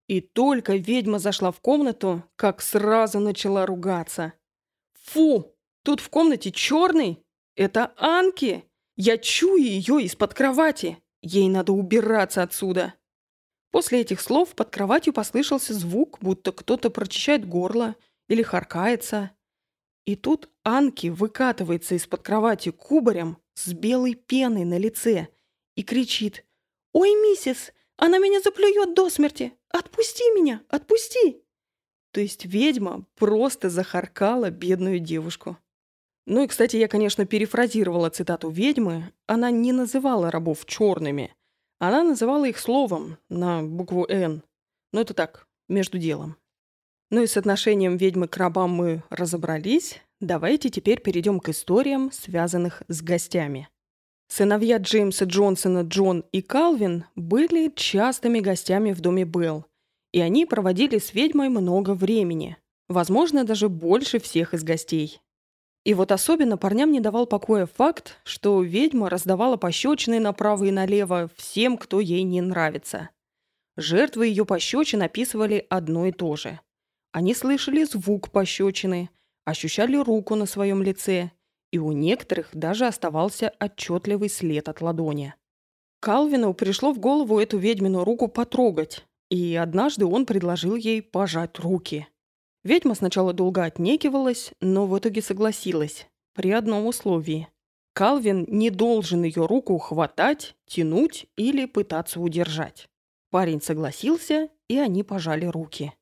И 0.07 0.21
только 0.21 0.77
ведьма 0.77 1.19
зашла 1.19 1.51
в 1.51 1.59
комнату, 1.59 2.23
как 2.37 2.61
сразу 2.61 3.19
начала 3.19 3.65
ругаться. 3.65 4.33
«Фу! 4.93 5.53
Тут 5.83 5.99
в 5.99 6.09
комнате 6.09 6.51
черный! 6.51 7.21
Это 7.55 7.93
Анки! 7.97 8.63
Я 8.95 9.17
чую 9.17 9.61
ее 9.63 10.01
из-под 10.03 10.33
кровати! 10.33 10.99
Ей 11.21 11.49
надо 11.49 11.73
убираться 11.73 12.43
отсюда!» 12.43 12.93
После 13.73 14.01
этих 14.01 14.21
слов 14.21 14.53
под 14.53 14.69
кроватью 14.69 15.13
послышался 15.13 15.73
звук, 15.73 16.19
будто 16.21 16.51
кто-то 16.51 16.91
прочищает 16.91 17.43
горло 17.43 17.95
или 18.27 18.43
харкается. 18.43 19.31
И 20.05 20.15
тут 20.15 20.47
Анки 20.63 21.07
выкатывается 21.07 21.95
из-под 21.95 22.21
кровати 22.21 22.69
кубарем 22.69 23.39
с 23.55 23.73
белой 23.73 24.13
пеной 24.13 24.63
на 24.63 24.77
лице 24.77 25.29
и 25.75 25.81
кричит 25.81 26.45
«Ой, 26.91 27.15
миссис, 27.15 27.73
она 27.97 28.19
меня 28.19 28.41
заплюет 28.41 28.93
до 28.93 29.09
смерти! 29.09 29.53
Отпусти 29.69 30.23
меня! 30.35 30.61
Отпусти!» 30.69 31.41
То 32.11 32.21
есть 32.21 32.45
ведьма 32.45 33.07
просто 33.15 33.71
захаркала 33.71 34.51
бедную 34.51 34.99
девушку. 34.99 35.57
Ну 36.27 36.43
и, 36.43 36.47
кстати, 36.47 36.75
я, 36.75 36.87
конечно, 36.87 37.25
перефразировала 37.25 38.11
цитату 38.11 38.51
ведьмы. 38.51 39.11
Она 39.25 39.49
не 39.49 39.71
называла 39.71 40.29
рабов 40.29 40.63
черными. 40.67 41.35
Она 41.79 42.03
называла 42.03 42.45
их 42.45 42.59
словом 42.59 43.17
на 43.29 43.63
букву 43.63 44.05
«Н». 44.07 44.43
Но 44.91 45.01
это 45.01 45.13
так, 45.13 45.47
между 45.67 45.97
делом. 45.97 46.37
Ну 47.09 47.23
и 47.23 47.27
с 47.27 47.37
отношением 47.37 47.97
ведьмы 47.97 48.27
к 48.27 48.37
рабам 48.37 48.71
мы 48.71 49.03
разобрались. 49.09 50.01
Давайте 50.19 50.69
теперь 50.69 51.01
перейдем 51.01 51.39
к 51.39 51.49
историям, 51.49 52.11
связанных 52.11 52.83
с 52.87 53.01
гостями. 53.01 53.69
Сыновья 54.29 54.77
Джеймса 54.77 55.25
Джонсона 55.25 55.81
Джон 55.81 56.23
и 56.31 56.41
Калвин 56.41 57.05
были 57.15 57.71
частыми 57.75 58.39
гостями 58.39 58.91
в 58.91 59.01
доме 59.01 59.25
Белл, 59.25 59.65
и 60.11 60.21
они 60.21 60.45
проводили 60.45 60.97
с 60.97 61.13
ведьмой 61.13 61.49
много 61.49 61.93
времени, 61.93 62.57
возможно, 62.87 63.43
даже 63.43 63.69
больше 63.69 64.19
всех 64.19 64.53
из 64.53 64.63
гостей. 64.63 65.21
И 65.83 65.93
вот 65.93 66.11
особенно 66.11 66.57
парням 66.57 66.91
не 66.91 67.01
давал 67.01 67.27
покоя 67.27 67.65
факт, 67.65 68.17
что 68.23 68.61
ведьма 68.61 69.09
раздавала 69.09 69.57
пощечины 69.57 70.19
направо 70.19 70.65
и 70.65 70.71
налево 70.71 71.29
всем, 71.35 71.77
кто 71.77 71.99
ей 71.99 72.23
не 72.23 72.41
нравится. 72.41 73.09
Жертвы 73.75 74.27
ее 74.27 74.45
пощечин 74.45 75.01
описывали 75.01 75.65
одно 75.69 76.05
и 76.05 76.11
то 76.11 76.35
же. 76.35 76.59
Они 77.11 77.33
слышали 77.33 77.83
звук 77.83 78.31
пощечины, 78.31 79.09
ощущали 79.45 79.97
руку 79.97 80.35
на 80.35 80.45
своем 80.45 80.81
лице, 80.81 81.31
и 81.71 81.79
у 81.79 81.91
некоторых 81.91 82.49
даже 82.53 82.85
оставался 82.85 83.51
отчетливый 83.59 84.29
след 84.29 84.69
от 84.69 84.81
ладони. 84.81 85.33
Калвину 85.99 86.53
пришло 86.53 86.93
в 86.93 86.99
голову 86.99 87.39
эту 87.39 87.57
ведьмину 87.57 88.03
руку 88.03 88.27
потрогать, 88.27 89.05
и 89.29 89.55
однажды 89.55 90.05
он 90.05 90.25
предложил 90.25 90.75
ей 90.75 91.01
пожать 91.01 91.59
руки– 91.59 92.07
Ведьма 92.63 92.95
сначала 92.95 93.33
долго 93.33 93.63
отнекивалась, 93.63 94.53
но 94.61 94.87
в 94.87 94.97
итоге 94.97 95.21
согласилась. 95.21 96.07
При 96.33 96.51
одном 96.51 96.87
условии. 96.87 97.47
Калвин 97.93 98.45
не 98.47 98.69
должен 98.69 99.23
ее 99.23 99.45
руку 99.45 99.77
хватать, 99.77 100.55
тянуть 100.65 101.27
или 101.35 101.65
пытаться 101.65 102.19
удержать. 102.19 102.89
Парень 103.29 103.61
согласился, 103.61 104.49
и 104.67 104.77
они 104.77 105.03
пожали 105.03 105.45
руки. 105.45 105.93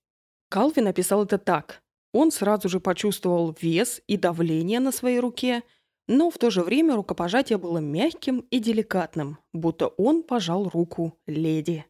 Калвин 0.50 0.88
описал 0.88 1.24
это 1.24 1.38
так. 1.38 1.82
Он 2.14 2.32
сразу 2.32 2.70
же 2.70 2.80
почувствовал 2.80 3.56
вес 3.62 4.02
и 4.08 4.18
давление 4.18 4.80
на 4.80 4.92
своей 4.92 5.20
руке, 5.20 5.64
но 6.08 6.30
в 6.30 6.38
то 6.38 6.50
же 6.50 6.62
время 6.62 6.96
рукопожатие 6.96 7.58
было 7.58 7.78
мягким 7.78 8.40
и 8.52 8.60
деликатным, 8.60 9.38
будто 9.54 9.88
он 9.88 10.24
пожал 10.24 10.70
руку 10.70 11.18
леди. 11.26 11.86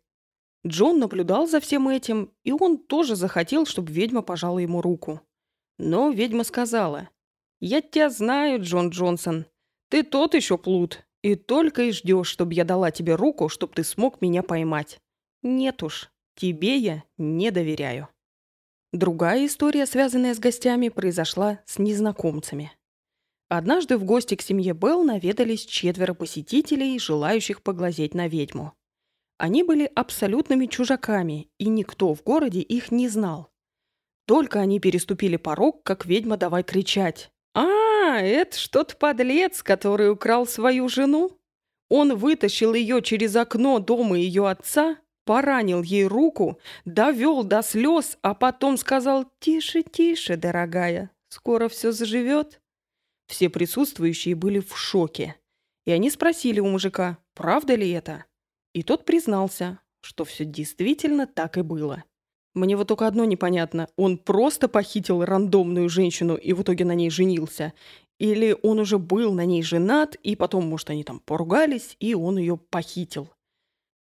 Джон 0.66 1.00
наблюдал 1.00 1.48
за 1.48 1.60
всем 1.60 1.88
этим, 1.88 2.32
и 2.44 2.52
он 2.52 2.78
тоже 2.78 3.16
захотел, 3.16 3.66
чтобы 3.66 3.92
ведьма 3.92 4.22
пожала 4.22 4.60
ему 4.60 4.82
руку. 4.82 5.22
Но 5.80 6.12
ведьма 6.12 6.44
сказала, 6.44 7.10
«Я 7.60 7.82
тебя 7.82 8.10
знаю, 8.10 8.62
Джон 8.62 8.90
Джонсон. 8.90 9.46
Ты 9.90 10.04
тот 10.04 10.36
еще 10.36 10.58
плут, 10.58 11.04
и 11.24 11.36
только 11.36 11.84
и 11.84 11.92
ждешь, 11.92 12.28
чтобы 12.28 12.54
я 12.54 12.64
дала 12.64 12.92
тебе 12.92 13.16
руку, 13.16 13.50
чтобы 13.50 13.74
ты 13.74 13.84
смог 13.84 14.22
меня 14.22 14.44
поймать. 14.44 15.00
Нет 15.42 15.82
уж, 15.82 16.12
тебе 16.36 16.78
я 16.78 17.04
не 17.18 17.50
доверяю». 17.50 18.10
Другая 18.94 19.46
история, 19.48 19.86
связанная 19.86 20.36
с 20.36 20.40
гостями, 20.40 20.90
произошла 20.90 21.60
с 21.66 21.80
незнакомцами. 21.80 22.72
Однажды 23.50 23.98
в 23.98 24.04
гости 24.04 24.36
к 24.36 24.42
семье 24.42 24.74
Белл 24.74 25.04
наведались 25.04 25.66
четверо 25.66 26.14
посетителей, 26.14 27.00
желающих 27.00 27.64
поглазеть 27.64 28.14
на 28.14 28.28
ведьму. 28.28 28.74
Они 29.42 29.64
были 29.64 29.90
абсолютными 29.96 30.68
чужаками, 30.68 31.50
и 31.58 31.68
никто 31.68 32.14
в 32.14 32.22
городе 32.22 32.60
их 32.60 32.92
не 32.92 33.10
знал. 33.10 33.50
Только 34.28 34.60
они 34.60 34.80
переступили 34.80 35.36
порог, 35.36 35.82
как 35.82 36.06
ведьма 36.06 36.38
давай 36.38 36.62
кричать. 36.62 37.32
«А, 37.56 38.20
это 38.22 38.56
что-то 38.56 38.96
подлец, 38.98 39.64
который 39.64 40.12
украл 40.12 40.46
свою 40.46 40.88
жену? 40.90 41.40
Он 41.90 42.16
вытащил 42.16 42.76
ее 42.76 43.02
через 43.02 43.36
окно 43.36 43.80
дома 43.80 44.20
ее 44.20 44.48
отца, 44.48 44.98
поранил 45.26 45.82
ей 45.82 46.06
руку, 46.06 46.60
довел 46.86 47.44
до 47.44 47.64
слез, 47.64 48.20
а 48.22 48.36
потом 48.36 48.78
сказал 48.78 49.26
«Тише, 49.40 49.82
тише, 49.82 50.38
дорогая, 50.38 51.10
скоро 51.30 51.68
все 51.68 51.92
заживет». 51.92 52.62
Все 53.26 53.50
присутствующие 53.50 54.36
были 54.36 54.60
в 54.60 54.78
шоке. 54.78 55.36
И 55.86 55.92
они 55.92 56.12
спросили 56.12 56.60
у 56.60 56.68
мужика, 56.68 57.18
правда 57.34 57.74
ли 57.74 57.90
это? 57.90 58.26
И 58.74 58.84
тот 58.84 59.06
признался, 59.06 59.80
что 60.02 60.26
все 60.26 60.46
действительно 60.46 61.28
так 61.28 61.58
и 61.58 61.62
было. 61.62 62.04
Мне 62.54 62.76
вот 62.76 62.88
только 62.88 63.08
одно 63.08 63.24
непонятно. 63.26 63.88
Он 63.96 64.18
просто 64.18 64.68
похитил 64.68 65.24
рандомную 65.24 65.90
женщину 65.90 66.36
и 66.36 66.54
в 66.54 66.64
итоге 66.64 66.84
на 66.86 66.94
ней 66.94 67.10
женился? 67.10 67.74
Или 68.20 68.56
он 68.62 68.80
уже 68.80 69.00
был 69.00 69.34
на 69.34 69.46
ней 69.46 69.64
женат, 69.64 70.16
и 70.16 70.36
потом, 70.36 70.68
может, 70.68 70.90
они 70.90 71.04
там 71.04 71.20
поругались, 71.20 71.96
и 72.00 72.14
он 72.14 72.38
ее 72.38 72.58
похитил? 72.58 73.30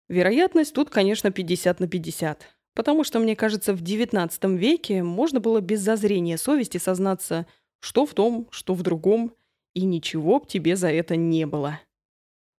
Вероятность 0.08 0.72
тут, 0.72 0.90
конечно, 0.90 1.32
50 1.32 1.80
на 1.80 1.88
50. 1.88 2.46
Потому 2.74 3.04
что, 3.04 3.18
мне 3.18 3.34
кажется, 3.34 3.74
в 3.74 3.82
XIX 3.82 4.56
веке 4.56 5.02
можно 5.02 5.40
было 5.40 5.60
без 5.60 5.80
зазрения 5.80 6.36
совести 6.36 6.78
сознаться, 6.78 7.46
что 7.80 8.06
в 8.06 8.14
том, 8.14 8.48
что 8.50 8.74
в 8.74 8.82
другом, 8.82 9.34
и 9.74 9.84
ничего 9.84 10.38
б 10.38 10.46
тебе 10.46 10.76
за 10.76 10.88
это 10.90 11.16
не 11.16 11.46
было. 11.46 11.80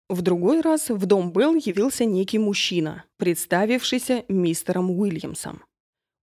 В 0.09 0.23
другой 0.23 0.61
раз 0.61 0.89
в 0.89 1.05
дом 1.07 1.33
Белл 1.33 1.55
явился 1.57 2.05
некий 2.05 2.39
мужчина, 2.39 3.05
представившийся 3.17 4.25
мистером 4.29 4.91
Уильямсом. 4.91 5.65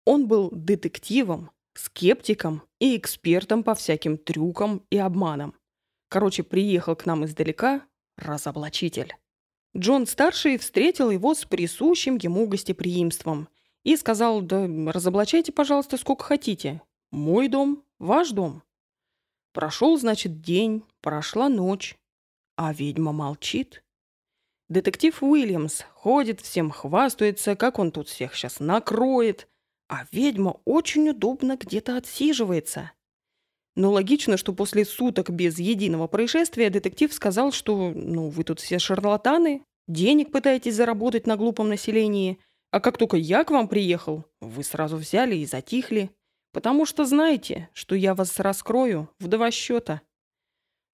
Он 0.04 0.26
был 0.26 0.50
детективом, 0.50 1.50
скептиком 1.74 2.62
и 2.78 2.96
экспертом 2.96 3.62
по 3.62 3.74
всяким 3.74 4.18
трюкам 4.18 4.84
и 4.90 4.98
обманам. 4.98 5.54
Короче, 6.08 6.42
приехал 6.42 6.94
к 6.94 7.06
нам 7.06 7.24
издалека 7.24 7.82
разоблачитель. 8.18 9.14
Джон-старший 9.76 10.58
встретил 10.58 11.10
его 11.10 11.34
с 11.34 11.44
присущим 11.44 12.16
ему 12.16 12.46
гостеприимством 12.48 13.48
и 13.84 13.96
сказал, 13.96 14.42
да 14.42 14.68
разоблачайте, 14.92 15.52
пожалуйста, 15.52 15.96
сколько 15.96 16.24
хотите. 16.24 16.82
Мой 17.12 17.48
дом, 17.48 17.82
ваш 17.98 18.30
дом. 18.30 18.62
Прошел, 19.52 19.96
значит, 19.96 20.42
день, 20.42 20.84
прошла 21.00 21.48
ночь. 21.48 21.96
А 22.62 22.74
ведьма 22.74 23.12
молчит. 23.12 23.82
Детектив 24.68 25.22
Уильямс 25.22 25.80
ходит, 25.94 26.42
всем 26.42 26.70
хвастается, 26.70 27.56
как 27.56 27.78
он 27.78 27.90
тут 27.90 28.10
всех 28.10 28.34
сейчас 28.34 28.60
накроет. 28.60 29.48
А 29.88 30.04
ведьма 30.12 30.60
очень 30.66 31.08
удобно 31.08 31.56
где-то 31.56 31.96
отсиживается. 31.96 32.92
Но 33.76 33.90
логично, 33.90 34.36
что 34.36 34.52
после 34.52 34.84
суток 34.84 35.30
без 35.30 35.58
единого 35.58 36.06
происшествия 36.06 36.68
детектив 36.68 37.10
сказал, 37.14 37.50
что 37.52 37.92
ну 37.94 38.28
вы 38.28 38.44
тут 38.44 38.60
все 38.60 38.78
шарлатаны, 38.78 39.64
денег 39.88 40.30
пытаетесь 40.30 40.74
заработать 40.74 41.26
на 41.26 41.38
глупом 41.38 41.70
населении, 41.70 42.38
а 42.72 42.80
как 42.80 42.98
только 42.98 43.16
я 43.16 43.44
к 43.44 43.50
вам 43.50 43.68
приехал, 43.68 44.26
вы 44.42 44.64
сразу 44.64 44.98
взяли 44.98 45.34
и 45.34 45.46
затихли, 45.46 46.10
потому 46.52 46.84
что 46.84 47.06
знаете, 47.06 47.70
что 47.72 47.94
я 47.94 48.14
вас 48.14 48.38
раскрою 48.38 49.08
в 49.18 49.28
два 49.28 49.50
счета. 49.50 50.02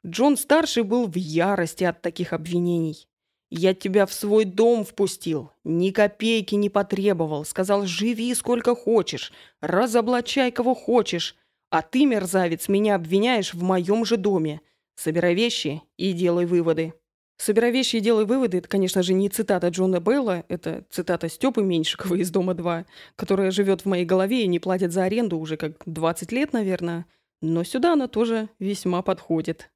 Джон-старший 0.05 0.83
был 0.83 1.07
в 1.07 1.17
ярости 1.17 1.85
от 1.85 2.03
таких 2.03 2.33
обвинений. 2.33 3.09
«Я 3.51 3.75
тебя 3.75 4.07
в 4.07 4.13
свой 4.13 4.45
дом 4.45 4.85
впустил, 4.85 5.53
ни 5.63 5.91
копейки 5.91 6.57
не 6.57 6.69
потребовал, 6.69 7.45
сказал, 7.45 7.87
живи 7.87 8.35
сколько 8.35 8.75
хочешь, 8.75 9.33
разоблачай 9.61 10.51
кого 10.51 10.75
хочешь, 10.75 11.37
а 11.71 11.83
ты, 11.83 12.07
мерзавец, 12.07 12.69
меня 12.69 12.97
обвиняешь 12.97 13.55
в 13.55 13.63
моем 13.63 14.05
же 14.05 14.17
доме. 14.17 14.61
Собирай 14.97 15.35
вещи 15.35 15.83
и 15.97 16.13
делай 16.13 16.47
выводы». 16.47 16.95
«Собирай 17.39 17.71
вещи 17.71 17.97
и 17.97 18.01
делай 18.01 18.25
выводы»— 18.25 18.59
это, 18.59 18.69
конечно 18.69 19.03
же, 19.03 19.13
не 19.13 19.29
цитата 19.29 19.69
Джона 19.69 20.01
Белла, 20.01 20.45
это 20.49 20.85
цитата 20.91 21.29
Степы 21.29 21.63
Меньшикова 21.63 22.15
из 22.15 22.31
«Дома-2», 22.31 22.87
которая 23.15 23.51
живет 23.51 23.83
в 23.83 23.87
моей 23.87 24.07
голове 24.07 24.43
и 24.43 24.49
не 24.49 24.59
платит 24.59 24.93
за 24.93 25.05
аренду 25.05 25.39
уже 25.39 25.59
как 25.59 25.83
20 25.85 26.33
лет, 26.33 26.55
наверное, 26.55 27.05
но 27.43 27.63
сюда 27.63 27.93
она 27.93 28.09
тоже 28.09 28.49
весьма 28.59 29.03
подходит. 29.03 29.71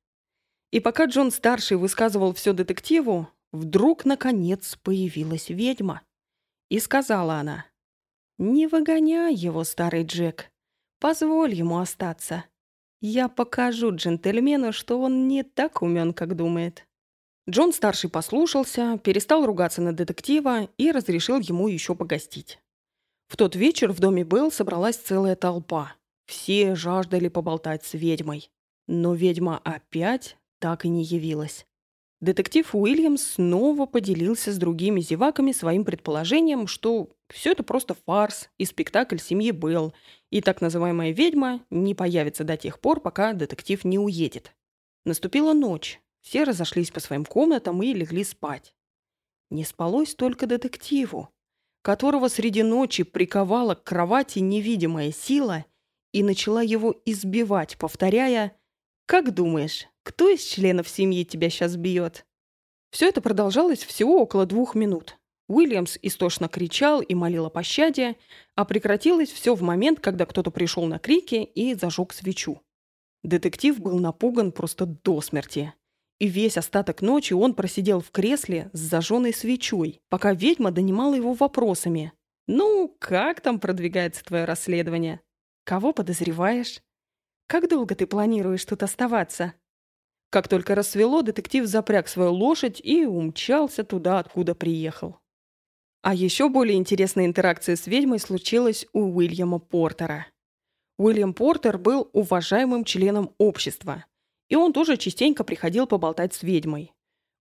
И 0.70 0.78
пока 0.78 1.06
Джон-старший 1.06 1.76
высказывал 1.76 2.32
все 2.32 2.52
детективу, 2.52 3.28
вдруг, 3.52 4.04
наконец, 4.04 4.76
появилась 4.76 5.48
ведьма. 5.48 6.02
И 6.68 6.78
сказала 6.78 7.34
она, 7.34 7.66
«Не 8.38 8.68
выгоняй 8.68 9.34
его, 9.34 9.64
старый 9.64 10.04
Джек. 10.04 10.50
Позволь 11.00 11.54
ему 11.54 11.78
остаться. 11.78 12.44
Я 13.00 13.28
покажу 13.28 13.94
джентльмену, 13.94 14.72
что 14.72 15.00
он 15.00 15.26
не 15.26 15.42
так 15.42 15.82
умен, 15.82 16.12
как 16.12 16.36
думает». 16.36 16.86
Джон-старший 17.48 18.08
послушался, 18.08 18.98
перестал 19.02 19.44
ругаться 19.44 19.82
на 19.82 19.92
детектива 19.92 20.68
и 20.76 20.92
разрешил 20.92 21.40
ему 21.40 21.66
еще 21.66 21.96
погостить. 21.96 22.60
В 23.26 23.36
тот 23.36 23.56
вечер 23.56 23.92
в 23.92 23.98
доме 23.98 24.22
Белл 24.22 24.52
собралась 24.52 24.96
целая 24.96 25.34
толпа. 25.34 25.94
Все 26.26 26.76
жаждали 26.76 27.28
поболтать 27.28 27.84
с 27.84 27.94
ведьмой. 27.94 28.50
Но 28.86 29.14
ведьма 29.14 29.58
опять 29.64 30.36
так 30.60 30.84
и 30.84 30.88
не 30.88 31.02
явилась. 31.02 31.66
Детектив 32.20 32.74
Уильямс 32.74 33.22
снова 33.22 33.86
поделился 33.86 34.52
с 34.52 34.58
другими 34.58 35.00
зеваками 35.00 35.52
своим 35.52 35.84
предположением, 35.86 36.66
что 36.66 37.08
все 37.28 37.52
это 37.52 37.62
просто 37.62 37.94
фарс 37.94 38.50
и 38.58 38.66
спектакль 38.66 39.16
семьи 39.16 39.52
Белл, 39.52 39.94
и 40.28 40.42
так 40.42 40.60
называемая 40.60 41.12
ведьма 41.12 41.64
не 41.70 41.94
появится 41.94 42.44
до 42.44 42.58
тех 42.58 42.78
пор, 42.78 43.00
пока 43.00 43.32
детектив 43.32 43.82
не 43.84 43.98
уедет. 43.98 44.54
Наступила 45.06 45.54
ночь. 45.54 46.00
Все 46.20 46.44
разошлись 46.44 46.90
по 46.90 47.00
своим 47.00 47.24
комнатам 47.24 47.82
и 47.82 47.94
легли 47.94 48.22
спать. 48.24 48.74
Не 49.48 49.64
спалось 49.64 50.14
только 50.14 50.46
детективу, 50.46 51.30
которого 51.80 52.28
среди 52.28 52.62
ночи 52.62 53.02
приковала 53.02 53.74
к 53.74 53.84
кровати 53.84 54.40
невидимая 54.40 55.10
сила 55.10 55.64
и 56.12 56.22
начала 56.22 56.62
его 56.62 56.94
избивать, 57.06 57.78
повторяя 57.78 58.54
«Как 59.06 59.32
думаешь, 59.32 59.88
кто 60.02 60.28
из 60.28 60.42
членов 60.42 60.88
семьи 60.88 61.24
тебя 61.24 61.50
сейчас 61.50 61.76
бьет?» 61.76 62.26
Все 62.90 63.08
это 63.08 63.20
продолжалось 63.20 63.84
всего 63.84 64.20
около 64.20 64.46
двух 64.46 64.74
минут. 64.74 65.16
Уильямс 65.48 65.98
истошно 66.02 66.48
кричал 66.48 67.00
и 67.00 67.14
молил 67.14 67.46
о 67.46 67.50
пощаде, 67.50 68.16
а 68.54 68.64
прекратилось 68.64 69.30
все 69.30 69.54
в 69.54 69.62
момент, 69.62 69.98
когда 69.98 70.26
кто-то 70.26 70.50
пришел 70.50 70.86
на 70.86 70.98
крики 70.98 71.42
и 71.42 71.74
зажег 71.74 72.12
свечу. 72.12 72.62
Детектив 73.24 73.80
был 73.80 73.98
напуган 73.98 74.52
просто 74.52 74.86
до 74.86 75.20
смерти. 75.20 75.74
И 76.20 76.28
весь 76.28 76.56
остаток 76.56 77.02
ночи 77.02 77.32
он 77.32 77.54
просидел 77.54 78.00
в 78.00 78.10
кресле 78.10 78.70
с 78.72 78.78
зажженной 78.78 79.32
свечой, 79.32 80.00
пока 80.08 80.34
ведьма 80.34 80.70
донимала 80.70 81.14
его 81.14 81.32
вопросами. 81.32 82.12
«Ну, 82.46 82.94
как 82.98 83.40
там 83.40 83.58
продвигается 83.58 84.24
твое 84.24 84.44
расследование? 84.44 85.20
Кого 85.64 85.92
подозреваешь? 85.92 86.80
Как 87.46 87.68
долго 87.68 87.94
ты 87.94 88.06
планируешь 88.06 88.64
тут 88.64 88.82
оставаться?» 88.82 89.54
Как 90.30 90.46
только 90.46 90.76
рассвело, 90.76 91.22
детектив 91.22 91.66
запряг 91.66 92.06
свою 92.06 92.32
лошадь 92.32 92.80
и 92.82 93.04
умчался 93.04 93.82
туда, 93.82 94.20
откуда 94.20 94.54
приехал. 94.54 95.18
А 96.02 96.14
еще 96.14 96.48
более 96.48 96.78
интересная 96.78 97.26
интеракция 97.26 97.76
с 97.76 97.86
ведьмой 97.86 98.20
случилась 98.20 98.86
у 98.92 99.16
Уильяма 99.16 99.58
Портера. 99.58 100.26
Уильям 100.96 101.34
Портер 101.34 101.78
был 101.78 102.08
уважаемым 102.12 102.84
членом 102.84 103.34
общества, 103.38 104.04
и 104.48 104.54
он 104.54 104.72
тоже 104.72 104.96
частенько 104.96 105.44
приходил 105.44 105.86
поболтать 105.86 106.32
с 106.32 106.42
ведьмой. 106.42 106.92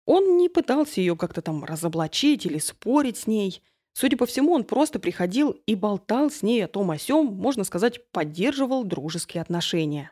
Он 0.05 0.37
не 0.37 0.49
пытался 0.49 0.99
ее 0.99 1.15
как-то 1.15 1.41
там 1.43 1.63
разоблачить 1.63 2.45
или 2.47 2.57
спорить 2.57 3.17
с 3.17 3.27
ней. 3.27 3.61
Судя 3.93 4.17
по 4.17 4.25
всему, 4.25 4.53
он 4.53 4.63
просто 4.63 4.99
приходил 4.99 5.51
и 5.51 5.75
болтал 5.75 6.31
с 6.31 6.41
ней 6.41 6.65
о 6.65 6.67
том 6.67 6.89
о 6.89 6.97
сём, 6.97 7.27
можно 7.27 7.63
сказать, 7.63 8.11
поддерживал 8.11 8.83
дружеские 8.83 9.41
отношения. 9.41 10.11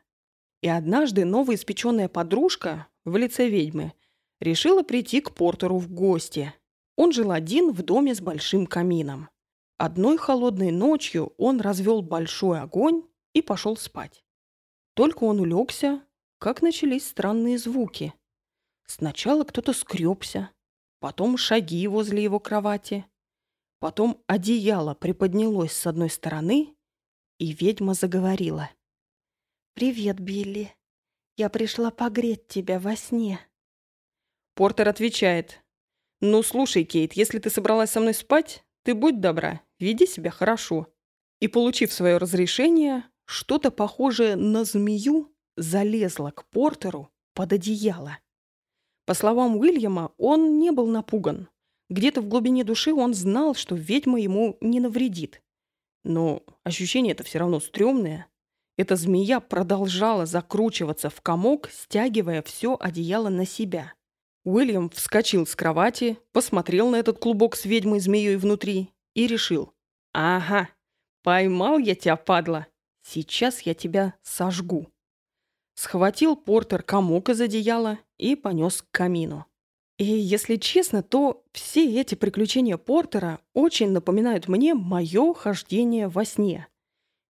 И 0.61 0.67
однажды 0.67 1.25
новоиспеченная 1.25 2.07
подружка 2.07 2.87
в 3.05 3.15
лице 3.15 3.49
ведьмы 3.49 3.93
решила 4.39 4.83
прийти 4.83 5.21
к 5.21 5.33
Портеру 5.33 5.77
в 5.77 5.91
гости. 5.91 6.53
Он 6.95 7.11
жил 7.11 7.31
один 7.31 7.71
в 7.71 7.83
доме 7.83 8.15
с 8.15 8.21
большим 8.21 8.65
камином. 8.65 9.29
Одной 9.77 10.17
холодной 10.17 10.71
ночью 10.71 11.33
он 11.37 11.61
развел 11.61 12.01
большой 12.01 12.59
огонь 12.59 13.03
и 13.33 13.43
пошел 13.43 13.77
спать. 13.77 14.23
Только 14.95 15.23
он 15.25 15.39
улегся, 15.39 16.01
как 16.39 16.63
начались 16.63 17.07
странные 17.07 17.59
звуки. 17.59 18.13
Сначала 18.87 19.43
кто-то 19.43 19.73
скребся, 19.73 20.49
потом 20.99 21.37
шаги 21.37 21.87
возле 21.87 22.23
его 22.23 22.39
кровати, 22.39 23.05
потом 23.79 24.23
одеяло 24.25 24.95
приподнялось 24.95 25.73
с 25.73 25.85
одной 25.85 26.09
стороны, 26.09 26.75
и 27.37 27.51
ведьма 27.51 27.93
заговорила. 27.93 28.71
«Привет, 29.77 30.19
Билли. 30.19 30.73
Я 31.35 31.49
пришла 31.49 31.91
погреть 31.91 32.47
тебя 32.47 32.79
во 32.79 32.95
сне». 32.95 33.39
Портер 34.55 34.89
отвечает. 34.89 35.61
«Ну, 36.19 36.41
слушай, 36.41 36.83
Кейт, 36.83 37.13
если 37.13 37.37
ты 37.37 37.51
собралась 37.51 37.91
со 37.91 37.99
мной 37.99 38.15
спать, 38.15 38.65
ты 38.81 38.95
будь 38.95 39.21
добра, 39.21 39.61
веди 39.77 40.07
себя 40.07 40.31
хорошо». 40.31 40.91
И, 41.39 41.47
получив 41.47 41.93
свое 41.93 42.17
разрешение, 42.17 43.03
что-то 43.25 43.69
похожее 43.69 44.35
на 44.35 44.63
змею 44.63 45.31
залезло 45.57 46.31
к 46.31 46.49
Портеру 46.49 47.11
под 47.35 47.53
одеяло. 47.53 48.17
По 49.05 49.13
словам 49.13 49.57
Уильяма, 49.57 50.11
он 50.17 50.57
не 50.57 50.71
был 50.71 50.87
напуган. 50.87 51.49
Где-то 51.91 52.21
в 52.21 52.27
глубине 52.27 52.63
души 52.63 52.95
он 52.95 53.13
знал, 53.13 53.53
что 53.53 53.75
ведьма 53.75 54.19
ему 54.19 54.57
не 54.59 54.79
навредит. 54.79 55.43
Но 56.03 56.41
ощущение 56.63 57.11
это 57.11 57.23
все 57.23 57.37
равно 57.37 57.59
стрёмное. 57.59 58.27
Эта 58.77 58.95
змея 58.95 59.39
продолжала 59.39 60.27
закручиваться 60.27 61.09
в 61.09 61.21
комок, 61.21 61.69
стягивая 61.71 62.43
все 62.43 62.77
одеяло 62.79 63.29
на 63.29 63.45
себя. 63.45 63.93
Уильям 64.43 64.89
вскочил 64.91 65.45
с 65.47 65.55
кровати, 65.55 66.19
посмотрел 66.31 66.89
на 66.89 66.97
этот 66.97 67.17
клубок 67.19 67.55
с 67.55 67.65
ведьмой-змеей 67.65 68.37
внутри 68.37 68.91
и 69.15 69.27
решил. 69.27 69.73
«Ага, 70.13 70.69
поймал 71.23 71.79
я 71.79 71.95
тебя, 71.95 72.15
падла. 72.15 72.67
Сейчас 73.01 73.61
я 73.61 73.73
тебя 73.73 74.13
сожгу». 74.21 74.87
Схватил 75.73 76.35
Портер 76.35 76.83
комок 76.83 77.29
из 77.29 77.41
одеяла 77.41 77.99
и 78.17 78.35
понес 78.35 78.83
к 78.83 78.91
камину. 78.91 79.45
И, 79.97 80.05
если 80.05 80.55
честно, 80.57 81.01
то 81.01 81.43
все 81.51 81.99
эти 81.99 82.13
приключения 82.15 82.77
Портера 82.77 83.39
очень 83.53 83.89
напоминают 83.89 84.47
мне 84.47 84.75
мое 84.75 85.33
хождение 85.33 86.07
во 86.07 86.23
сне. 86.23 86.67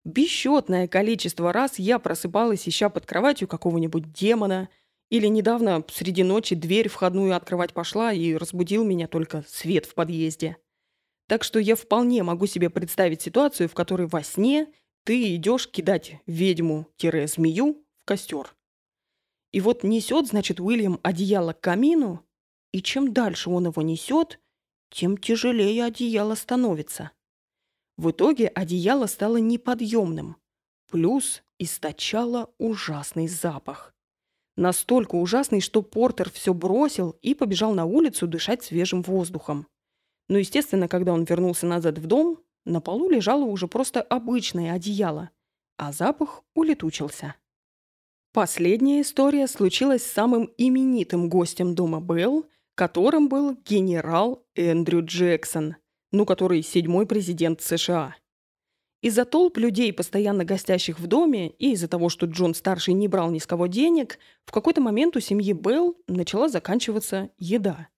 Бесчетное 0.08 0.88
количество 0.88 1.51
раз 1.51 1.80
я 1.80 1.99
просыпалась, 1.99 2.66
ища 2.66 2.88
под 2.88 3.05
кроватью 3.05 3.45
какого-нибудь 3.45 4.14
демона, 4.14 4.70
или 5.10 5.28
недавно 5.28 5.84
среди 5.89 6.24
ночи 6.24 6.55
дверь 6.55 6.88
входную 6.88 7.36
открывать 7.36 7.74
пошла 7.74 8.14
и 8.14 8.34
разбудил 8.34 8.86
меня 8.86 9.10
только 9.10 9.43
свет 9.49 9.86
в 9.86 9.95
подъезде. 9.95 10.55
Так 11.28 11.43
что 11.43 11.60
я 11.60 11.76
вполне 11.76 12.24
могу 12.24 12.45
себе 12.47 12.70
представить 12.70 13.22
ситуацию, 13.22 13.68
в 13.68 13.74
которой 13.74 14.08
во 14.08 14.24
сне 14.24 14.68
ты 15.03 15.36
идешь 15.36 15.70
кидать 15.70 16.22
ведьму-змею 16.26 17.86
в 17.97 18.05
костер. 18.05 18.55
И 19.51 19.60
вот 19.60 19.84
несет, 19.84 20.28
значит, 20.28 20.62
Уильям 20.62 21.01
одеяло 21.03 21.51
к 21.51 21.60
камину, 21.60 22.26
и 22.72 22.82
чем 22.82 23.12
дальше 23.12 23.49
он 23.49 23.66
его 23.66 23.82
несет, 23.82 24.39
тем 24.89 25.18
тяжелее 25.18 25.84
одеяло 25.84 26.36
становится. 26.36 27.12
В 27.98 28.12
итоге 28.12 28.48
одеяло 28.48 29.08
стало 29.08 29.38
неподъемным. 29.38 30.38
Плюс 30.89 31.41
источало 31.58 32.54
ужасный 32.60 33.28
запах. 33.28 33.93
Настолько 34.56 35.16
ужасный, 35.16 35.62
что 35.62 35.82
Портер 35.82 36.30
все 36.32 36.54
бросил 36.54 37.18
и 37.22 37.34
побежал 37.34 37.74
на 37.74 37.86
улицу 37.86 38.28
дышать 38.28 38.64
свежим 38.64 39.02
воздухом. 39.02 39.68
Но, 40.30 40.38
естественно, 40.38 40.88
когда 40.88 41.14
он 41.14 41.24
вернулся 41.24 41.66
назад 41.66 41.98
в 41.98 42.06
дом, 42.06 42.39
на 42.66 42.82
полу 42.82 43.10
лежало 43.10 43.45
уже 43.45 43.68
просто 43.68 44.02
обычное 44.02 44.74
одеяло, 44.74 45.32
а 45.78 45.91
запах 45.91 46.43
улетучился. 46.54 47.36
Последняя 48.34 49.02
история 49.02 49.48
случилась 49.48 50.04
с 50.04 50.12
самым 50.12 50.52
именитым 50.58 51.30
гостем 51.30 51.74
дома 51.74 52.00
Белл, 52.02 52.45
которым 52.76 53.30
был 53.30 53.56
генерал 53.66 54.45
Эндрю 54.56 55.04
Джексон– 55.04 55.78
ну, 56.12 56.26
который 56.26 56.62
седьмой 56.62 57.05
президент 57.05 57.62
США. 57.62 58.16
Из-за 59.01 59.26
толп 59.26 59.58
людей, 59.58 59.93
постоянно 59.93 60.43
гостящих 60.43 60.99
в 60.99 61.05
доме, 61.05 61.49
и 61.51 61.74
из-за 61.74 61.88
того, 61.88 62.10
что 62.10 62.26
Джон-старший 62.26 62.93
не 62.93 63.08
брал 63.08 63.30
ни 63.30 63.38
с 63.38 63.45
кого 63.45 63.68
денег, 63.68 64.18
в 64.45 64.51
какой-то 64.51 64.82
момент 64.82 65.16
у 65.16 65.20
семьи 65.20 65.53
Белл 65.53 65.95
начала 66.08 66.49
заканчиваться 66.49 67.30
еда. 67.38 67.89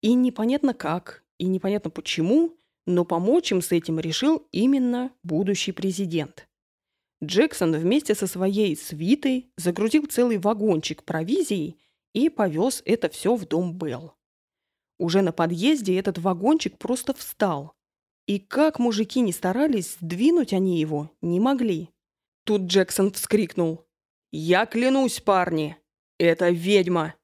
И 0.00 0.14
непонятно 0.14 0.72
как, 0.72 1.22
и 1.38 1.44
непонятно 1.44 1.90
почему, 1.90 2.56
но 2.86 3.04
помочь 3.04 3.52
им 3.52 3.60
с 3.60 3.72
этим 3.72 4.00
решил 4.00 4.46
именно 4.52 5.12
будущий 5.22 5.72
президент. 5.72 6.48
Джексон 7.22 7.76
вместе 7.76 8.14
со 8.14 8.26
своей 8.26 8.74
свитой 8.76 9.52
загрузил 9.56 10.06
целый 10.06 10.38
вагончик 10.38 11.04
провизией 11.04 11.78
и 12.14 12.28
повез 12.28 12.82
это 12.84 13.08
все 13.08 13.36
в 13.36 13.46
дом 13.46 13.74
Белл. 13.78 14.14
Уже 15.02 15.20
на 15.20 15.32
подъезде 15.32 15.98
этот 15.98 16.18
вагончик 16.18 16.78
просто 16.78 17.12
встал. 17.12 17.74
И 18.28 18.38
как 18.38 18.78
мужики 18.78 19.18
не 19.18 19.32
старались, 19.32 19.96
сдвинуть 20.00 20.52
они 20.52 20.78
его 20.78 21.10
не 21.20 21.40
могли. 21.40 21.90
Тут 22.44 22.62
Джексон 22.62 23.10
вскрикнул. 23.10 23.84
«Я 24.30 24.64
клянусь, 24.64 25.18
парни! 25.18 25.76
Это 26.20 26.50
ведьма!» 26.50 27.16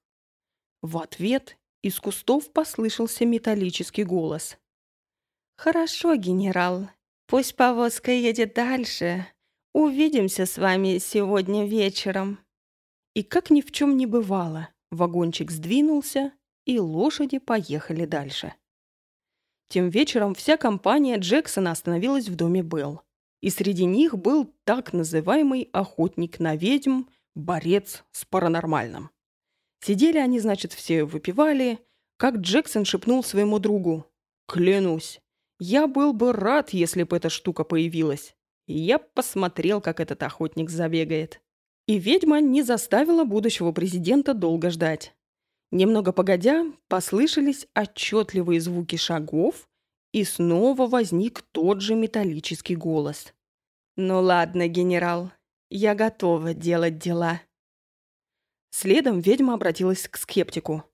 В 0.82 0.98
ответ 0.98 1.56
из 1.80 2.00
кустов 2.00 2.52
послышался 2.52 3.24
металлический 3.24 4.02
голос. 4.02 4.58
«Хорошо, 5.56 6.16
генерал. 6.16 6.88
Пусть 7.28 7.54
повозка 7.54 8.10
едет 8.10 8.54
дальше. 8.54 9.24
Увидимся 9.72 10.46
с 10.46 10.58
вами 10.58 10.98
сегодня 10.98 11.64
вечером». 11.64 12.40
И 13.14 13.22
как 13.22 13.50
ни 13.50 13.60
в 13.60 13.70
чем 13.70 13.96
не 13.96 14.06
бывало, 14.06 14.68
вагончик 14.90 15.52
сдвинулся, 15.52 16.32
и 16.68 16.78
лошади 16.78 17.38
поехали 17.38 18.04
дальше. 18.04 18.52
Тем 19.68 19.88
вечером 19.88 20.34
вся 20.34 20.58
компания 20.58 21.16
Джексона 21.16 21.70
остановилась 21.72 22.28
в 22.28 22.36
доме 22.36 22.62
Белл. 22.62 23.00
И 23.40 23.50
среди 23.50 23.84
них 23.86 24.18
был 24.18 24.52
так 24.64 24.92
называемый 24.92 25.70
охотник 25.72 26.38
на 26.40 26.56
ведьм, 26.56 27.04
борец 27.34 28.04
с 28.12 28.24
паранормальным. 28.26 29.10
Сидели 29.80 30.18
они, 30.18 30.40
значит, 30.40 30.72
все 30.72 31.04
выпивали, 31.04 31.78
как 32.18 32.36
Джексон 32.36 32.84
шепнул 32.84 33.24
своему 33.24 33.58
другу. 33.58 34.06
«Клянусь, 34.46 35.20
я 35.58 35.86
был 35.86 36.12
бы 36.12 36.32
рад, 36.32 36.70
если 36.70 37.04
бы 37.04 37.16
эта 37.16 37.30
штука 37.30 37.64
появилась. 37.64 38.34
И 38.66 38.76
я 38.78 38.98
посмотрел, 38.98 39.80
как 39.80 40.00
этот 40.00 40.22
охотник 40.22 40.68
забегает». 40.68 41.40
И 41.86 41.98
ведьма 41.98 42.40
не 42.40 42.62
заставила 42.62 43.24
будущего 43.24 43.72
президента 43.72 44.34
долго 44.34 44.68
ждать. 44.68 45.14
Немного 45.70 46.12
погодя, 46.12 46.64
послышались 46.88 47.66
отчетливые 47.74 48.60
звуки 48.60 48.96
шагов, 48.96 49.68
и 50.12 50.24
снова 50.24 50.86
возник 50.86 51.42
тот 51.52 51.82
же 51.82 51.94
металлический 51.94 52.76
голос. 52.76 53.34
«Ну 53.96 54.20
ладно, 54.20 54.68
генерал, 54.68 55.30
я 55.70 55.94
готова 55.94 56.54
делать 56.54 56.98
дела». 56.98 57.42
Следом 58.70 59.20
ведьма 59.20 59.54
обратилась 59.54 60.08
к 60.08 60.16
скептику. 60.16 60.84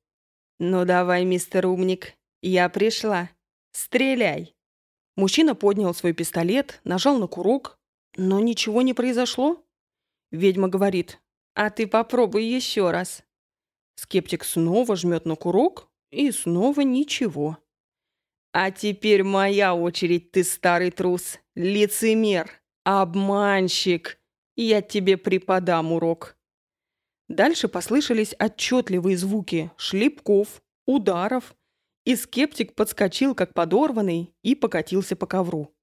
«Ну 0.58 0.84
давай, 0.84 1.24
мистер 1.24 1.66
умник, 1.66 2.14
я 2.42 2.68
пришла. 2.68 3.30
Стреляй!» 3.72 4.56
Мужчина 5.16 5.54
поднял 5.54 5.94
свой 5.94 6.12
пистолет, 6.12 6.80
нажал 6.82 7.18
на 7.18 7.28
курок, 7.28 7.78
но 8.16 8.40
ничего 8.40 8.82
не 8.82 8.94
произошло. 8.94 9.64
Ведьма 10.30 10.68
говорит, 10.68 11.20
«А 11.54 11.70
ты 11.70 11.86
попробуй 11.86 12.44
еще 12.44 12.90
раз». 12.90 13.22
Скептик 13.96 14.44
снова 14.44 14.96
жмет 14.96 15.26
на 15.26 15.36
курок, 15.36 15.88
и 16.10 16.30
снова 16.30 16.80
ничего. 16.82 17.58
«А 18.52 18.70
теперь 18.70 19.24
моя 19.24 19.74
очередь, 19.74 20.30
ты 20.30 20.44
старый 20.44 20.92
трус, 20.92 21.40
лицемер, 21.56 22.50
обманщик. 22.84 24.20
Я 24.56 24.80
тебе 24.80 25.16
преподам 25.16 25.92
урок». 25.92 26.36
Дальше 27.28 27.68
послышались 27.68 28.34
отчетливые 28.38 29.16
звуки 29.16 29.72
шлепков, 29.76 30.62
ударов, 30.86 31.56
и 32.04 32.14
скептик 32.16 32.74
подскочил, 32.74 33.34
как 33.34 33.54
подорванный, 33.54 34.34
и 34.42 34.54
покатился 34.54 35.16
по 35.16 35.26
ковру. 35.26 35.74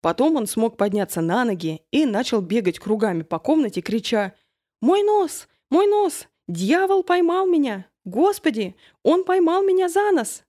Потом 0.00 0.36
он 0.36 0.46
смог 0.46 0.76
подняться 0.76 1.20
на 1.20 1.44
ноги 1.44 1.82
и 1.90 2.04
начал 2.04 2.40
бегать 2.40 2.78
кругами 2.78 3.22
по 3.22 3.38
комнате, 3.38 3.80
крича 3.80 4.34
«Мой 4.80 5.02
нос! 5.02 5.48
Мой 5.70 5.86
нос! 5.86 6.26
Дьявол 6.48 7.02
поймал 7.04 7.46
меня! 7.46 7.86
Господи! 8.04 8.74
Он 9.02 9.24
поймал 9.24 9.62
меня 9.62 9.88
за 9.88 10.10
нос!» 10.12 10.42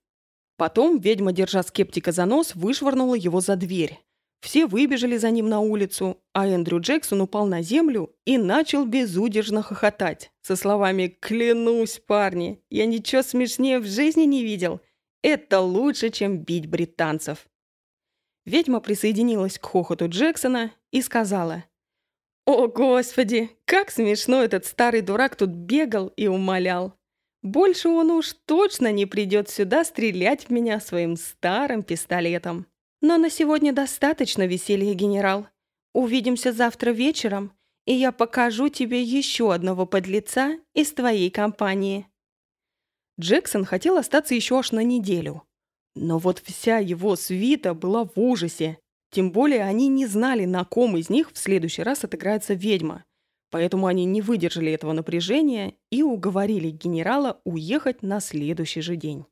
Потом 0.56 0.98
ведьма, 0.98 1.32
держа 1.32 1.62
скептика 1.62 2.10
за 2.10 2.24
нос, 2.24 2.54
вышвырнула 2.54 3.14
его 3.14 3.40
за 3.40 3.56
дверь. 3.56 4.00
Все 4.40 4.66
выбежали 4.66 5.18
за 5.18 5.30
ним 5.30 5.48
на 5.50 5.60
улицу, 5.60 6.18
а 6.32 6.46
Эндрю 6.46 6.80
Джексон 6.80 7.20
упал 7.20 7.46
на 7.46 7.60
землю 7.60 8.14
и 8.24 8.38
начал 8.38 8.86
безудержно 8.86 9.62
хохотать, 9.62 10.32
со 10.40 10.56
словами 10.56 11.14
«Клянусь, 11.20 11.98
парни, 11.98 12.62
я 12.70 12.86
ничего 12.86 13.22
смешнее 13.22 13.78
в 13.78 13.86
жизни 13.86 14.22
не 14.22 14.42
видел. 14.42 14.80
Это 15.22 15.60
лучше, 15.60 16.08
чем 16.08 16.38
бить 16.38 16.66
британцев». 16.66 17.46
Ведьма 18.46 18.80
присоединилась 18.80 19.58
к 19.58 19.66
хохоту 19.66 20.08
Джексона 20.08 20.72
и 20.90 21.02
сказала 21.02 21.64
«О, 22.52 22.66
Господи, 22.66 23.50
как 23.64 23.92
смешно 23.92 24.42
этот 24.42 24.66
старый 24.66 25.02
дурак 25.02 25.36
тут 25.36 25.50
бегал 25.50 26.08
и 26.16 26.26
умолял. 26.26 26.94
Больше 27.42 27.88
он 27.88 28.10
уж 28.10 28.34
точно 28.44 28.90
не 28.90 29.06
придет 29.06 29.48
сюда 29.48 29.84
стрелять 29.84 30.46
в 30.46 30.50
меня 30.50 30.80
своим 30.80 31.16
старым 31.16 31.84
пистолетом». 31.84 32.66
Но 33.00 33.18
на 33.18 33.30
сегодня 33.30 33.72
достаточно 33.72 34.46
веселья, 34.46 34.94
генерал. 34.94 35.46
Увидимся 35.94 36.52
завтра 36.52 36.90
вечером, 36.90 37.52
и 37.86 37.94
я 37.94 38.10
покажу 38.10 38.68
тебе 38.68 39.00
еще 39.00 39.54
одного 39.54 39.86
подлеца 39.86 40.58
из 40.74 40.92
твоей 40.92 41.30
компании». 41.30 42.08
Джексон 43.20 43.64
хотел 43.64 43.96
остаться 43.96 44.34
еще 44.34 44.58
аж 44.58 44.72
на 44.72 44.82
неделю. 44.82 45.44
Но 45.94 46.18
вот 46.18 46.40
вся 46.40 46.78
его 46.78 47.14
свита 47.14 47.74
была 47.74 48.04
в 48.04 48.12
ужасе. 48.16 48.78
Тем 49.10 49.32
более 49.32 49.64
они 49.64 49.88
не 49.88 50.06
знали, 50.06 50.44
на 50.44 50.64
ком 50.64 50.96
из 50.96 51.10
них 51.10 51.32
в 51.32 51.38
следующий 51.38 51.82
раз 51.82 52.04
отыграется 52.04 52.54
ведьма. 52.54 53.04
Поэтому 53.50 53.86
они 53.86 54.04
не 54.04 54.22
выдержали 54.22 54.70
этого 54.72 54.92
напряжения 54.92 55.74
и 55.90 56.02
уговорили 56.02 56.70
генерала 56.70 57.40
уехать 57.44 58.02
на 58.02 58.20
следующий 58.20 58.80
же 58.80 58.94
день. 58.94 59.24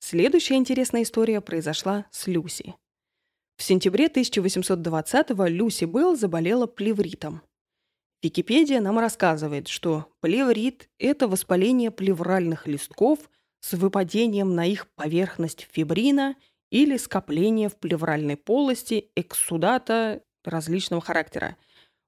Следующая 0.00 0.54
интересная 0.54 1.02
история 1.02 1.40
произошла 1.42 2.06
с 2.10 2.26
Люси. 2.26 2.74
В 3.58 3.62
сентябре 3.62 4.06
1820-го 4.06 5.46
Люси 5.46 5.84
Белл 5.84 6.16
заболела 6.16 6.66
плевритом. 6.66 7.42
Википедия 8.22 8.80
нам 8.80 8.98
рассказывает, 8.98 9.68
что 9.68 10.06
плеврит– 10.20 10.88
это 10.98 11.28
воспаление 11.28 11.90
плевральных 11.90 12.66
листков 12.66 13.18
с 13.60 13.74
выпадением 13.74 14.54
на 14.54 14.64
их 14.64 14.88
поверхность 14.94 15.68
фибрина 15.70 16.36
или 16.70 16.96
скопление 16.96 17.68
в 17.68 17.76
плевральной 17.76 18.36
полости 18.36 19.10
экссудата 19.16 20.22
различного 20.44 21.02
характера. 21.02 21.56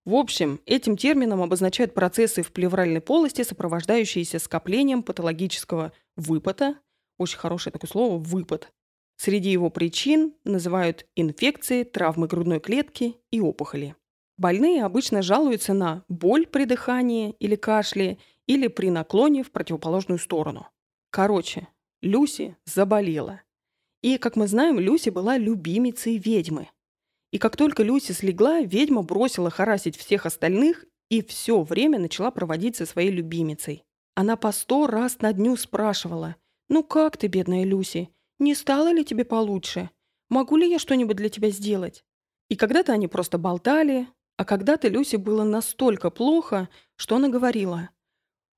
В 0.04 0.14
общем, 0.14 0.60
этим 0.66 0.96
термином 0.96 1.42
обозначают 1.42 1.94
процессы 1.94 2.42
в 2.42 2.52
плевральной 2.52 3.00
полости, 3.00 3.42
сопровождающиеся 3.42 4.38
скоплением 4.38 5.02
патологического 5.02 5.92
выпота– 6.16 6.76
очень 7.20 7.36
хорошее 7.36 7.70
такое 7.70 7.88
слово, 7.90 8.16
выпад. 8.16 8.72
Среди 9.18 9.50
его 9.50 9.68
причин 9.68 10.32
называют 10.44 11.06
инфекции, 11.14 11.84
травмы 11.84 12.26
грудной 12.26 12.60
клетки 12.60 13.16
и 13.30 13.42
опухоли. 13.42 13.94
Больные 14.38 14.82
обычно 14.86 15.20
жалуются 15.20 15.74
на 15.74 16.02
боль 16.08 16.46
при 16.46 16.64
дыхании 16.64 17.36
или 17.38 17.56
кашле 17.56 18.16
или 18.46 18.68
при 18.68 18.88
наклоне 18.88 19.42
в 19.42 19.50
противоположную 19.50 20.18
сторону. 20.18 20.68
Короче, 21.10 21.68
Люси 22.00 22.56
заболела. 22.64 23.42
И, 24.02 24.18
как 24.18 24.36
мы 24.36 24.46
знаем, 24.46 24.78
Люси 24.78 25.10
была 25.10 25.36
любимицей 25.38 26.18
ведьмы. 26.18 26.68
И 27.32 27.38
как 27.38 27.56
только 27.56 27.82
Люси 27.82 28.12
слегла, 28.12 28.60
ведьма 28.60 29.02
бросила 29.02 29.50
харасить 29.50 29.96
всех 29.96 30.26
остальных 30.26 30.84
и 31.10 31.22
все 31.22 31.62
время 31.62 31.98
начала 31.98 32.30
проводить 32.30 32.76
со 32.76 32.86
своей 32.86 33.10
любимицей. 33.10 33.84
Она 34.14 34.36
по 34.36 34.52
сто 34.52 34.86
раз 34.86 35.20
на 35.20 35.32
дню 35.32 35.56
спрашивала– 35.56 36.36
«Ну 36.70 36.84
как 36.84 37.16
ты, 37.16 37.26
бедная 37.26 37.64
Люси? 37.64 38.10
Не 38.38 38.54
стало 38.54 38.92
ли 38.92 39.04
тебе 39.04 39.24
получше? 39.24 39.90
Могу 40.28 40.56
ли 40.56 40.70
я 40.70 40.78
что-нибудь 40.78 41.16
для 41.16 41.28
тебя 41.28 41.50
сделать?» 41.50 42.04
И 42.48 42.54
когда-то 42.54 42.92
они 42.92 43.08
просто 43.08 43.38
болтали, 43.38 44.06
а 44.36 44.44
когда-то 44.44 44.86
Люси 44.86 45.16
было 45.16 45.42
настолько 45.42 46.10
плохо, 46.10 46.68
что 46.94 47.16
она 47.16 47.28
говорила. 47.28 47.90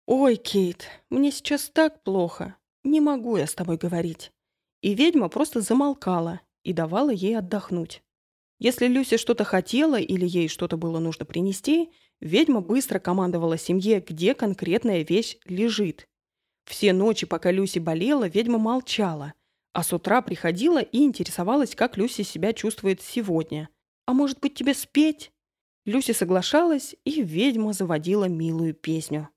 «Ой, 0.07 0.36
Кейт, 0.36 0.88
мне 1.09 1.32
сейчас 1.32 1.70
так 1.70 2.03
плохо. 2.03 2.55
Не 2.84 3.01
могу 3.01 3.38
я 3.38 3.47
с 3.47 3.55
тобой 3.55 3.78
говорить». 3.78 4.30
И 4.83 4.95
ведьма 4.95 5.28
просто 5.28 5.62
замолкала 5.62 6.41
и 6.62 6.72
давала 6.74 7.11
ей 7.11 7.39
отдохнуть. 7.39 8.03
Если 8.59 8.87
Люси 8.87 9.16
что-то 9.16 9.45
хотела 9.45 9.99
или 9.99 10.26
ей 10.26 10.49
что-то 10.49 10.76
было 10.76 10.99
нужно 10.99 11.24
принести, 11.24 11.91
ведьма 12.20 12.61
быстро 12.61 12.99
командовала 12.99 13.57
семье, 13.57 14.05
где 14.07 14.35
конкретная 14.35 15.03
вещь 15.03 15.39
лежит, 15.47 16.07
все 16.64 16.93
ночи, 16.93 17.26
пока 17.26 17.51
Люси 17.51 17.78
болела, 17.78 18.28
ведьма 18.28 18.59
молчала, 18.59 19.35
а 19.72 19.83
с 19.83 19.93
утра 19.93 20.22
приходила 20.22 20.80
и 20.80 20.99
интересовалась, 20.99 21.74
как 21.74 21.97
Люси 21.97 22.22
себя 22.22 22.53
чувствует 22.53 23.03
сегодня. 23.03 23.68
«А 24.07 24.14
может 24.14 24.41
быть, 24.41 24.55
тебе 24.55 24.74
спеть?» 24.74 25.33
Люси 25.85 26.12
соглашалась, 26.12 26.95
и 27.05 27.22
ведьма 27.22 27.72
заводила 27.72 28.24
милую 28.24 28.74
песню. 28.74 29.28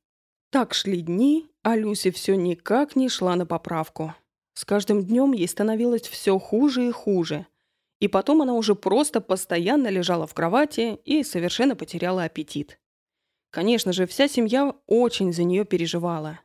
Так 0.51 0.73
шли 0.73 1.01
дни, 1.01 1.47
а 1.63 1.75
Люси 1.75 2.11
все 2.11 2.35
никак 2.35 2.95
не 2.95 3.09
шла 3.09 3.35
на 3.35 3.45
поправку. 3.45 4.13
С 4.55 4.63
каждым 4.63 5.03
днем 5.03 5.33
ей 5.33 5.47
становилось 5.47 6.07
все 6.07 6.39
хуже 6.39 6.87
и 6.87 6.91
хуже. 6.91 7.45
И 7.99 8.07
потом 8.07 8.41
она 8.41 8.53
уже 8.53 8.73
просто 8.73 9.19
постоянно 9.19 9.89
лежала 9.89 10.25
в 10.27 10.33
кровати 10.33 10.97
и 11.03 11.23
совершенно 11.23 11.75
потеряла 11.75 12.23
аппетит. 12.23 12.79
Конечно 13.51 13.91
же, 13.91 14.07
вся 14.07 14.27
семья 14.27 14.73
очень 14.87 15.33
за 15.33 15.43
нее 15.43 15.65
переживала. 15.65 16.39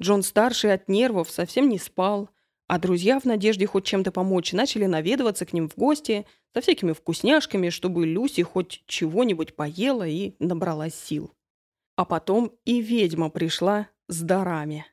Джон-старший 0.00 0.72
от 0.72 0.88
нервов 0.88 1.28
совсем 1.30 1.68
не 1.68 1.78
спал, 1.78 2.30
а 2.68 2.78
друзья 2.78 3.18
в 3.18 3.24
надежде 3.24 3.66
хоть 3.66 3.84
чем-то 3.84 4.12
помочь 4.12 4.52
начали 4.52 4.86
наведываться 4.86 5.44
к 5.44 5.52
ним 5.52 5.68
в 5.68 5.76
гости 5.76 6.24
со 6.54 6.60
всякими 6.60 6.92
вкусняшками, 6.92 7.70
чтобы 7.70 8.06
Люси 8.06 8.42
хоть 8.42 8.84
чего-нибудь 8.86 9.56
поела 9.56 10.06
и 10.06 10.34
набралась 10.38 10.94
сил. 10.94 11.32
А 11.96 12.04
потом 12.04 12.52
и 12.64 12.80
ведьма 12.80 13.28
пришла 13.30 13.88
с 14.08 14.20
дарами. 14.20 14.86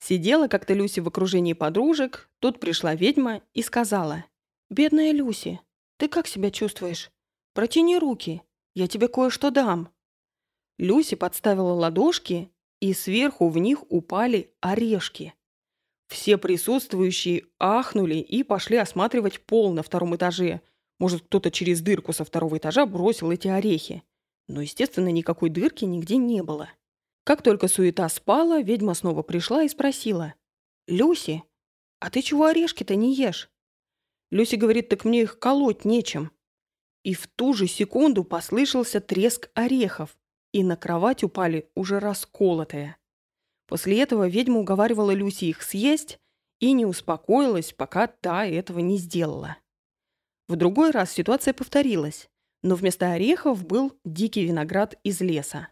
Сидела 0.00 0.48
как-то 0.48 0.74
Люси 0.74 1.00
в 1.00 1.08
окружении 1.08 1.54
подружек, 1.54 2.30
тут 2.38 2.60
пришла 2.60 2.94
ведьма 2.94 3.42
и 3.54 3.62
сказала, 3.62 4.24
«Бедная 4.70 5.12
Люси, 5.12 5.60
ты 5.96 6.08
как 6.08 6.26
себя 6.26 6.50
чувствуешь? 6.50 7.10
Протяни 7.52 7.98
руки, 7.98 8.42
я 8.74 8.86
тебе 8.86 9.08
кое-что 9.08 9.50
дам». 9.50 9.92
Люси 10.78 11.16
подставила 11.16 11.72
ладошки 11.72 12.52
и 12.80 12.92
сверху 12.92 13.48
в 13.48 13.58
них 13.58 13.90
упали 13.90 14.54
орешки. 14.60 15.34
Все 16.06 16.38
присутствующие 16.38 17.44
ахнули 17.58 18.16
и 18.16 18.42
пошли 18.42 18.76
осматривать 18.76 19.40
пол 19.40 19.72
на 19.72 19.82
втором 19.82 20.16
этаже. 20.16 20.62
Может, 20.98 21.22
кто-то 21.22 21.50
через 21.50 21.82
дырку 21.82 22.12
со 22.12 22.24
второго 22.24 22.56
этажа 22.56 22.86
бросил 22.86 23.30
эти 23.30 23.48
орехи. 23.48 24.02
Но, 24.46 24.62
естественно, 24.62 25.10
никакой 25.10 25.50
дырки 25.50 25.84
нигде 25.84 26.16
не 26.16 26.42
было. 26.42 26.70
Как 27.28 27.42
только 27.42 27.68
суета 27.68 28.08
спала, 28.08 28.62
ведьма 28.62 28.94
снова 28.94 29.20
пришла 29.20 29.62
и 29.62 29.68
спросила. 29.68 30.32
«Люси, 30.86 31.44
а 32.00 32.08
ты 32.08 32.22
чего 32.22 32.46
орешки-то 32.46 32.94
не 32.94 33.14
ешь?» 33.14 33.50
Люси 34.30 34.54
говорит, 34.54 34.88
так 34.88 35.04
мне 35.04 35.20
их 35.20 35.38
колоть 35.38 35.84
нечем. 35.84 36.30
И 37.02 37.12
в 37.12 37.26
ту 37.26 37.52
же 37.52 37.66
секунду 37.66 38.24
послышался 38.24 39.02
треск 39.02 39.50
орехов, 39.52 40.16
и 40.52 40.64
на 40.64 40.74
кровать 40.74 41.22
упали 41.22 41.70
уже 41.74 41.98
расколотые. 41.98 42.96
После 43.66 44.00
этого 44.00 44.26
ведьма 44.26 44.60
уговаривала 44.60 45.10
Люси 45.10 45.44
их 45.44 45.60
съесть 45.60 46.18
и 46.60 46.72
не 46.72 46.86
успокоилась, 46.86 47.74
пока 47.74 48.06
та 48.06 48.46
этого 48.46 48.78
не 48.78 48.96
сделала. 48.96 49.58
В 50.48 50.56
другой 50.56 50.92
раз 50.92 51.12
ситуация 51.12 51.52
повторилась, 51.52 52.30
но 52.62 52.74
вместо 52.74 53.12
орехов 53.12 53.66
был 53.66 53.92
дикий 54.02 54.46
виноград 54.46 54.98
из 55.04 55.20
леса. 55.20 55.68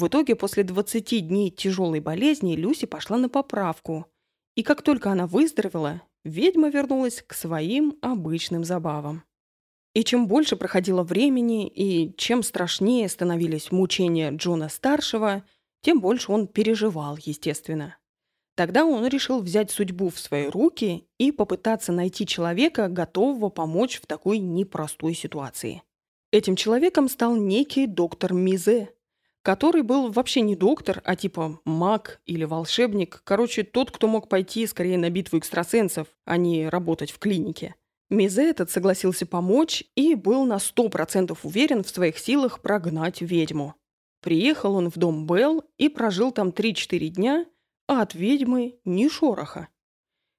В 0.00 0.08
итоге 0.08 0.34
после 0.34 0.64
20 0.64 1.28
дней 1.28 1.50
тяжелой 1.50 2.00
болезни 2.00 2.56
Люси 2.56 2.86
пошла 2.86 3.18
на 3.18 3.28
поправку, 3.28 4.06
и 4.54 4.62
как 4.62 4.80
только 4.80 5.12
она 5.12 5.26
выздоровела, 5.26 6.00
ведьма 6.24 6.70
вернулась 6.70 7.22
к 7.26 7.34
своим 7.34 7.98
обычным 8.00 8.64
забавам. 8.64 9.24
И 9.92 10.02
чем 10.02 10.26
больше 10.26 10.56
проходило 10.56 11.02
времени, 11.02 11.68
и 11.68 12.14
чем 12.16 12.42
страшнее 12.42 13.10
становились 13.10 13.72
мучения 13.72 14.30
Джона-старшего, 14.30 15.44
тем 15.82 16.00
больше 16.00 16.32
он 16.32 16.46
переживал, 16.46 17.18
естественно. 17.22 17.98
Тогда 18.56 18.86
он 18.86 19.06
решил 19.06 19.42
взять 19.42 19.70
судьбу 19.70 20.08
в 20.08 20.18
свои 20.18 20.46
руки 20.46 21.04
и 21.18 21.30
попытаться 21.30 21.92
найти 21.92 22.26
человека, 22.26 22.88
готового 22.88 23.50
помочь 23.50 24.00
в 24.00 24.06
такой 24.06 24.38
непростой 24.38 25.12
ситуации. 25.12 25.82
Этим 26.32 26.56
человеком 26.56 27.10
стал 27.10 27.36
некий 27.36 27.86
доктор 27.86 28.32
Мизе, 28.32 28.94
который 29.42 29.82
был 29.82 30.10
вообще 30.10 30.40
не 30.42 30.56
доктор, 30.56 31.00
а 31.04 31.16
типа 31.16 31.60
маг 31.64 32.20
или 32.26 32.44
волшебник. 32.44 33.22
Короче, 33.24 33.62
тот, 33.62 33.90
кто 33.90 34.06
мог 34.06 34.28
пойти 34.28 34.66
скорее 34.66 34.98
на 34.98 35.10
битву 35.10 35.38
экстрасенсов, 35.38 36.08
а 36.24 36.36
не 36.36 36.68
работать 36.68 37.10
в 37.10 37.18
клинике. 37.18 37.74
Мизе 38.10 38.50
этот 38.50 38.70
согласился 38.70 39.24
помочь 39.24 39.84
и 39.94 40.14
был 40.14 40.44
на 40.44 40.58
сто 40.58 40.88
процентов 40.88 41.46
уверен 41.46 41.84
в 41.84 41.88
своих 41.88 42.18
силах 42.18 42.60
прогнать 42.60 43.20
ведьму. 43.20 43.76
Приехал 44.20 44.74
он 44.74 44.90
в 44.90 44.98
дом 44.98 45.26
Белл 45.26 45.64
и 45.78 45.88
прожил 45.88 46.32
там 46.32 46.48
3-4 46.48 47.08
дня, 47.08 47.46
а 47.88 48.02
от 48.02 48.14
ведьмы 48.14 48.78
ни 48.84 49.08
шороха. 49.08 49.68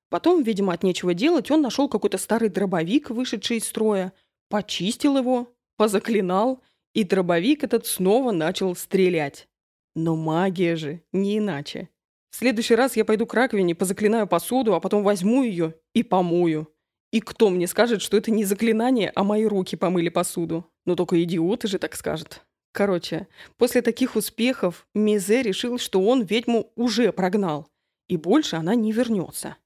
Потом, 0.10 0.44
видимо, 0.44 0.74
от 0.74 0.84
нечего 0.84 1.14
делать, 1.14 1.50
он 1.50 1.62
нашел 1.62 1.88
какой-то 1.88 2.18
старый 2.18 2.50
дробовик, 2.50 3.10
вышедший 3.10 3.58
из 3.58 3.66
строя, 3.66 4.14
почистил 4.50 5.18
его, 5.18 5.56
позаклинал, 5.78 6.62
и 6.94 7.04
дробовик 7.04 7.64
этот 7.64 7.86
снова 7.86 8.32
начал 8.32 8.76
стрелять. 8.76 9.48
Но 9.96 10.16
магия 10.16 10.76
же, 10.76 11.02
не 11.12 11.38
иначе. 11.38 11.90
В 12.32 12.38
следующий 12.38 12.76
раз 12.76 12.96
я 12.96 13.04
пойду 13.04 13.26
к 13.26 13.34
раковине, 13.34 13.76
позаклинаю 13.76 14.26
посуду, 14.28 14.74
а 14.74 14.80
потом 14.80 15.04
возьму 15.04 15.44
ее 15.44 15.76
и 15.94 16.04
помою. 16.04 16.74
И 17.12 17.20
кто 17.20 17.50
мне 17.50 17.68
скажет, 17.68 18.02
что 18.02 18.16
это 18.16 18.32
не 18.32 18.46
заклинание, 18.46 19.12
а 19.16 19.24
мои 19.24 19.46
руки 19.46 19.76
помыли 19.76 20.08
посуду? 20.08 20.66
Ну 20.86 20.96
только 20.96 21.22
идиоты 21.22 21.68
же 21.68 21.78
так 21.78 21.96
скажут. 21.96 22.46
Короче, 22.72 23.28
после 23.58 23.82
таких 23.82 24.16
успехов 24.16 24.88
Мизе 24.96 25.42
решил, 25.42 25.78
что 25.78 26.02
он 26.02 26.24
ведьму 26.24 26.72
уже 26.76 27.12
прогнал, 27.12 27.68
и 28.08 28.16
больше 28.16 28.56
она 28.56 28.76
не 28.76 28.94
вернется. 28.94 29.58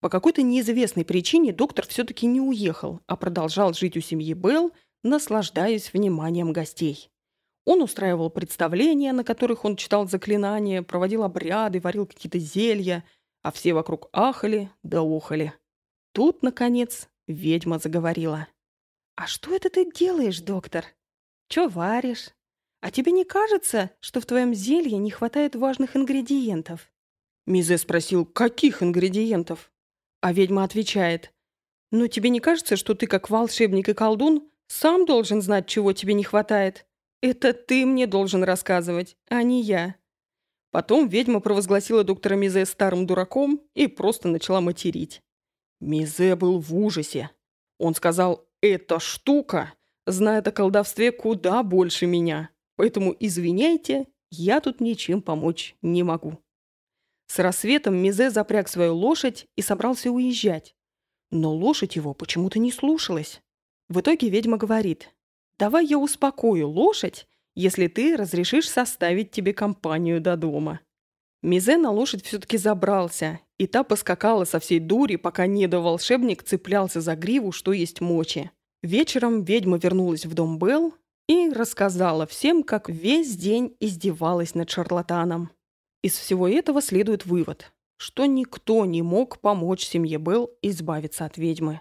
По 0.00 0.10
какой-то 0.10 0.42
неизвестной 0.42 1.06
причине 1.06 1.54
доктор 1.54 1.86
все-таки 1.86 2.26
не 2.26 2.40
уехал, 2.40 3.00
а 3.06 3.16
продолжал 3.16 3.72
жить 3.72 3.96
у 3.96 4.00
семьи 4.00 4.34
Белл, 4.34 4.72
наслаждаясь 5.06 5.92
вниманием 5.92 6.52
гостей. 6.52 7.10
Он 7.64 7.82
устраивал 7.82 8.30
представления, 8.30 9.12
на 9.12 9.24
которых 9.24 9.64
он 9.64 9.76
читал 9.76 10.08
заклинания, 10.08 10.82
проводил 10.82 11.24
обряды, 11.24 11.80
варил 11.80 12.06
какие-то 12.06 12.38
зелья, 12.38 13.04
а 13.42 13.50
все 13.50 13.74
вокруг 13.74 14.08
ахали 14.12 14.70
да 14.82 15.00
охали. 15.00 15.52
Тут, 16.12 16.42
наконец, 16.42 17.08
ведьма 17.26 17.78
заговорила. 17.78 18.48
«А 19.16 19.26
что 19.26 19.54
это 19.54 19.70
ты 19.70 19.90
делаешь, 19.90 20.40
доктор? 20.40 20.84
Чё 21.48 21.68
варишь? 21.68 22.30
А 22.80 22.90
тебе 22.90 23.12
не 23.12 23.24
кажется, 23.24 23.90
что 24.00 24.20
в 24.20 24.26
твоем 24.26 24.54
зелье 24.54 24.98
не 24.98 25.10
хватает 25.10 25.56
важных 25.56 25.96
ингредиентов?» 25.96 26.92
Мизе 27.46 27.78
спросил, 27.78 28.26
каких 28.26 28.82
ингредиентов? 28.82 29.72
А 30.20 30.32
ведьма 30.32 30.64
отвечает, 30.64 31.32
«Ну 31.92 32.08
тебе 32.08 32.30
не 32.30 32.40
кажется, 32.40 32.76
что 32.76 32.94
ты, 32.94 33.06
как 33.06 33.30
волшебник 33.30 33.88
и 33.88 33.94
колдун, 33.94 34.48
сам 34.68 35.06
должен 35.06 35.42
знать, 35.42 35.66
чего 35.66 35.92
тебе 35.92 36.14
не 36.14 36.24
хватает? 36.24 36.86
Это 37.20 37.52
ты 37.52 37.86
мне 37.86 38.06
должен 38.06 38.44
рассказывать, 38.44 39.16
а 39.28 39.42
не 39.42 39.62
я». 39.62 39.96
Потом 40.70 41.08
ведьма 41.08 41.40
провозгласила 41.40 42.04
доктора 42.04 42.34
Мизе 42.34 42.66
старым 42.66 43.06
дураком 43.06 43.62
и 43.74 43.86
просто 43.86 44.28
начала 44.28 44.60
материть. 44.60 45.22
Мизе 45.80 46.36
был 46.36 46.60
в 46.60 46.74
ужасе. 46.74 47.30
Он 47.78 47.94
сказал, 47.94 48.46
«Эта 48.60 48.98
штука 48.98 49.72
знает 50.06 50.48
о 50.48 50.52
колдовстве 50.52 51.12
куда 51.12 51.62
больше 51.62 52.06
меня, 52.06 52.50
поэтому 52.76 53.14
извиняйте, 53.18 54.06
я 54.30 54.60
тут 54.60 54.80
ничем 54.80 55.22
помочь 55.22 55.76
не 55.82 56.02
могу». 56.02 56.38
С 57.28 57.38
рассветом 57.38 57.96
Мизе 57.96 58.30
запряг 58.30 58.68
свою 58.68 58.94
лошадь 58.94 59.46
и 59.56 59.62
собрался 59.62 60.10
уезжать. 60.10 60.74
Но 61.30 61.54
лошадь 61.54 61.96
его 61.96 62.14
почему-то 62.14 62.58
не 62.58 62.70
слушалась. 62.70 63.42
В 63.88 64.00
итоге 64.00 64.28
ведьма 64.28 64.56
говорит, 64.56 65.10
«Давай 65.58 65.86
я 65.86 65.98
успокою 65.98 66.68
лошадь, 66.68 67.26
если 67.54 67.86
ты 67.86 68.16
разрешишь 68.16 68.68
составить 68.68 69.30
тебе 69.30 69.52
компанию 69.52 70.20
до 70.20 70.36
дома». 70.36 70.80
Мизе 71.42 71.76
на 71.76 71.90
лошадь 71.92 72.24
все-таки 72.24 72.56
забрался 72.56 73.40
и 73.58 73.66
та 73.66 73.84
поскакала 73.84 74.44
со 74.44 74.58
всей 74.58 74.80
дури, 74.80 75.16
пока 75.16 75.46
недоволшебник 75.46 76.42
цеплялся 76.42 77.00
за 77.00 77.14
гриву, 77.14 77.52
что 77.52 77.72
есть 77.72 78.00
мочи. 78.00 78.50
Вечером 78.82 79.44
ведьма 79.44 79.78
вернулась 79.78 80.26
в 80.26 80.34
дом 80.34 80.58
Белл 80.58 80.94
и 81.28 81.50
рассказала 81.50 82.26
всем, 82.26 82.62
как 82.62 82.88
весь 82.88 83.36
день 83.36 83.76
издевалась 83.80 84.54
над 84.54 84.70
шарлатаном. 84.70 85.50
Из 86.02 86.16
всего 86.16 86.48
этого 86.48 86.82
следует 86.82 87.26
вывод, 87.26 87.72
что 87.96 88.26
никто 88.26 88.84
не 88.84 89.02
мог 89.02 89.40
помочь 89.40 89.84
семье 89.84 90.18
Белл 90.18 90.50
избавиться 90.62 91.24
от 91.24 91.38
ведьмы. 91.38 91.80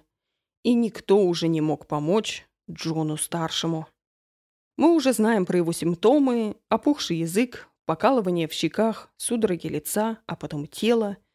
И 0.66 0.74
никто 0.74 1.20
уже 1.22 1.48
не 1.48 1.62
мог 1.62 1.88
помочь 1.88 2.46
Джону-старшему. 2.70 3.88
Мы 4.76 4.94
уже 4.94 5.14
знаем 5.14 5.46
про 5.46 5.58
его 5.58 5.72
симптомы, 5.72 6.58
опухший 6.68 7.18
язык, 7.18 7.70
покалывание 7.86 8.50
в 8.50 8.54
щеках, 8.54 9.14
судороги 9.16 9.68
лица, 9.68 10.18
а 10.26 10.36
потом 10.36 10.68
тело– 10.68 11.16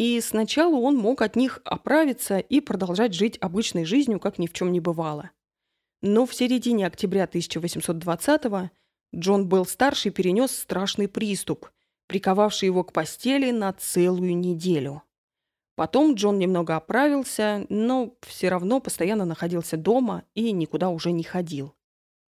и 0.00 0.18
сначала 0.22 0.76
он 0.76 0.96
мог 0.96 1.20
от 1.20 1.36
них 1.36 1.60
оправиться 1.64 2.38
и 2.38 2.60
продолжать 2.60 3.12
жить 3.12 3.36
обычной 3.38 3.84
жизнью, 3.84 4.20
как 4.20 4.38
ни 4.38 4.46
в 4.46 4.52
чем 4.54 4.72
не 4.72 4.80
бывало. 4.80 5.30
Но 6.00 6.24
в 6.24 6.34
середине 6.34 6.86
октября 6.86 7.24
1820-го 7.24 8.70
Джон 9.14 9.46
Белл-старший 9.46 10.12
перенес 10.12 10.56
страшный 10.56 11.06
приступ, 11.06 11.68
приковавший 12.06 12.66
его 12.66 12.84
к 12.84 12.94
постели 12.94 13.50
на 13.50 13.72
целую 13.72 14.36
неделю. 14.36 15.02
Потом 15.80 16.12
Джон 16.12 16.38
немного 16.38 16.76
оправился, 16.76 17.64
но 17.70 18.14
все 18.20 18.50
равно 18.50 18.80
постоянно 18.80 19.24
находился 19.24 19.78
дома 19.78 20.24
и 20.34 20.52
никуда 20.52 20.90
уже 20.90 21.10
не 21.10 21.22
ходил. 21.22 21.74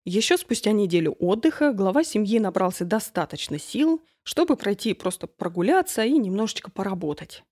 Еще 0.07 0.39
спустя 0.39 0.73
неделю 0.73 1.13
отдыха 1.19 1.75
глава 1.75 2.03
семьи 2.03 2.39
набрался 2.39 2.87
достаточно 2.87 3.59
сил, 3.59 4.01
чтобы 4.23 4.57
пройти 4.57 4.95
просто 4.95 5.27
прогуляться 5.27 6.03
и 6.03 6.13
немножечко 6.13 6.71
поработать. 6.71 7.45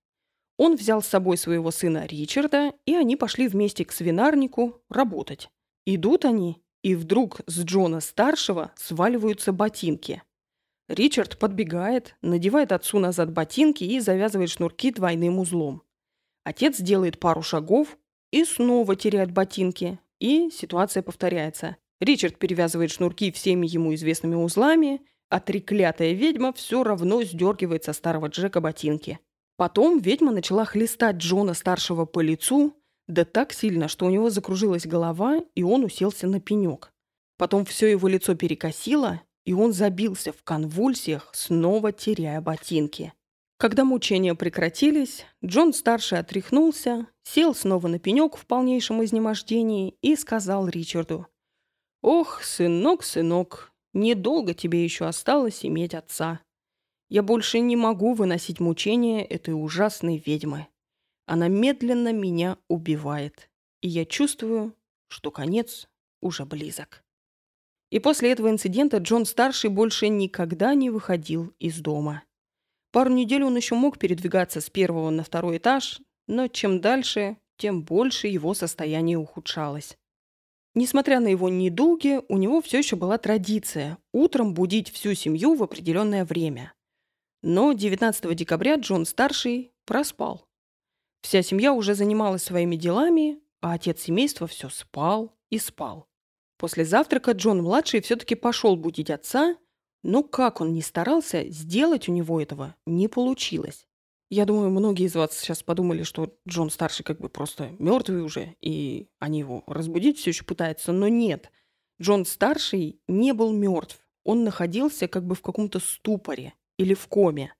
Он 0.57 0.75
взял 0.75 1.03
с 1.03 1.07
собой 1.07 1.37
своего 1.37 1.69
сына 1.69 2.07
Ричарда, 2.07 2.73
и 2.87 2.95
они 2.95 3.15
пошли 3.15 3.47
вместе 3.47 3.85
к 3.85 3.91
свинарнику 3.91 4.81
работать. 4.89 5.51
Идут 5.85 6.25
они, 6.25 6.63
и 6.81 6.95
вдруг 6.95 7.41
с 7.45 7.63
Джона-старшего 7.63 8.71
сваливаются 8.75 9.53
ботинки. 9.53 10.23
Ричард 10.87 11.37
подбегает, 11.37 12.15
надевает 12.23 12.71
отцу 12.71 12.97
назад 12.97 13.31
ботинки 13.31 13.83
и 13.83 13.99
завязывает 13.99 14.49
шнурки 14.49 14.89
двойным 14.89 15.37
узлом. 15.37 15.83
Отец 16.43 16.79
делает 16.79 17.19
пару 17.19 17.41
шагов 17.41 17.97
и 18.31 18.43
снова 18.45 18.95
теряет 18.95 19.31
ботинки, 19.31 19.99
и 20.19 20.49
ситуация 20.51 21.03
повторяется. 21.03 21.77
Ричард 21.99 22.39
перевязывает 22.39 22.91
шнурки 22.91 23.31
всеми 23.31 23.67
ему 23.67 23.93
известными 23.93 24.35
узлами, 24.35 25.01
а 25.29 25.39
треклятая 25.39 26.13
ведьма 26.13 26.51
все 26.51 26.83
равно 26.83 27.23
сдергивает 27.23 27.83
со 27.83 27.93
старого 27.93 28.27
Джека 28.27 28.59
ботинки. 28.59 29.19
Потом 29.55 29.99
ведьма 29.99 30.31
начала 30.31 30.65
хлестать 30.65 31.17
Джона-старшего 31.17 32.05
по 32.05 32.19
лицу, 32.21 32.75
да 33.07 33.25
так 33.25 33.53
сильно, 33.53 33.87
что 33.87 34.05
у 34.05 34.09
него 34.09 34.29
закружилась 34.29 34.87
голова, 34.87 35.41
и 35.53 35.63
он 35.63 35.83
уселся 35.83 36.27
на 36.27 36.39
пенек. 36.39 36.91
Потом 37.37 37.65
все 37.65 37.87
его 37.87 38.07
лицо 38.07 38.35
перекосило, 38.35 39.21
и 39.45 39.53
он 39.53 39.73
забился 39.73 40.31
в 40.31 40.43
конвульсиях, 40.43 41.29
снова 41.33 41.91
теряя 41.91 42.41
ботинки. 42.41 43.13
Когда 43.61 43.85
мучения 43.85 44.33
прекратились, 44.33 45.27
Джон-старший 45.45 46.17
отряхнулся, 46.17 47.05
сел 47.21 47.53
снова 47.53 47.87
на 47.87 47.99
пенек 47.99 48.35
в 48.35 48.47
полнейшем 48.47 49.03
изнемождении 49.03 49.95
и 50.01 50.15
сказал 50.15 50.67
Ричарду, 50.67 51.27
«Ох, 52.01 52.41
сынок, 52.41 53.03
сынок, 53.03 53.71
недолго 53.93 54.55
тебе 54.55 54.83
еще 54.83 55.05
осталось 55.05 55.63
иметь 55.63 55.93
отца. 55.93 56.39
Я 57.07 57.21
больше 57.21 57.59
не 57.59 57.75
могу 57.75 58.15
выносить 58.15 58.59
мучения 58.59 59.23
этой 59.23 59.51
ужасной 59.51 60.17
ведьмы. 60.17 60.65
Она 61.27 61.47
медленно 61.47 62.11
меня 62.11 62.57
убивает, 62.67 63.51
и 63.81 63.87
я 63.87 64.05
чувствую, 64.05 64.75
что 65.07 65.29
конец 65.29 65.87
уже 66.19 66.45
близок. 66.45 67.03
И 67.91 67.99
после 67.99 68.31
этого 68.31 68.49
инцидента 68.49 68.97
Джон-старший 68.97 69.69
больше 69.69 70.07
никогда 70.07 70.73
не 70.73 70.89
выходил 70.89 71.53
из 71.59 71.79
дома. 71.79 72.23
Пару 72.91 73.11
недель 73.11 73.43
он 73.43 73.55
еще 73.55 73.75
мог 73.75 73.97
передвигаться 73.97 74.59
с 74.59 74.69
первого 74.69 75.09
на 75.09 75.23
второй 75.23 75.57
этаж, 75.57 76.01
но 76.27 76.47
чем 76.47 76.81
дальше, 76.81 77.37
тем 77.57 77.83
больше 77.83 78.27
его 78.27 78.53
состояние 78.53 79.17
ухудшалось. 79.17 79.97
Несмотря 80.73 81.19
на 81.19 81.27
его 81.27 81.49
недуги, 81.49 82.21
у 82.29 82.37
него 82.37 82.61
все 82.61 82.79
еще 82.79 82.95
была 82.95 83.17
традиция 83.17 83.97
утром 84.13 84.53
будить 84.53 84.89
всю 84.89 85.13
семью 85.13 85.55
в 85.55 85.63
определенное 85.63 86.25
время. 86.25 86.73
Но 87.41 87.73
19 87.73 88.35
декабря 88.35 88.75
Джон-старший 88.75 89.73
проспал. 89.85 90.45
Вся 91.21 91.41
семья 91.41 91.73
уже 91.73 91.93
занималась 91.93 92.43
своими 92.43 92.75
делами, 92.75 93.39
а 93.61 93.73
отец 93.73 94.01
семейства 94.01 94.47
все 94.47 94.69
спал 94.69 95.35
и 95.49 95.59
спал. 95.59 96.07
После 96.57 96.85
завтрака 96.85 97.31
Джон-младший 97.31 98.01
все-таки 98.01 98.35
пошел 98.35 98.75
будить 98.75 99.09
отца, 99.09 99.57
но 100.03 100.23
как 100.23 100.61
он 100.61 100.73
ни 100.73 100.81
старался, 100.81 101.49
сделать 101.49 102.09
у 102.09 102.11
него 102.11 102.41
этого 102.41 102.75
не 102.85 103.07
получилось. 103.07 103.87
Я 104.29 104.45
думаю, 104.45 104.69
многие 104.69 105.07
из 105.07 105.15
вас 105.15 105.37
сейчас 105.37 105.61
подумали, 105.61 106.03
что 106.03 106.33
Джон-старший 106.47 107.03
как 107.03 107.19
бы 107.19 107.27
просто 107.27 107.75
мертвый 107.79 108.21
уже, 108.21 108.55
и 108.61 109.09
они 109.19 109.39
его 109.39 109.63
разбудить 109.67 110.19
все 110.19 110.29
еще 110.29 110.45
пытаются, 110.45 110.93
но 110.93 111.09
нет. 111.09 111.51
Джон-старший 112.01 113.01
не 113.07 113.33
был 113.33 113.51
мертв. 113.51 113.99
Он 114.23 114.43
находился 114.43 115.07
как 115.07 115.25
бы 115.25 115.35
в 115.35 115.41
каком-то 115.41 115.79
ступоре 115.79 116.53
или 116.77 116.93
в 116.93 117.07
коме. 117.07 117.53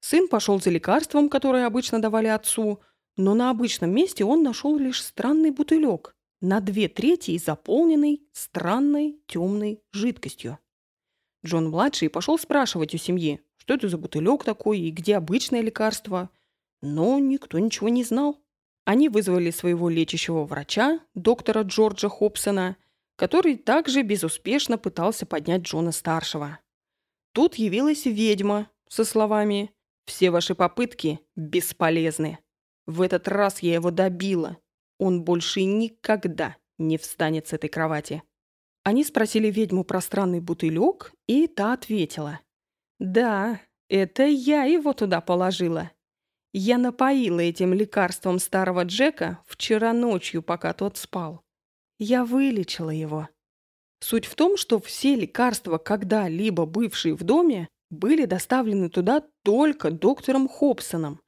Сын 0.00 0.28
пошел 0.28 0.60
за 0.60 0.70
лекарством, 0.70 1.28
которое 1.28 1.66
обычно 1.66 2.00
давали 2.00 2.26
отцу, 2.26 2.80
но 3.16 3.34
на 3.34 3.50
обычном 3.50 3.90
месте 3.90 4.24
он 4.24 4.42
нашел 4.42 4.76
лишь 4.76 5.02
странный 5.02 5.50
бутылек, 5.50 6.14
на 6.40 6.60
две 6.60 6.88
трети 6.88 7.36
заполненный 7.38 8.22
странной 8.32 9.20
темной 9.26 9.82
жидкостью. 9.92 10.58
Джон-младший 11.44 12.10
пошел 12.10 12.38
спрашивать 12.38 12.94
у 12.94 12.98
семьи, 12.98 13.40
что 13.56 13.74
это 13.74 13.88
за 13.88 13.98
бутылек 13.98 14.44
такой 14.44 14.80
и 14.80 14.90
где 14.90 15.16
обычное 15.16 15.60
лекарство, 15.60 16.30
но 16.80 17.18
никто 17.18 17.58
ничего 17.58 17.88
не 17.88 18.04
знал. 18.04 18.38
Они 18.84 19.08
вызвали 19.08 19.50
своего 19.50 19.88
лечащего 19.88 20.44
врача, 20.44 21.00
доктора 21.14 21.62
Джорджа 21.62 22.08
Хобсона, 22.08 22.76
который 23.16 23.56
также 23.56 24.02
безуспешно 24.02 24.78
пытался 24.78 25.26
поднять 25.26 25.62
Джона-старшего. 25.62 26.60
Тут 27.32 27.56
явилась 27.56 28.06
ведьма 28.06 28.70
со 28.88 29.04
словами 29.04 29.70
«Все 30.06 30.30
ваши 30.30 30.54
попытки 30.54 31.20
бесполезны. 31.36 32.38
В 32.86 33.02
этот 33.02 33.28
раз 33.28 33.60
я 33.60 33.74
его 33.74 33.90
добила, 33.90 34.56
он 34.98 35.22
больше 35.22 35.62
никогда 35.64 36.56
не 36.78 36.96
встанет 36.96 37.46
с 37.48 37.52
этой 37.52 37.68
кровати. 37.68 38.22
Они 38.88 39.04
спросили 39.04 39.50
ведьму 39.50 39.84
про 39.84 40.00
странный 40.00 40.40
бутылек, 40.40 41.12
и 41.26 41.46
та 41.46 41.74
ответила. 41.74 42.40
«Да, 42.98 43.60
это 43.90 44.24
я 44.24 44.64
его 44.64 44.94
туда 44.94 45.20
положила. 45.20 45.90
Я 46.54 46.78
напоила 46.78 47.40
этим 47.40 47.74
лекарством 47.74 48.38
старого 48.38 48.84
Джека 48.84 49.40
вчера 49.46 49.92
ночью, 49.92 50.42
пока 50.42 50.72
тот 50.72 50.96
спал. 50.96 51.42
Я 51.98 52.24
вылечила 52.24 52.88
его». 52.88 53.28
Суть 54.00 54.24
в 54.24 54.34
том, 54.34 54.56
что 54.56 54.80
все 54.80 55.16
лекарства, 55.16 55.76
когда-либо 55.76 56.64
бывшие 56.64 57.14
в 57.14 57.24
доме, 57.24 57.68
были 57.90 58.24
доставлены 58.24 58.88
туда 58.88 59.22
только 59.44 59.90
доктором 59.90 60.48
Хобсоном, 60.48 61.20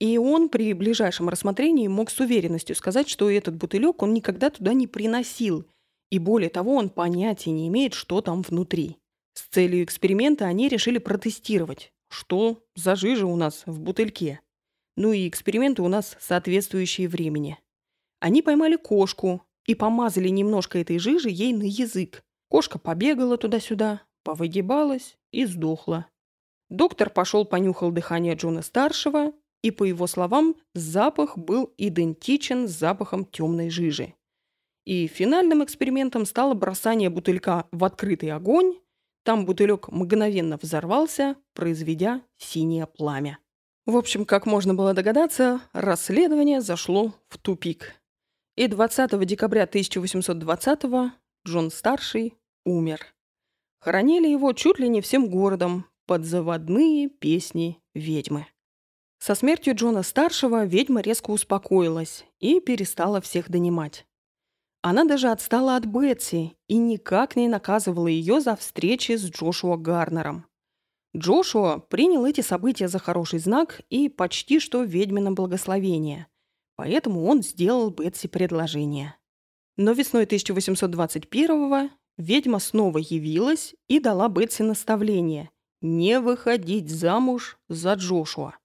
и 0.00 0.18
он 0.18 0.48
при 0.48 0.72
ближайшем 0.72 1.28
рассмотрении 1.28 1.86
мог 1.86 2.10
с 2.10 2.18
уверенностью 2.18 2.74
сказать, 2.74 3.08
что 3.08 3.30
этот 3.30 3.54
бутылек 3.54 4.02
он 4.02 4.12
никогда 4.12 4.50
туда 4.50 4.72
не 4.72 4.88
приносил, 4.88 5.68
и 6.10 6.18
более 6.18 6.50
того, 6.50 6.74
он 6.74 6.88
понятия 6.88 7.50
не 7.50 7.68
имеет, 7.68 7.94
что 7.94 8.20
там 8.20 8.42
внутри. 8.42 8.98
С 9.34 9.42
целью 9.42 9.84
эксперимента 9.84 10.46
они 10.46 10.68
решили 10.68 10.98
протестировать, 10.98 11.92
что 12.08 12.64
за 12.74 12.96
жижа 12.96 13.26
у 13.26 13.36
нас 13.36 13.64
в 13.66 13.80
бутыльке. 13.80 14.40
Ну 14.96 15.12
и 15.12 15.28
эксперименты 15.28 15.82
у 15.82 15.88
нас 15.88 16.16
соответствующие 16.20 17.08
времени. 17.08 17.58
Они 18.20 18.40
поймали 18.40 18.76
кошку 18.76 19.42
и 19.66 19.74
помазали 19.74 20.28
немножко 20.28 20.78
этой 20.78 20.98
жижи 20.98 21.28
ей 21.28 21.52
на 21.52 21.64
язык. 21.64 22.22
Кошка 22.48 22.78
побегала 22.78 23.36
туда-сюда, 23.36 24.02
повыгибалась 24.22 25.18
и 25.32 25.44
сдохла. 25.44 26.06
Доктор 26.70 27.10
пошел 27.10 27.44
понюхал 27.44 27.90
дыхание 27.90 28.34
Джона-старшего 28.34 29.32
и, 29.62 29.70
по 29.70 29.84
его 29.84 30.06
словам, 30.06 30.56
запах 30.74 31.36
был 31.36 31.72
идентичен 31.76 32.68
с 32.68 32.72
запахом 32.72 33.24
темной 33.24 33.68
жижи. 33.68 34.14
И 34.86 35.08
финальным 35.08 35.64
экспериментом 35.64 36.24
стало 36.24 36.54
бросание 36.54 37.10
бутылька 37.10 37.66
в 37.72 37.84
открытый 37.84 38.30
огонь. 38.30 38.78
Там 39.24 39.44
бутылек 39.44 39.88
мгновенно 39.88 40.58
взорвался, 40.62 41.34
произведя 41.54 42.22
синее 42.38 42.86
пламя. 42.86 43.40
В 43.84 43.96
общем, 43.96 44.24
как 44.24 44.46
можно 44.46 44.74
было 44.74 44.94
догадаться, 44.94 45.60
расследование 45.72 46.60
зашло 46.60 47.14
в 47.28 47.36
тупик. 47.36 47.94
И 48.54 48.68
20 48.68 49.26
декабря 49.26 49.64
1820 49.64 51.12
Джон-старший 51.46 52.34
умер. 52.64 53.14
Хоронили 53.80 54.28
его 54.28 54.52
чуть 54.52 54.78
ли 54.78 54.88
не 54.88 55.00
всем 55.00 55.28
городом 55.28 55.86
под 56.06 56.24
заводные 56.24 57.08
песни 57.08 57.80
ведьмы. 57.92 58.46
Со 59.18 59.34
смертью 59.34 59.74
Джона-старшего 59.74 60.64
ведьма 60.64 61.00
резко 61.00 61.30
успокоилась 61.30 62.24
и 62.38 62.60
перестала 62.60 63.20
всех 63.20 63.50
донимать. 63.50 64.06
Она 64.88 65.04
даже 65.04 65.30
отстала 65.30 65.74
от 65.74 65.84
Бетси 65.84 66.56
и 66.68 66.76
никак 66.76 67.34
не 67.34 67.48
наказывала 67.48 68.06
ее 68.06 68.40
за 68.40 68.54
встречи 68.54 69.16
с 69.16 69.28
Джошуа 69.28 69.76
Гарнером. 69.76 70.46
Джошуа 71.16 71.78
принял 71.78 72.24
эти 72.24 72.40
события 72.40 72.86
за 72.86 73.00
хороший 73.00 73.40
знак 73.40 73.80
и 73.90 74.08
почти 74.08 74.60
что 74.60 74.84
ведьмино 74.84 75.32
благословение, 75.32 76.28
поэтому 76.76 77.26
он 77.26 77.42
сделал 77.42 77.90
Бетси 77.90 78.28
предложение. 78.28 79.16
Но 79.76 79.90
весной 79.90 80.24
1821-го 80.24 81.90
ведьма 82.16 82.60
снова 82.60 82.98
явилась 82.98 83.74
и 83.88 83.98
дала 83.98 84.28
Бетси 84.28 84.62
наставление 84.62 85.50
не 85.80 86.20
выходить 86.20 86.90
замуж 86.90 87.58
за 87.68 87.94
Джошуа. 87.94 88.56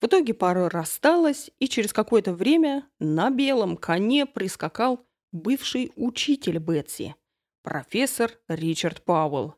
В 0.00 0.06
итоге 0.06 0.34
пара 0.34 0.70
рассталась, 0.70 1.50
и 1.58 1.66
через 1.66 1.92
какое-то 1.92 2.32
время 2.32 2.88
на 3.00 3.30
белом 3.30 3.76
коне 3.76 4.24
прискакал 4.24 5.04
бывший 5.32 5.90
учитель 5.96 6.58
Бетси, 6.58 7.16
профессор 7.62 8.38
Ричард 8.48 9.02
Пауэлл. 9.04 9.54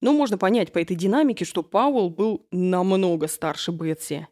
Но 0.00 0.12
можно 0.12 0.36
понять 0.36 0.72
по 0.72 0.78
этой 0.78 0.96
динамике, 0.96 1.44
что 1.44 1.62
Пауэлл 1.62 2.10
был 2.10 2.46
намного 2.50 3.28
старше 3.28 3.70
Бетси. 3.70 4.26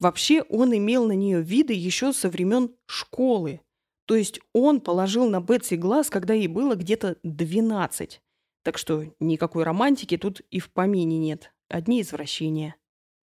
Вообще 0.00 0.42
он 0.42 0.74
имел 0.76 1.06
на 1.06 1.12
нее 1.12 1.42
виды 1.42 1.74
еще 1.74 2.12
со 2.12 2.28
времен 2.28 2.74
школы. 2.86 3.60
То 4.06 4.16
есть 4.16 4.40
он 4.52 4.80
положил 4.80 5.28
на 5.28 5.40
Бетси 5.40 5.74
глаз, 5.74 6.10
когда 6.10 6.34
ей 6.34 6.48
было 6.48 6.74
где-то 6.74 7.18
12. 7.22 8.20
Так 8.64 8.78
что 8.78 9.04
никакой 9.20 9.64
романтики 9.64 10.16
тут 10.16 10.40
и 10.50 10.60
в 10.60 10.70
помине 10.70 11.18
нет. 11.18 11.52
Одни 11.68 12.00
извращения. 12.00 12.76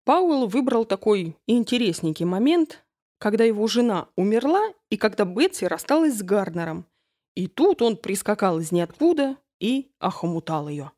Пауэлл 0.05 0.47
выбрал 0.47 0.85
такой 0.85 1.35
интересненький 1.47 2.25
момент, 2.25 2.84
когда 3.25 3.43
его 3.43 3.65
жена 3.65 4.09
умерла 4.15 4.71
и 4.91 4.97
когда 4.97 5.25
Бетси 5.25 5.65
рассталась 5.65 6.15
с 6.15 6.21
Гарднером. 6.21 6.85
И 7.33 7.47
тут 7.47 7.81
он 7.81 7.97
прискакал 7.97 8.59
из 8.59 8.71
ниоткуда 8.71 9.37
и 9.59 9.89
охомутал 9.97 10.69
ее. 10.69 10.91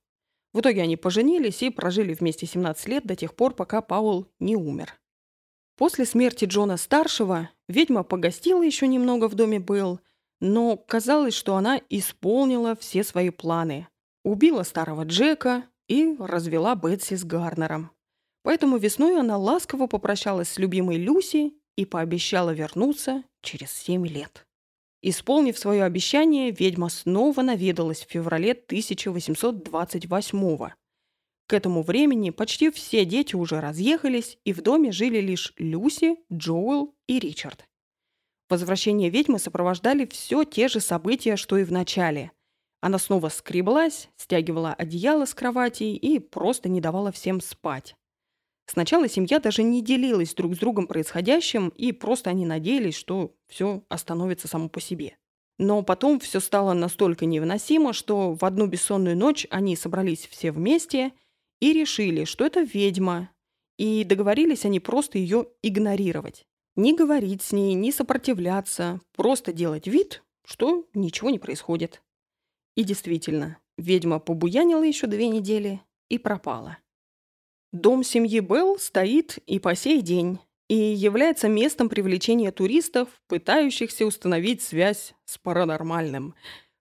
В 0.52 0.60
итоге 0.60 0.82
они 0.82 0.98
поженились 0.98 1.64
и 1.64 1.70
прожили 1.70 2.14
вместе 2.14 2.46
17 2.46 2.86
лет 2.90 3.06
до 3.06 3.16
тех 3.16 3.34
пор, 3.34 3.54
пока 3.54 3.82
Пауэлл 3.82 4.28
не 4.40 4.58
умер. 4.58 5.00
После 5.78 6.04
смерти 6.04 6.44
Джона-старшего 6.44 7.50
ведьма 7.70 8.04
погостила 8.04 8.62
еще 8.62 8.90
немного 8.90 9.30
в 9.30 9.36
доме 9.36 9.60
Белл, 9.60 10.02
но 10.42 10.76
казалось, 10.76 11.34
что 11.34 11.56
она 11.56 11.80
исполнила 11.90 12.76
все 12.76 13.06
свои 13.06 13.30
планы. 13.30 13.88
Убила 14.26 14.64
старого 14.64 15.06
Джека 15.06 15.64
и 15.88 16.14
развела 16.20 16.76
Бетси 16.76 17.14
с 17.14 17.24
Гарнером. 17.24 17.92
Поэтому 18.44 18.76
весной 18.76 19.18
она 19.18 19.38
ласково 19.38 19.88
попрощалась 19.88 20.50
с 20.50 20.58
любимой 20.58 20.98
Люси 20.98 21.54
и 21.78 21.86
пообещала 21.86 22.50
вернуться 22.50 23.24
через 23.42 23.72
семь 23.72 24.06
лет. 24.06 24.46
Исполнив 25.02 25.58
свое 25.58 25.84
обещание, 25.84 26.52
ведьма 26.52 26.90
снова 26.90 27.42
наведалась 27.42 28.04
в 28.04 28.10
феврале 28.10 28.54
1828 28.54 30.58
-го. 30.58 30.74
К 31.48 31.54
этому 31.54 31.82
времени 31.82 32.32
почти 32.32 32.70
все 32.72 33.06
дети 33.06 33.36
уже 33.36 33.62
разъехались, 33.62 34.38
и 34.44 34.52
в 34.52 34.62
доме 34.62 34.92
жили 34.92 35.22
лишь 35.22 35.54
Люси, 35.58 36.18
Джоэл 36.34 36.94
и 37.08 37.20
Ричард. 37.20 37.66
Возвращение 38.50 39.10
ведьмы 39.10 39.40
сопровождали 39.40 40.06
все 40.06 40.44
те 40.44 40.68
же 40.68 40.82
события, 40.82 41.38
что 41.38 41.58
и 41.58 41.64
в 41.64 41.72
начале. 41.72 42.32
Она 42.82 43.00
снова 43.00 43.30
скреблась, 43.30 44.10
стягивала 44.18 44.74
одеяло 44.74 45.26
с 45.26 45.34
кровати 45.34 45.84
и 45.84 46.20
просто 46.20 46.70
не 46.70 46.82
давала 46.82 47.12
всем 47.12 47.40
спать. 47.40 47.96
Сначала 48.70 49.08
семья 49.08 49.40
даже 49.40 49.64
не 49.64 49.82
делилась 49.82 50.34
друг 50.34 50.56
с 50.56 50.60
другом 50.60 50.88
происходящим, 50.88 51.70
и 51.70 51.94
просто 51.94 52.30
они 52.30 52.46
надеялись, 52.46 52.96
что 52.96 53.34
все 53.48 53.84
остановится 53.88 54.48
само 54.48 54.68
по 54.68 54.82
себе. 54.82 55.18
Но 55.58 55.82
потом 55.82 56.20
все 56.20 56.40
стало 56.40 56.74
настолько 56.74 57.26
невыносимо, 57.26 57.94
что 57.94 58.34
в 58.34 58.44
одну 58.44 58.68
бессонную 58.68 59.18
ночь 59.18 59.48
они 59.50 59.76
собрались 59.76 60.28
все 60.28 60.52
вместе 60.52 61.14
и 61.62 61.74
решили, 61.74 62.26
что 62.26 62.46
это 62.46 62.62
ведьма, 62.62 63.32
и 63.78 64.04
договорились 64.04 64.66
они 64.66 64.80
просто 64.80 65.18
ее 65.18 65.48
игнорировать. 65.64 66.46
Не 66.76 66.96
говорить 66.96 67.42
с 67.42 67.54
ней, 67.54 67.74
не 67.74 67.92
сопротивляться, 67.92 69.00
просто 69.16 69.54
делать 69.54 69.88
вид, 69.88 70.24
что 70.46 70.86
ничего 70.94 71.30
не 71.30 71.40
происходит. 71.40 72.04
И 72.76 72.84
действительно, 72.84 73.58
ведьма 73.78 74.20
побуянила 74.20 74.84
еще 74.84 75.08
две 75.08 75.28
недели 75.30 75.82
и 76.10 76.20
пропала. 76.20 76.78
Дом 77.82 78.04
семьи 78.04 78.40
Белл 78.40 78.80
стоит 78.80 79.38
и 79.46 79.60
по 79.60 79.76
сей 79.76 80.02
день, 80.02 80.40
и 80.68 80.76
является 80.76 81.48
местом 81.48 81.90
привлечения 81.90 82.52
туристов, 82.52 83.08
пытающихся 83.28 84.06
установить 84.06 84.64
связь 84.64 85.14
с 85.26 85.38
паранормальным. 85.38 86.34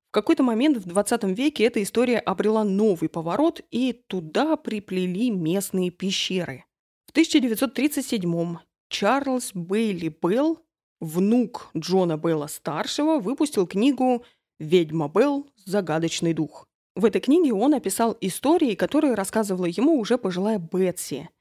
В 0.08 0.12
какой-то 0.12 0.42
момент 0.42 0.78
в 0.78 0.86
20 0.86 1.24
веке 1.24 1.64
эта 1.64 1.82
история 1.82 2.18
обрела 2.18 2.64
новый 2.64 3.10
поворот, 3.10 3.60
и 3.70 3.92
туда 4.06 4.56
приплели 4.56 5.30
местные 5.30 5.90
пещеры. 5.90 6.64
В 7.06 7.10
1937 7.10 8.56
Чарльз 8.88 9.50
Бейли 9.52 10.08
Белл, 10.22 10.60
внук 11.00 11.68
Джона 11.76 12.16
Белла-старшего, 12.16 13.18
выпустил 13.18 13.66
книгу 13.66 14.24
«Ведьма 14.58 15.10
Белл. 15.14 15.46
Загадочный 15.66 16.32
дух». 16.32 16.65
В 16.96 17.04
этой 17.04 17.20
книге 17.20 17.52
он 17.52 17.74
описал 17.74 18.16
истории, 18.20 18.74
которые 18.74 19.14
рассказывала 19.14 19.66
ему 19.66 19.98
уже 20.00 20.18
пожилая 20.18 20.58
Бетси– 20.58 21.28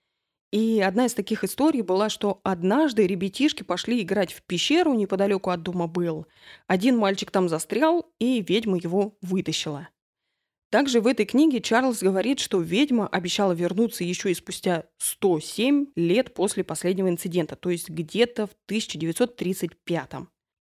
и 0.56 0.80
одна 0.80 1.08
из 1.08 1.14
таких 1.14 1.44
историй 1.44 1.82
была, 1.82 2.08
что 2.08 2.40
однажды 2.44 3.06
ребятишки 3.06 3.64
пошли 3.64 4.02
играть 4.02 4.32
в 4.32 4.42
пещеру 4.42 4.94
неподалеку 4.94 5.50
от 5.50 5.64
дома 5.64 5.88
был. 5.88 6.28
Один 6.66 6.98
мальчик 6.98 7.30
там 7.30 7.50
застрял, 7.50 8.10
и 8.20 8.42
ведьма 8.42 8.78
его 8.78 9.18
вытащила. 9.22 9.90
Также 10.72 11.02
в 11.02 11.08
этой 11.08 11.26
книге 11.26 11.60
Чарльз 11.60 12.02
говорит, 12.02 12.40
что 12.40 12.62
ведьма 12.62 13.06
обещала 13.08 13.52
вернуться 13.52 14.06
еще 14.06 14.32
и 14.32 14.34
спустя 14.34 14.86
107 14.98 15.88
лет 15.98 16.34
после 16.34 16.64
последнего 16.64 17.10
инцидента, 17.10 17.58
то 17.58 17.70
есть 17.70 17.90
где-то 17.90 18.48
в 18.48 18.56
1935. 18.68 20.12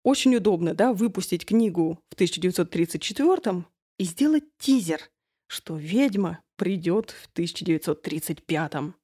Очень 0.03 0.35
удобно, 0.35 0.73
да, 0.73 0.91
выпустить 0.91 1.45
книгу 1.45 1.99
в 2.09 2.15
1934 2.15 3.63
и 3.97 4.03
сделать 4.03 4.43
тизер, 4.57 5.09
что 5.47 5.75
ведьма 5.75 6.41
придет 6.55 7.11
в 7.11 7.27
1935. 7.33 8.95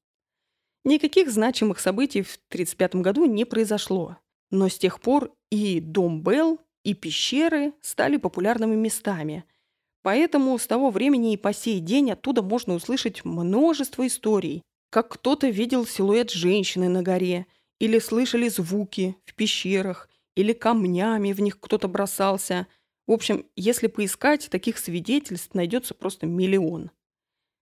Никаких 0.86 1.30
значимых 1.30 1.80
событий 1.80 2.22
в 2.22 2.40
1935 2.50 2.96
году 2.96 3.26
не 3.26 3.46
произошло, 3.46 4.18
но 4.50 4.70
с 4.70 4.78
тех 4.78 5.02
пор 5.02 5.32
и 5.52 5.80
дом 5.80 6.22
Белл, 6.22 6.60
и 6.84 6.94
пещеры 6.94 7.74
стали 7.82 8.18
популярными 8.18 8.76
местами. 8.76 9.44
Поэтому 10.02 10.58
с 10.58 10.66
того 10.66 10.90
времени 10.90 11.34
и 11.34 11.38
по 11.38 11.54
сей 11.54 11.80
день 11.80 12.12
оттуда 12.12 12.42
можно 12.42 12.74
услышать 12.74 13.26
множество 13.26 14.08
историй, 14.08 14.64
как 14.90 15.10
кто-то 15.10 15.50
видел 15.50 15.86
силуэт 15.86 16.32
женщины 16.32 16.88
на 16.88 17.04
горе, 17.04 17.46
или 17.80 18.00
слышали 18.00 18.48
звуки 18.50 19.18
в 19.26 19.36
пещерах, 19.36 20.10
или 20.36 20.54
камнями 20.54 21.34
в 21.34 21.42
них 21.42 21.60
кто-то 21.60 21.88
бросался. 21.88 22.68
В 23.10 23.12
общем, 23.12 23.48
если 23.56 23.88
поискать, 23.88 24.52
таких 24.52 24.78
свидетельств 24.78 25.56
найдется 25.56 25.96
просто 25.96 26.28
миллион. 26.28 26.92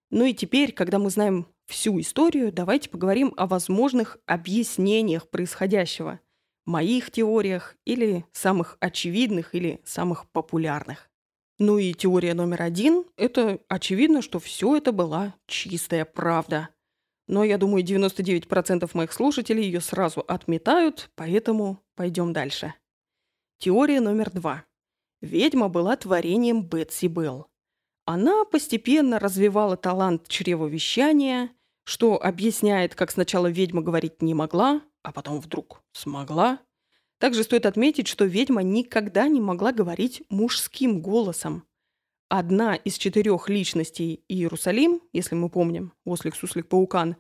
Ну 0.10 0.26
и 0.26 0.34
теперь, 0.34 0.74
когда 0.74 1.00
мы 1.00 1.10
знаем 1.10 1.48
всю 1.68 1.98
историю, 2.02 2.52
давайте 2.52 2.90
поговорим 2.90 3.34
о 3.38 3.48
возможных 3.48 4.18
объяснениях 4.26 5.30
происходящего, 5.30 6.20
моих 6.66 7.12
теориях 7.12 7.78
или 7.86 8.26
самых 8.34 8.76
очевидных 8.82 9.56
или 9.56 9.80
самых 9.86 10.30
популярных. 10.32 11.10
Ну 11.60 11.78
и 11.78 11.94
теория 11.94 12.34
номер 12.34 12.64
один– 12.64 13.06
это 13.16 13.62
очевидно, 13.70 14.22
что 14.22 14.40
все 14.40 14.76
это 14.76 14.92
была 14.92 15.34
чистая 15.46 16.04
правда. 16.04 16.68
Но 17.26 17.46
я 17.46 17.58
думаю, 17.58 17.86
99% 17.86 18.90
моих 18.94 19.14
слушателей 19.14 19.64
ее 19.64 19.80
сразу 19.80 20.20
отметают, 20.28 21.10
поэтому 21.16 21.80
пойдем 21.96 22.34
дальше. 22.34 22.74
Теория 23.60 24.02
номер 24.02 24.30
два. 24.30 24.66
Ведьма 25.22 25.68
была 25.70 25.96
творением 25.96 26.64
Бетси 26.64 27.08
Белл. 27.08 27.48
Она 28.06 28.46
постепенно 28.46 29.20
развивала 29.20 29.76
талант 29.76 30.28
чревовещания, 30.28 31.50
что 31.84 32.22
объясняет, 32.22 32.96
как 32.96 33.12
сначала 33.12 33.48
ведьма 33.48 33.82
говорить 33.82 34.22
не 34.22 34.34
могла, 34.34 34.82
а 35.04 35.12
потом 35.12 35.40
вдруг 35.40 35.82
смогла. 35.92 36.60
Также 37.18 37.44
стоит 37.44 37.66
отметить, 37.66 38.08
что 38.08 38.26
ведьма 38.26 38.62
никогда 38.62 39.28
не 39.28 39.42
могла 39.42 39.72
говорить 39.72 40.24
мужским 40.30 41.02
голосом. 41.02 41.64
Одна 42.30 42.76
из 42.76 42.98
четырех 42.98 43.50
личностей 43.50 44.24
Иерусалим, 44.28 45.02
если 45.14 45.36
мы 45.36 45.50
помним, 45.50 45.94
ослик, 46.06 46.36
суслик, 46.36 46.68
паукан, 46.68 47.16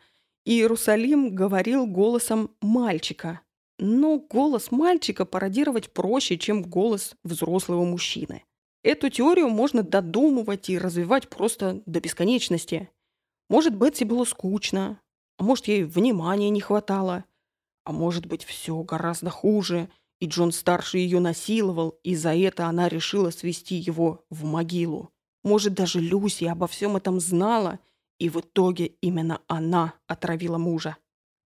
Иерусалим 0.45 1.33
говорил 1.33 1.87
голосом 1.87 2.51
мальчика. 2.61 3.41
Но 3.79 4.17
голос 4.19 4.71
мальчика 4.71 5.25
пародировать 5.25 5.91
проще, 5.91 6.37
чем 6.37 6.63
голос 6.63 7.15
взрослого 7.23 7.85
мужчины. 7.85 8.43
Эту 8.83 9.09
теорию 9.09 9.49
можно 9.49 9.83
додумывать 9.83 10.69
и 10.69 10.77
развивать 10.77 11.29
просто 11.29 11.83
до 11.85 11.99
бесконечности. 11.99 12.89
Может, 13.49 13.75
Бетси 13.75 14.03
было 14.03 14.23
скучно, 14.23 14.99
а 15.37 15.43
может, 15.43 15.67
ей 15.67 15.83
внимания 15.83 16.49
не 16.49 16.61
хватало, 16.61 17.25
а 17.83 17.91
может 17.91 18.25
быть, 18.25 18.43
все 18.43 18.81
гораздо 18.83 19.29
хуже, 19.29 19.89
и 20.19 20.25
Джон 20.25 20.51
старший 20.51 21.01
ее 21.01 21.19
насиловал, 21.19 21.99
и 22.03 22.15
за 22.15 22.35
это 22.35 22.65
она 22.65 22.89
решила 22.89 23.29
свести 23.29 23.75
его 23.75 24.25
в 24.29 24.43
могилу. 24.43 25.11
Может, 25.43 25.73
даже 25.73 25.99
Люси 25.99 26.45
обо 26.45 26.67
всем 26.67 26.97
этом 26.97 27.19
знала, 27.19 27.79
и 28.19 28.29
в 28.29 28.37
итоге 28.41 28.87
именно 29.01 29.41
она 29.47 29.93
отравила 30.07 30.57
мужа. 30.57 30.97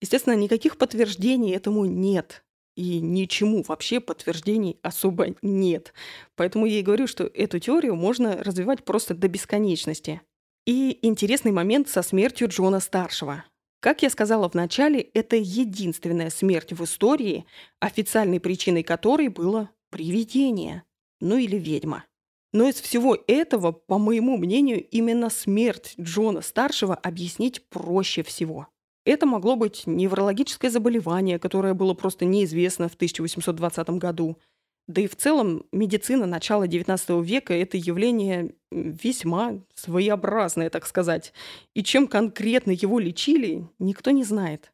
Естественно, 0.01 0.34
никаких 0.34 0.78
подтверждений 0.78 1.55
этому 1.55 1.84
нет. 1.84 2.44
И 2.76 3.01
ничему 3.01 3.62
вообще 3.66 4.01
подтверждений 4.01 4.78
особо 4.82 5.34
нет. 5.42 5.92
Поэтому 6.36 6.66
я 6.66 6.78
и 6.78 6.82
говорю, 6.82 7.07
что 7.07 7.24
эту 7.24 7.59
теорию 7.59 7.94
можно 7.96 8.42
развивать 8.42 8.84
просто 8.84 9.14
до 9.14 9.28
бесконечности. 9.28 10.22
И 10.66 10.98
интересный 11.03 11.53
момент 11.53 11.88
со 11.88 12.03
смертью 12.03 12.48
Джона-старшего. 12.48 13.44
Как 13.80 14.03
я 14.03 14.11
сказала 14.11 14.48
в 14.48 14.55
начале, 14.55 15.01
это 15.01 15.36
единственная 15.36 16.28
смерть 16.30 16.72
в 16.72 16.84
истории, 16.84 17.47
официальной 17.81 18.39
причиной 18.39 18.82
которой 18.82 19.28
было 19.28 19.70
привидение, 19.90 20.85
ну 21.20 21.39
или 21.39 21.56
ведьма. 21.56 22.05
Но 22.52 22.68
из 22.68 22.81
всего 22.81 23.16
этого, 23.27 23.72
по 23.72 23.98
моему 23.98 24.36
мнению, 24.36 24.86
именно 24.89 25.31
смерть 25.31 25.94
Джона-старшего 25.98 26.94
объяснить 26.94 27.68
проще 27.68 28.22
всего. 28.22 28.68
Это 29.05 29.27
могло 29.27 29.56
быть 29.56 29.85
неврологическое 29.86 30.70
заболевание, 30.70 31.39
которое 31.39 31.74
было 31.74 31.94
просто 31.94 32.24
неизвестно 32.24 32.89
в 32.89 32.94
1820 32.94 33.90
году– 33.90 34.36
да 34.90 35.02
и 35.02 35.06
в 35.06 35.14
целом 35.14 35.66
медицина 35.70 36.27
начала 36.27 36.66
XIX 36.66 37.22
века– 37.22 37.55
это 37.55 37.77
явление 37.77 38.56
весьма 38.72 39.60
своеобразное, 39.72 40.68
так 40.68 40.85
сказать. 40.85 41.32
И 41.74 41.85
чем 41.85 42.09
конкретно 42.09 42.72
его 42.72 42.98
лечили, 42.98 43.68
никто 43.78 44.10
не 44.10 44.24
знает. 44.24 44.72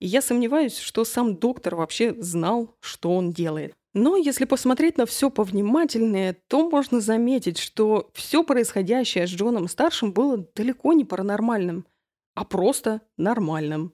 И 0.00 0.06
я 0.06 0.20
сомневаюсь, 0.20 0.76
что 0.76 1.06
сам 1.06 1.36
доктор 1.36 1.76
вообще 1.76 2.14
знал, 2.20 2.76
что 2.80 3.16
он 3.16 3.32
делает. 3.32 3.72
Но 3.94 4.18
если 4.18 4.44
посмотреть 4.44 4.98
на 4.98 5.06
все 5.06 5.30
повнимательнее, 5.30 6.36
то 6.48 6.68
можно 6.68 7.00
заметить, 7.00 7.56
что 7.56 8.10
все 8.12 8.44
происходящее 8.44 9.26
с 9.26 9.30
Джоном 9.30 9.68
Старшим 9.68 10.12
было 10.12 10.46
далеко 10.54 10.92
не 10.92 11.06
паранормальным, 11.06 11.86
а 12.34 12.44
просто 12.44 13.00
нормальным. 13.16 13.92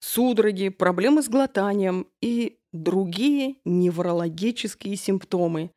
Судороги, 0.00 0.68
проблемы 0.68 1.22
с 1.22 1.28
глотанием 1.28 2.06
и 2.20 2.58
другие 2.72 3.56
неврологические 3.64 4.96
симптомы. 4.96 5.70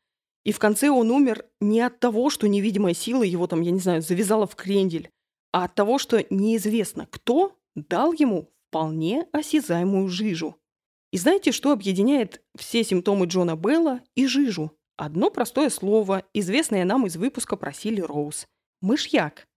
И 0.44 0.52
в 0.52 0.60
конце 0.60 0.90
он 0.90 1.12
умер 1.12 1.46
не 1.60 1.82
от 1.82 2.00
того, 2.00 2.30
что 2.30 2.48
невидимая 2.48 2.94
сила 2.94 3.24
его 3.24 3.48
там, 3.48 3.62
я 3.62 3.72
не 3.72 3.80
знаю, 3.80 4.02
завязала 4.02 4.48
в 4.48 4.56
крендель, 4.56 5.10
а 5.52 5.66
от 5.66 5.76
того, 5.76 5.98
что 5.98 6.26
неизвестно 6.30 7.08
кто 7.10 7.58
дал 7.76 8.14
ему 8.14 8.50
вполне 8.68 9.28
осязаемую 9.32 10.08
жижу. 10.08 10.56
И 11.12 11.18
знаете, 11.18 11.52
что 11.52 11.72
объединяет 11.72 12.42
все 12.56 12.84
симптомы 12.84 13.26
Джона 13.26 13.56
Белла 13.56 14.02
и 14.16 14.28
жижу? 14.28 14.72
Одно 14.98 15.30
простое 15.30 15.70
слово, 15.70 16.24
известное 16.34 16.86
нам 16.86 17.06
из 17.06 17.18
выпуска 17.18 17.58
про 17.58 17.74
Сили 17.74 18.02
Роуз. 18.02 18.48
Мышьяк. 18.82 19.48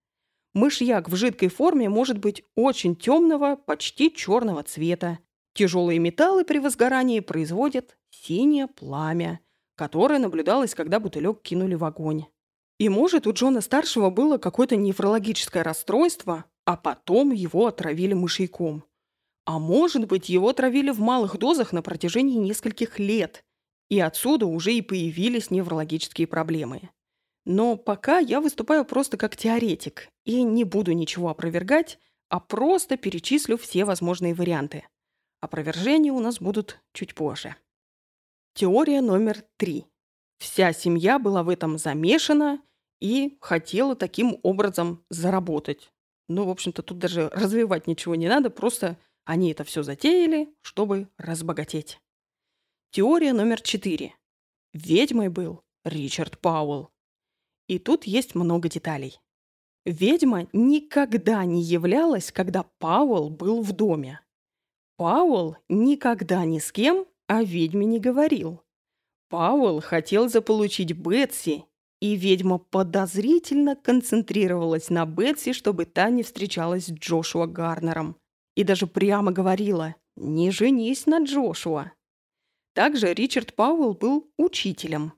Мышьяк 0.55 1.09
в 1.09 1.17
жидкой 1.17 1.49
форме 1.49 1.89
может 1.89 2.19
быть 2.19 2.45
очень 2.55 2.95
темного, 2.95 3.57
почти 3.57 4.15
черного 4.15 4.63
цвета. 4.63 5.19
Тяжелые 5.53 5.99
металлы 5.99 6.45
при 6.45 6.59
возгорании 6.59 7.21
производят 7.21 7.97
синее 8.11 8.69
пламя, 8.69 9.41
которое 9.75 10.21
наблюдалось, 10.21 10.75
когда 10.75 11.01
бутылек 11.01 11.43
кинули 11.43 11.75
в 11.75 11.85
огонь. 11.85 12.27
И 12.79 12.89
может, 12.89 13.27
у 13.27 13.33
Джона-старшего 13.33 14.11
было 14.11 14.39
какое-то 14.39 14.77
неврологическое 14.77 15.65
расстройство, 15.65 16.45
а 16.65 16.77
потом 16.77 17.33
его 17.33 17.67
отравили 17.67 18.15
мышьяком. 18.15 18.85
А 19.47 19.59
может 19.59 20.07
быть, 20.07 20.29
его 20.29 20.49
отравили 20.49 20.91
в 20.91 21.01
малых 21.01 21.37
дозах 21.37 21.73
на 21.73 21.83
протяжении 21.83 22.37
нескольких 22.37 22.99
лет. 22.99 23.45
И 23.91 24.01
отсюда 24.01 24.47
уже 24.47 24.73
и 24.73 24.83
появились 24.83 25.51
неврологические 25.51 26.27
проблемы. 26.27 26.91
Но 27.45 27.77
пока 27.77 28.19
я 28.19 28.41
выступаю 28.41 28.85
просто 28.85 29.17
как 29.17 29.37
теоретик 29.37 30.09
и 30.25 30.43
не 30.43 30.65
буду 30.65 30.93
ничего 30.93 31.29
опровергать, 31.29 31.99
а 32.29 32.41
просто 32.41 32.97
перечислю 32.97 33.59
все 33.59 33.85
возможные 33.85 34.35
варианты. 34.35 34.85
Опровержения 35.41 36.13
у 36.13 36.21
нас 36.21 36.41
будут 36.41 36.81
чуть 36.95 37.15
позже. 37.15 37.57
Теория 38.55 39.03
номер 39.03 39.45
три. 39.57 39.85
Вся 40.39 40.73
семья 40.73 41.19
была 41.19 41.43
в 41.43 41.49
этом 41.49 41.77
замешана 41.77 42.63
и 43.01 43.37
хотела 43.41 43.95
таким 43.95 44.39
образом 44.43 45.05
заработать. 45.11 45.93
Ну, 46.29 46.45
в 46.45 46.51
общем-то, 46.51 46.83
тут 46.83 46.99
даже 46.99 47.29
развивать 47.29 47.87
ничего 47.87 48.15
не 48.15 48.29
надо, 48.29 48.49
просто 48.49 48.99
они 49.25 49.53
это 49.53 49.65
все 49.65 49.83
затеяли, 49.83 50.55
чтобы 50.63 51.09
разбогатеть. 51.19 52.01
Теория 52.91 53.33
номер 53.33 53.61
четыре. 53.61 54.15
Ведьмой 54.73 55.29
был 55.29 55.63
Ричард 55.85 56.39
Пауэлл. 56.39 56.94
И 57.67 57.79
тут 57.79 58.05
есть 58.05 58.35
много 58.35 58.69
деталей. 58.69 59.19
Ведьма 59.85 60.49
никогда 60.53 61.45
не 61.45 61.63
являлась, 61.63 62.33
когда 62.33 62.65
Пауэлл 62.79 63.31
был 63.31 63.63
в 63.63 63.73
доме. 63.73 64.21
Пауэлл 64.97 65.57
никогда 65.69 66.45
ни 66.45 66.59
с 66.59 66.73
кем 66.73 67.07
о 67.27 67.43
ведьме 67.43 67.85
не 67.85 68.01
говорил. 68.01 68.63
Пауэлл 69.29 69.81
хотел 69.81 70.29
заполучить 70.29 70.93
Бетси, 70.93 71.65
и 72.01 72.17
ведьма 72.17 72.59
подозрительно 72.59 73.77
концентрировалась 73.77 74.91
на 74.91 75.07
Бетси, 75.07 75.53
чтобы 75.53 75.87
та 75.87 76.11
не 76.11 76.23
встречалась 76.23 76.87
с 76.87 76.93
Джошуа 76.93 77.47
Гарнером. 77.47 78.17
И 78.55 78.63
даже 78.63 78.87
прямо 78.87 79.33
говорила 79.33 79.95
«Не 80.17 80.51
женись 80.51 81.07
на 81.07 81.25
Джошуа». 81.25 81.93
Также 82.75 83.13
Ричард 83.13 83.55
Пауэлл 83.55 83.95
был 83.95 84.31
учителем. 84.37 85.15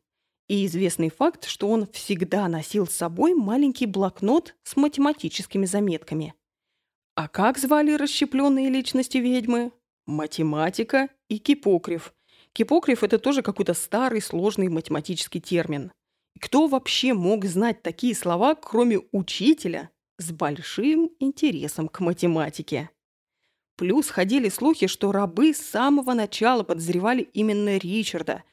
И 0.48 0.64
известный 0.66 1.10
факт, 1.10 1.44
что 1.47 1.68
он 1.68 1.86
всегда 1.89 2.47
носил 2.48 2.86
с 2.86 2.94
собой 2.94 3.35
маленький 3.35 3.86
блокнот 3.86 4.55
с 4.62 4.77
математическими 4.77 5.66
заметками. 5.66 6.35
А 7.16 7.28
как 7.28 7.59
звали 7.59 7.93
расщепленные 7.93 8.68
личности 8.68 9.18
ведьмы? 9.18 9.73
Математика 10.06 11.09
и 11.28 11.39
кипокрив. 11.39 12.14
Кипокрив– 12.52 13.02
это 13.05 13.18
тоже 13.18 13.43
какой-то 13.43 13.74
старый 13.74 14.23
сложный 14.23 14.68
математический 14.68 15.40
термин. 15.40 15.93
Кто 16.40 16.68
вообще 16.68 17.12
мог 17.12 17.44
знать 17.44 17.82
такие 17.82 18.14
слова, 18.14 18.55
кроме 18.55 19.01
учителя, 19.12 19.90
с 20.18 20.31
большим 20.31 21.10
интересом 21.18 21.89
к 21.89 22.01
математике? 22.01 22.90
Плюс 23.77 24.09
ходили 24.09 24.48
слухи, 24.48 24.86
что 24.86 25.12
рабы 25.12 25.52
с 25.52 25.59
самого 25.59 26.14
начала 26.14 26.62
подозревали 26.62 27.23
именно 27.23 27.77
Ричарда, 27.77 28.44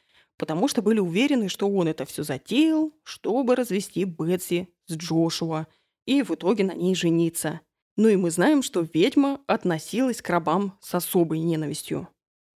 потому 0.44 0.68
что 0.68 0.82
были 0.82 1.00
уверены, 1.00 1.48
что 1.48 1.70
он 1.70 1.88
это 1.88 2.04
все 2.04 2.22
затеял, 2.24 2.92
чтобы 3.04 3.56
развести 3.56 4.04
Бетси 4.04 4.68
с 4.88 4.98
Джошуа 4.98 5.68
и 6.06 6.22
в 6.22 6.32
итоге 6.32 6.66
на 6.66 6.74
ней 6.74 6.96
жениться. 6.96 7.62
Ну 7.96 8.10
и 8.10 8.18
мы 8.18 8.30
знаем, 8.30 8.62
что 8.62 8.86
ведьма 8.94 9.40
относилась 9.48 10.22
к 10.22 10.30
рабам 10.30 10.78
с 10.82 10.94
особой 10.96 11.40
ненавистью. 11.40 12.10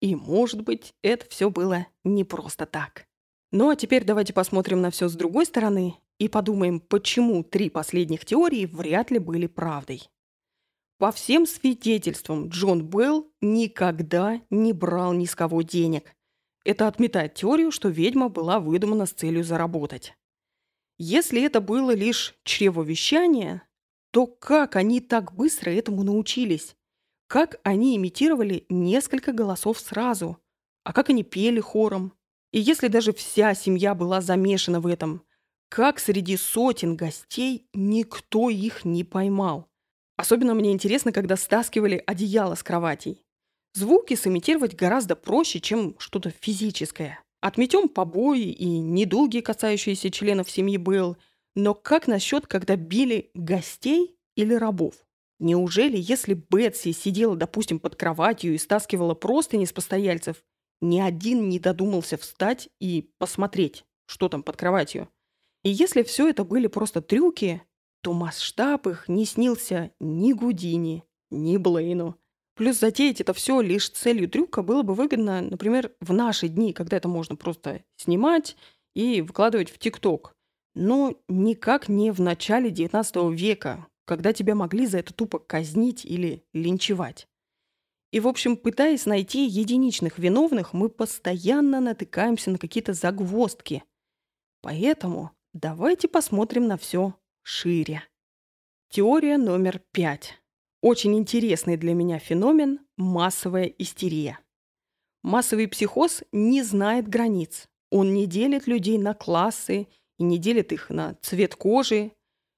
И, 0.01 0.16
может 0.16 0.62
быть, 0.62 0.94
это 1.02 1.27
все 1.28 1.51
было 1.51 1.86
не 2.05 2.24
просто 2.24 2.65
так. 2.65 3.05
Ну 3.52 3.69
а 3.69 3.77
теперь 3.77 4.05
давайте 4.05 4.32
посмотрим 4.32 4.81
на 4.81 4.90
все 4.90 5.06
с 5.09 5.12
другой 5.12 5.44
стороны 5.44 5.97
и 6.19 6.28
подумаем, 6.28 6.81
почему 6.81 7.44
три 7.44 7.69
последних 7.69 8.24
теории 8.24 8.65
вряд 8.65 9.11
ли 9.11 9.19
были 9.19 9.47
правдой. 9.47 10.09
По 10.97 11.12
всем 11.12 11.44
свидетельствам, 11.44 12.48
Джон 12.48 12.81
Белл 12.81 13.31
никогда 13.43 14.40
не 14.48 14.73
брал 14.73 15.12
ни 15.12 15.27
с 15.27 15.35
кого 15.35 15.61
денег. 15.61 16.16
Это 16.65 16.89
отметает 16.89 17.35
теорию, 17.35 17.70
что 17.70 17.89
ведьма 17.89 18.28
была 18.28 18.59
выдумана 18.59 19.07
с 19.07 19.12
целью 19.12 19.45
заработать. 19.45 20.15
Если 20.97 21.43
это 21.43 21.61
было 21.61 21.91
лишь 21.95 22.35
чревовещание, 22.45 23.62
то 24.11 24.27
как 24.27 24.77
они 24.77 25.01
так 25.01 25.35
быстро 25.35 25.70
этому 25.70 26.03
научились? 26.03 26.77
Как 27.27 27.61
они 27.65 27.97
имитировали 27.97 28.65
несколько 28.69 29.32
голосов 29.32 29.81
сразу? 29.81 30.39
А 30.85 30.93
как 30.93 31.11
они 31.11 31.23
пели 31.23 31.61
хором? 31.61 32.12
И 32.53 32.61
если 32.61 32.89
даже 32.89 33.12
вся 33.12 33.55
семья 33.55 33.95
была 33.95 34.20
замешана 34.20 34.81
в 34.81 34.86
этом, 34.86 35.24
как 35.69 35.99
среди 35.99 36.36
сотен 36.36 36.95
гостей 36.97 37.69
никто 37.74 38.49
их 38.49 38.85
не 38.85 39.03
поймал? 39.03 39.69
Особенно 40.16 40.55
мне 40.55 40.70
интересно, 40.70 41.11
когда 41.11 41.36
стаскивали 41.36 42.03
одеяло 42.07 42.55
с 42.55 42.62
кроватей. 42.62 43.24
Звуки 43.75 44.15
сымитировать 44.15 44.77
гораздо 44.77 45.17
проще, 45.17 45.61
чем 45.61 45.97
что-то 45.99 46.31
физическое. 46.31 47.21
Отметем 47.41 47.89
побои 47.89 48.51
и 48.53 48.67
недуги, 48.79 49.41
касающиеся 49.41 50.11
членов 50.11 50.49
семьи 50.49 50.77
Белл, 50.77 51.17
но 51.57 51.75
как 51.75 52.07
насчет, 52.07 52.47
когда 52.47 52.77
били 52.77 53.31
гостей 53.35 54.17
или 54.37 54.55
рабов? 54.55 54.95
Неужели, 55.41 55.97
если 55.99 56.35
Бетси 56.35 56.93
сидела, 56.93 57.37
допустим, 57.37 57.81
под 57.81 57.97
кроватью 57.97 58.55
и 58.55 58.59
стаскивала 58.59 59.15
простыни 59.15 59.65
с 59.65 59.73
постояльцев, 59.73 60.45
ни 60.81 61.01
один 61.01 61.49
не 61.49 61.59
додумался 61.59 62.17
встать 62.17 62.69
и 62.81 63.11
посмотреть, 63.19 63.85
что 64.07 64.29
там 64.29 64.43
под 64.43 64.57
кроватью? 64.57 65.09
И 65.65 65.71
если 65.71 66.03
все 66.03 66.29
это 66.29 66.45
были 66.45 66.69
просто 66.69 67.03
трюки, 67.03 67.63
то 68.03 68.13
масштаб 68.13 68.87
их 68.87 69.09
не 69.09 69.25
снился 69.25 69.91
ни 69.99 70.33
Гудини, 70.33 71.05
ни 71.31 71.57
Блейну. 71.57 72.17
Плюс 72.55 72.79
затеять 72.79 73.21
это 73.21 73.33
все 73.33 73.61
лишь 73.61 73.91
целью 73.91 74.29
трюка 74.29 74.63
было 74.63 74.83
бы 74.83 74.95
выгодно, 74.95 75.41
например, 75.41 75.93
в 76.01 76.13
наши 76.13 76.49
дни, 76.49 76.73
когда 76.73 76.97
это 76.97 77.09
можно 77.09 77.35
просто 77.35 77.85
снимать 77.97 78.57
и 78.95 79.21
выкладывать 79.23 79.71
в 79.71 79.79
ТикТок. 79.79 80.35
Но 80.75 81.17
никак 81.29 81.89
не 81.89 82.13
в 82.13 82.21
начале 82.21 82.71
19 82.71 83.17
века, 83.33 83.87
когда 84.05 84.33
тебя 84.33 84.55
могли 84.55 84.87
за 84.87 84.99
это 84.99 85.13
тупо 85.13 85.39
казнить 85.39 86.05
или 86.05 86.45
линчевать. 86.53 87.27
И, 88.13 88.21
в 88.21 88.29
общем, 88.29 88.57
пытаясь 88.57 89.07
найти 89.07 89.47
единичных 89.47 90.19
виновных, 90.19 90.73
мы 90.73 90.89
постоянно 90.89 91.81
натыкаемся 91.81 92.53
на 92.53 92.59
какие-то 92.59 92.93
загвоздки. 92.93 93.83
Поэтому 94.63 95.33
давайте 95.53 96.07
посмотрим 96.07 96.69
на 96.69 96.77
все 96.77 97.15
шире. 97.43 98.05
Теория 98.91 99.37
номер 99.37 99.81
пять. 99.91 100.44
Очень 100.85 101.16
интересный 101.16 101.78
для 101.78 101.94
меня 101.94 102.19
феномен– 102.19 102.78
массовая 102.98 103.73
истерия. 103.78 104.39
Массовый 105.23 105.66
психоз 105.66 106.23
не 106.31 106.62
знает 106.62 107.09
границ. 107.09 107.70
Он 107.90 108.12
не 108.12 108.27
делит 108.27 108.66
людей 108.66 108.98
на 108.98 109.15
классы 109.15 109.89
и 110.19 110.23
не 110.23 110.36
делит 110.36 110.73
их 110.73 110.90
на 110.90 111.16
цвет 111.23 111.55
кожи. 111.55 112.12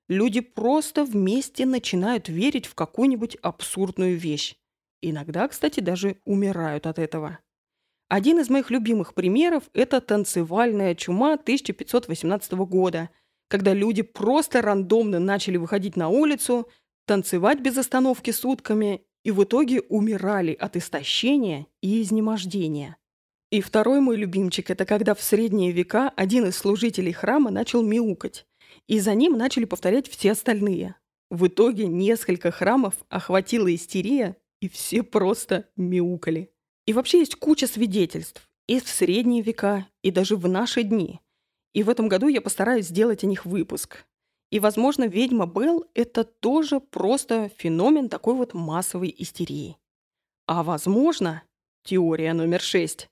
Люди 0.09 0.41
просто 0.41 1.05
вместе 1.05 1.67
начинают 1.67 2.29
верить 2.29 2.67
в 2.67 2.75
какую-нибудь 2.75 3.37
абсурдную 3.43 4.19
вещь. 4.19 4.57
Иногда, 5.03 5.47
кстати, 5.47 5.79
даже 5.79 6.17
умирают 6.25 6.89
от 6.89 6.99
этого. 6.99 7.39
Один 8.09 8.41
из 8.41 8.51
моих 8.51 8.73
любимых 8.73 9.15
примеров– 9.15 9.63
это 9.73 10.01
танцевальная 10.01 10.97
чума 10.97 11.35
1518 11.35 12.55
года– 12.55 13.09
когда 13.49 13.73
люди 13.73 14.03
просто 14.03 14.61
рандомно 14.61 15.21
начали 15.21 15.57
выходить 15.57 15.97
на 15.97 16.09
улицу, 16.09 16.69
танцевать 17.07 17.61
без 17.61 17.79
остановки 17.79 18.31
сутками 18.31 19.03
и 19.25 19.31
в 19.31 19.43
итоге 19.43 19.81
умирали 19.81 20.53
от 20.53 20.77
истощения 20.77 21.67
и 21.81 22.03
изнемождения. 22.03 22.97
И 23.51 23.61
второй 23.61 24.01
мой 24.01 24.17
любимчик– 24.17 24.71
это 24.73 24.85
когда 24.85 25.15
в 25.15 25.23
средние 25.23 25.73
века 25.73 26.13
один 26.17 26.47
из 26.47 26.57
служителей 26.57 27.13
храма 27.13 27.51
начал 27.51 27.83
мяукать, 27.83 28.47
и 28.87 29.01
за 29.01 29.15
ним 29.15 29.39
начали 29.39 29.65
повторять 29.65 30.09
все 30.09 30.33
остальные. 30.33 30.97
В 31.31 31.47
итоге 31.47 31.87
несколько 31.87 32.51
храмов 32.51 32.95
охватила 33.09 33.75
истерия, 33.75 34.37
и 34.61 34.69
все 34.69 35.03
просто 35.03 35.69
мяукали. 35.77 36.51
И 36.87 36.93
вообще 36.93 37.21
есть 37.21 37.37
куча 37.37 37.67
свидетельств 37.67 38.49
и 38.69 38.81
в 38.81 38.89
средние 38.89 39.43
века, 39.43 39.87
и 40.03 40.11
даже 40.11 40.37
в 40.37 40.49
наши 40.49 40.83
дни– 40.83 41.21
и 41.77 41.83
в 41.83 41.91
этом 41.91 42.09
году 42.09 42.29
я 42.29 42.41
постараюсь 42.41 42.87
сделать 42.87 43.23
о 43.23 43.27
них 43.27 43.45
выпуск. 43.45 44.07
И, 44.51 44.61
возможно, 44.61 45.05
ведьма 45.05 45.47
Белл– 45.47 45.87
это 45.95 46.25
тоже 46.25 46.81
просто 46.81 47.51
феномен 47.57 48.09
такой 48.09 48.35
вот 48.35 48.55
массовой 48.55 49.15
истерии. 49.19 49.77
А 50.47 50.63
возможно, 50.63 51.43
теория 51.83 52.33
номер 52.33 52.61
шесть, 52.61 53.09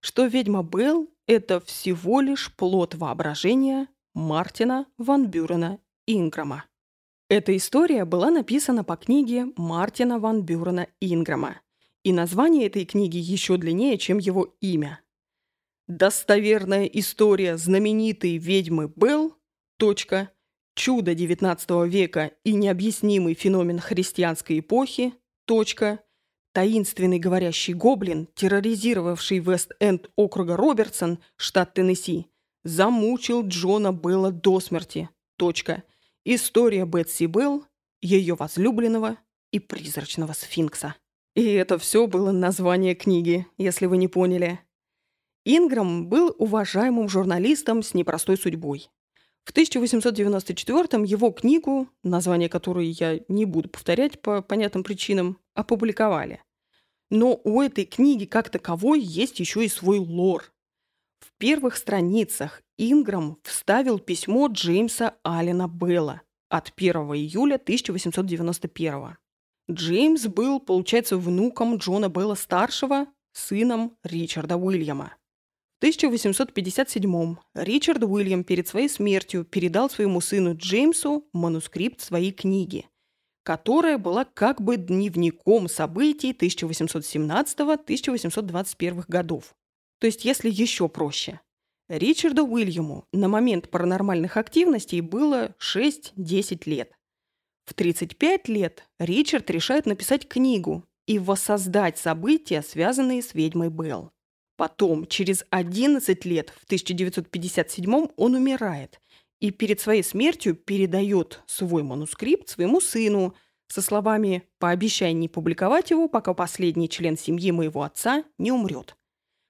что 0.00 0.26
ведьма 0.26 0.62
Белл– 0.62 1.08
это 1.26 1.60
всего 1.60 2.20
лишь 2.20 2.54
плод 2.54 2.94
воображения 2.94 3.88
Мартина 4.14 4.86
Ван 4.96 5.26
Бюрена 5.26 5.80
Инграма. 6.06 6.64
Эта 7.28 7.56
история 7.56 8.04
была 8.04 8.30
написана 8.30 8.84
по 8.84 8.96
книге 8.96 9.46
Мартина 9.56 10.20
Ван 10.20 10.42
Бюрена 10.42 10.86
Инграма, 11.00 11.60
и 12.04 12.12
название 12.12 12.66
этой 12.66 12.84
книги 12.84 13.16
еще 13.16 13.56
длиннее, 13.56 13.98
чем 13.98 14.18
его 14.18 14.54
имя– 14.60 15.00
Достоверная 15.88 16.86
история 16.86 17.56
знаменитой 17.56 18.38
ведьмы 18.38 18.92
Белл. 18.96 19.36
Точка. 19.76 20.32
Чудо 20.76 21.12
XIX 21.12 21.88
века 21.88 22.32
и 22.44 22.52
необъяснимый 22.52 23.32
феномен 23.32 23.80
христианской 23.80 24.58
эпохи. 24.58 25.14
Точка. 25.46 26.00
таинственный 26.52 27.18
говорящий 27.18 27.72
гоблин, 27.72 28.28
терроризировавший 28.34 29.38
Вест-Энд 29.38 30.10
округа 30.16 30.54
Робертсон, 30.56 31.18
штат 31.36 31.74
Теннесси, 31.74 32.26
замучил 32.62 33.46
Джона 33.46 33.92
Белла 33.92 34.30
до 34.30 34.60
смерти. 34.60 35.08
Точка. 35.38 35.82
История 36.24 36.84
Бетси 36.84 37.24
Белл, 37.24 37.64
ее 38.02 38.34
возлюбленного 38.34 39.16
и 39.52 39.60
призрачного 39.60 40.34
сфинкса. 40.34 40.94
И 41.34 41.44
это 41.52 41.78
все 41.78 42.06
было 42.06 42.32
название 42.32 42.94
книги, 42.94 43.46
если 43.56 43.86
вы 43.86 43.96
не 43.96 44.08
поняли. 44.08 44.60
Инграм 45.46 46.06
был 46.06 46.34
уважаемым 46.38 47.08
журналистом 47.08 47.82
с 47.82 47.94
непростой 47.94 48.36
судьбой. 48.36 48.90
В 49.46 49.52
1894 49.52 51.04
его 51.04 51.30
книгу, 51.30 51.88
название 52.02 52.48
которой 52.48 52.88
я 52.88 53.20
не 53.28 53.44
буду 53.44 53.68
повторять 53.68 54.20
по 54.20 54.42
понятным 54.42 54.82
причинам, 54.82 55.38
опубликовали. 55.54 56.42
Но 57.10 57.40
у 57.44 57.62
этой 57.62 57.84
книги 57.84 58.24
как 58.24 58.50
таковой 58.50 59.00
есть 59.00 59.38
еще 59.38 59.64
и 59.64 59.68
свой 59.68 60.00
лор. 60.00 60.52
В 61.20 61.30
первых 61.38 61.76
страницах 61.76 62.60
Инграм 62.76 63.38
вставил 63.44 64.00
письмо 64.00 64.48
Джеймса 64.48 65.14
Аллена 65.22 65.68
Белла 65.68 66.22
от 66.48 66.72
1 66.76 66.96
июля 67.14 67.54
1891. 67.54 69.16
Джеймс 69.70 70.26
был, 70.26 70.58
получается, 70.58 71.18
внуком 71.18 71.76
Джона 71.76 72.08
Белла-старшего, 72.08 73.06
сыном 73.32 73.96
Ричарда 74.02 74.56
Уильяма. 74.56 75.14
В 75.76 75.78
1857 75.80 77.36
Ричард 77.54 78.02
Уильям 78.02 78.42
перед 78.44 78.66
своей 78.66 78.88
смертью 78.88 79.44
передал 79.44 79.90
своему 79.90 80.22
сыну 80.22 80.56
Джеймсу 80.56 81.28
манускрипт 81.34 82.00
своей 82.00 82.32
книги, 82.32 82.86
которая 83.42 83.98
была 83.98 84.24
как 84.24 84.62
бы 84.62 84.78
дневником 84.78 85.68
событий 85.68 86.32
1817-1821 86.32 89.04
годов. 89.06 89.54
То 90.00 90.06
есть, 90.06 90.24
если 90.24 90.48
еще 90.48 90.88
проще. 90.88 91.40
Ричарду 91.90 92.46
Уильяму 92.46 93.04
на 93.12 93.28
момент 93.28 93.70
паранормальных 93.70 94.38
активностей 94.38 95.02
было 95.02 95.54
6-10 95.60 96.62
лет. 96.64 96.94
В 97.66 97.74
35 97.74 98.48
лет 98.48 98.88
Ричард 98.98 99.50
решает 99.50 99.84
написать 99.84 100.26
книгу 100.26 100.86
и 101.06 101.18
воссоздать 101.18 101.98
события, 101.98 102.62
связанные 102.62 103.20
с 103.20 103.34
ведьмой 103.34 103.68
Белл. 103.68 104.14
Потом, 104.56 105.06
через 105.06 105.44
11 105.50 106.24
лет, 106.24 106.50
в 106.50 106.64
1957 106.64 108.08
он 108.16 108.34
умирает 108.34 109.00
и 109.40 109.50
перед 109.50 109.80
своей 109.80 110.02
смертью 110.02 110.54
передает 110.54 111.42
свой 111.46 111.82
манускрипт 111.82 112.48
своему 112.48 112.80
сыну 112.80 113.34
со 113.68 113.82
словами 113.82 114.44
«Пообещай 114.58 115.12
не 115.12 115.28
публиковать 115.28 115.90
его, 115.90 116.08
пока 116.08 116.34
последний 116.34 116.88
член 116.88 117.18
семьи 117.18 117.50
моего 117.50 117.82
отца 117.82 118.24
не 118.38 118.52
умрет». 118.52 118.96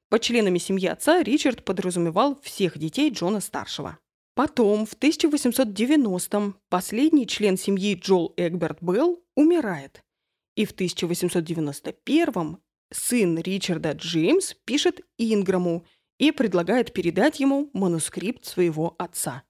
По 0.09 0.19
членами 0.19 0.59
семьи 0.59 0.87
отца 0.87 1.23
Ричард 1.23 1.65
подразумевал 1.65 2.41
всех 2.43 2.79
детей 2.79 3.11
Джона 3.11 3.41
Старшего. 3.41 3.99
Потом, 4.35 4.87
в 4.87 4.95
1890-м, 4.95 6.57
последний 6.69 7.27
член 7.27 7.57
семьи 7.57 7.99
Джол 7.99 8.33
Эгберт 8.37 8.83
Белл 8.83 9.23
умирает. 9.35 10.03
И 10.55 10.65
в 10.65 10.75
1891-м 10.75 12.59
сын 12.93 13.39
Ричарда 13.39 13.93
Джеймс 13.93 14.55
пишет 14.65 15.01
Инграму 15.19 15.85
и 16.19 16.31
предлагает 16.31 16.93
передать 16.93 17.41
ему 17.41 17.71
манускрипт 17.73 18.45
своего 18.45 18.95
отца. 18.99 19.43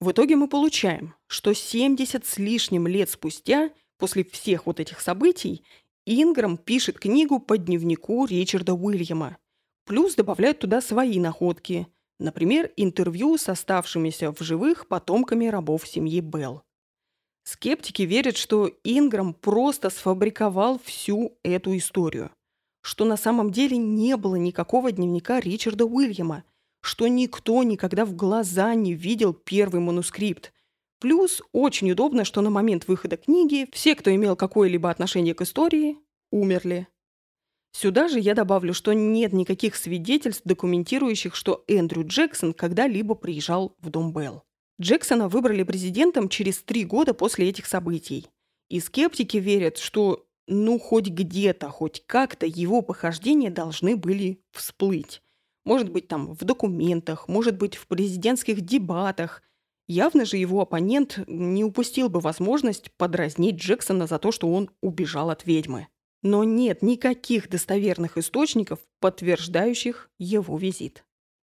В 0.00 0.12
итоге 0.12 0.36
мы 0.36 0.48
получаем, 0.48 1.14
что 1.26 1.52
70 1.52 2.24
с 2.24 2.38
лишним 2.38 2.86
лет 2.86 3.10
спустя, 3.10 3.70
после 3.98 4.24
всех 4.24 4.66
вот 4.66 4.80
этих 4.80 5.00
событий, 5.00 5.64
Инграм 6.06 6.56
пишет 6.56 6.98
книгу 6.98 7.40
по 7.40 7.58
дневнику 7.58 8.24
Ричарда 8.24 8.74
Уильяма. 8.74 9.38
Плюс 9.84 10.14
добавляет 10.14 10.60
туда 10.60 10.80
свои 10.80 11.18
находки, 11.18 11.88
например, 12.18 12.72
интервью 12.76 13.36
с 13.36 13.48
оставшимися 13.48 14.32
в 14.32 14.40
живых 14.40 14.86
потомками 14.86 15.46
рабов 15.46 15.86
семьи 15.86 16.20
Белл. 16.20 16.62
Скептики 17.44 18.02
верят, 18.02 18.36
что 18.36 18.70
Инграм 18.84 19.34
просто 19.34 19.90
сфабриковал 19.90 20.78
всю 20.78 21.38
эту 21.42 21.76
историю 21.76 22.30
что 22.88 23.04
на 23.04 23.18
самом 23.18 23.50
деле 23.50 23.76
не 23.76 24.16
было 24.16 24.36
никакого 24.36 24.90
дневника 24.90 25.40
Ричарда 25.40 25.84
Уильяма, 25.84 26.44
что 26.80 27.06
никто 27.06 27.62
никогда 27.62 28.06
в 28.06 28.16
глаза 28.16 28.74
не 28.74 28.94
видел 28.94 29.34
первый 29.34 29.82
манускрипт. 29.82 30.54
Плюс 30.98 31.42
очень 31.52 31.92
удобно, 31.92 32.24
что 32.24 32.40
на 32.40 32.48
момент 32.48 32.88
выхода 32.88 33.18
книги 33.18 33.68
все, 33.72 33.94
кто 33.94 34.14
имел 34.14 34.36
какое-либо 34.36 34.88
отношение 34.88 35.34
к 35.34 35.42
истории, 35.42 35.98
умерли. 36.30 36.88
Сюда 37.72 38.08
же 38.08 38.20
я 38.20 38.34
добавлю, 38.34 38.72
что 38.72 38.94
нет 38.94 39.34
никаких 39.34 39.76
свидетельств, 39.76 40.40
документирующих, 40.46 41.34
что 41.34 41.64
Эндрю 41.68 42.06
Джексон 42.06 42.54
когда-либо 42.54 43.14
приезжал 43.14 43.76
в 43.80 43.90
дом 43.90 44.14
Белл. 44.14 44.44
Джексона 44.80 45.28
выбрали 45.28 45.62
президентом 45.62 46.30
через 46.30 46.62
три 46.62 46.86
года 46.86 47.12
после 47.12 47.50
этих 47.50 47.66
событий. 47.66 48.28
И 48.70 48.80
скептики 48.80 49.36
верят, 49.36 49.76
что 49.76 50.27
ну, 50.48 50.78
хоть 50.78 51.08
где-то, 51.08 51.68
хоть 51.68 52.02
как-то 52.06 52.46
его 52.46 52.80
похождения 52.82 53.50
должны 53.50 53.96
были 53.96 54.40
всплыть. 54.50 55.22
Может 55.64 55.92
быть, 55.92 56.08
там 56.08 56.32
в 56.32 56.44
документах, 56.44 57.28
может 57.28 57.58
быть, 57.58 57.76
в 57.76 57.86
президентских 57.86 58.62
дебатах. 58.62 59.42
Явно 59.86 60.24
же 60.24 60.38
его 60.38 60.62
оппонент 60.62 61.20
не 61.26 61.64
упустил 61.64 62.08
бы 62.08 62.20
возможность 62.20 62.90
подразнить 62.92 63.56
Джексона 63.56 64.06
за 64.06 64.18
то, 64.18 64.32
что 64.32 64.50
он 64.50 64.70
убежал 64.80 65.30
от 65.30 65.44
ведьмы. 65.44 65.88
Но 66.22 66.44
нет 66.44 66.82
никаких 66.82 67.48
достоверных 67.50 68.16
источников, 68.16 68.80
подтверждающих 69.00 70.10
его 70.18 70.56
визит. 70.56 71.04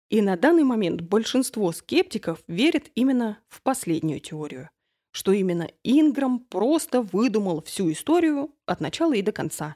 И 0.09 0.21
на 0.21 0.37
данный 0.37 0.63
момент 0.63 1.01
большинство 1.01 1.71
скептиков 1.71 2.41
верит 2.47 2.89
именно 2.95 3.39
в 3.49 3.61
последнюю 3.61 4.21
теорию– 4.21 4.69
что 5.13 5.31
именно 5.31 5.69
Инграм 5.83 6.39
просто 6.39 7.01
выдумал 7.01 7.63
всю 7.63 7.91
историю 7.91 8.51
от 8.65 8.81
начала 8.81 9.13
и 9.13 9.21
до 9.21 9.31
конца. 9.31 9.75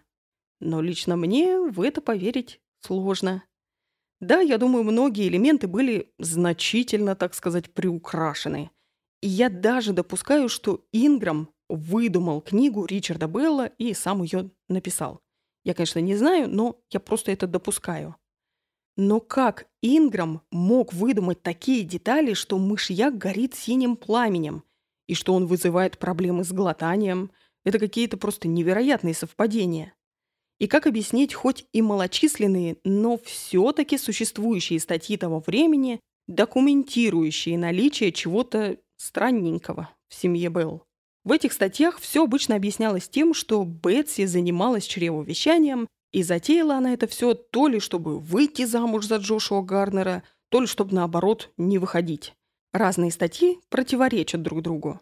Но 0.59 0.81
лично 0.81 1.15
мне 1.15 1.59
в 1.59 1.79
это 1.81 2.01
поверить 2.01 2.59
сложно. 2.81 3.43
Да, 4.19 4.39
я 4.41 4.57
думаю, 4.57 4.83
многие 4.83 5.27
элементы 5.27 5.67
были 5.67 6.11
значительно, 6.17 7.15
так 7.15 7.35
сказать, 7.35 7.71
приукрашены. 7.71 8.71
И 9.21 9.27
я 9.27 9.49
даже 9.49 9.93
допускаю, 9.93 10.49
что 10.49 10.83
Инграм 10.91 11.49
выдумал 11.69 12.41
книгу 12.41 12.85
Ричарда 12.85 13.27
Белла 13.27 13.67
и 13.67 13.93
сам 13.93 14.23
ее 14.23 14.49
написал. 14.67 15.21
Я, 15.63 15.75
конечно, 15.75 15.99
не 15.99 16.15
знаю, 16.15 16.49
но 16.49 16.79
я 16.89 16.99
просто 16.99 17.31
это 17.31 17.45
допускаю. 17.45 18.15
Но 18.95 19.19
как 19.19 19.67
Инграм 19.83 20.41
мог 20.49 20.93
выдумать 20.93 21.43
такие 21.43 21.83
детали, 21.83 22.33
что 22.33 22.57
мышьяк 22.57 23.19
горит 23.19 23.53
синим 23.53 23.95
пламенем, 23.95 24.63
и 25.07 25.13
что 25.13 25.33
он 25.33 25.47
вызывает 25.47 25.97
проблемы 25.97 26.43
с 26.43 26.51
глотанием. 26.51 27.31
Это 27.63 27.79
какие-то 27.79 28.17
просто 28.17 28.47
невероятные 28.47 29.13
совпадения. 29.13 29.93
И 30.59 30.67
как 30.67 30.87
объяснить 30.87 31.33
хоть 31.33 31.65
и 31.71 31.81
малочисленные, 31.81 32.77
но 32.83 33.17
все-таки 33.17 33.97
существующие 33.97 34.79
статьи 34.79 35.17
того 35.17 35.43
времени, 35.45 35.99
документирующие 36.27 37.57
наличие 37.57 38.11
чего-то 38.11 38.77
странненького 38.95 39.89
в 40.09 40.15
семье 40.15 40.49
Белл? 40.49 40.83
В 41.23 41.31
этих 41.31 41.51
статьях 41.51 41.99
все 41.99 42.23
обычно 42.23 42.55
объяснялось 42.55 43.09
тем, 43.09 43.33
что 43.33 43.63
Бетси 43.65 44.25
занималась 44.25 44.85
чревовещанием, 44.85 45.87
и 46.13 46.23
затеяла 46.23 46.75
она 46.75 46.93
это 46.93 47.05
все 47.05 47.33
то 47.33 47.67
ли 47.67 47.79
чтобы 47.79 48.17
выйти 48.17 48.63
замуж 48.63 49.05
за 49.05 49.17
Джошуа 49.17 49.61
Гарнера, 49.61 50.23
то 50.49 50.61
ли 50.61 50.67
чтобы 50.67 50.95
наоборот 50.95 51.51
не 51.57 51.77
выходить. 51.77 52.33
Разные 52.77 53.09
статьи 53.09 53.59
противоречат 53.69 54.43
друг 54.43 54.61
другу. 54.61 55.01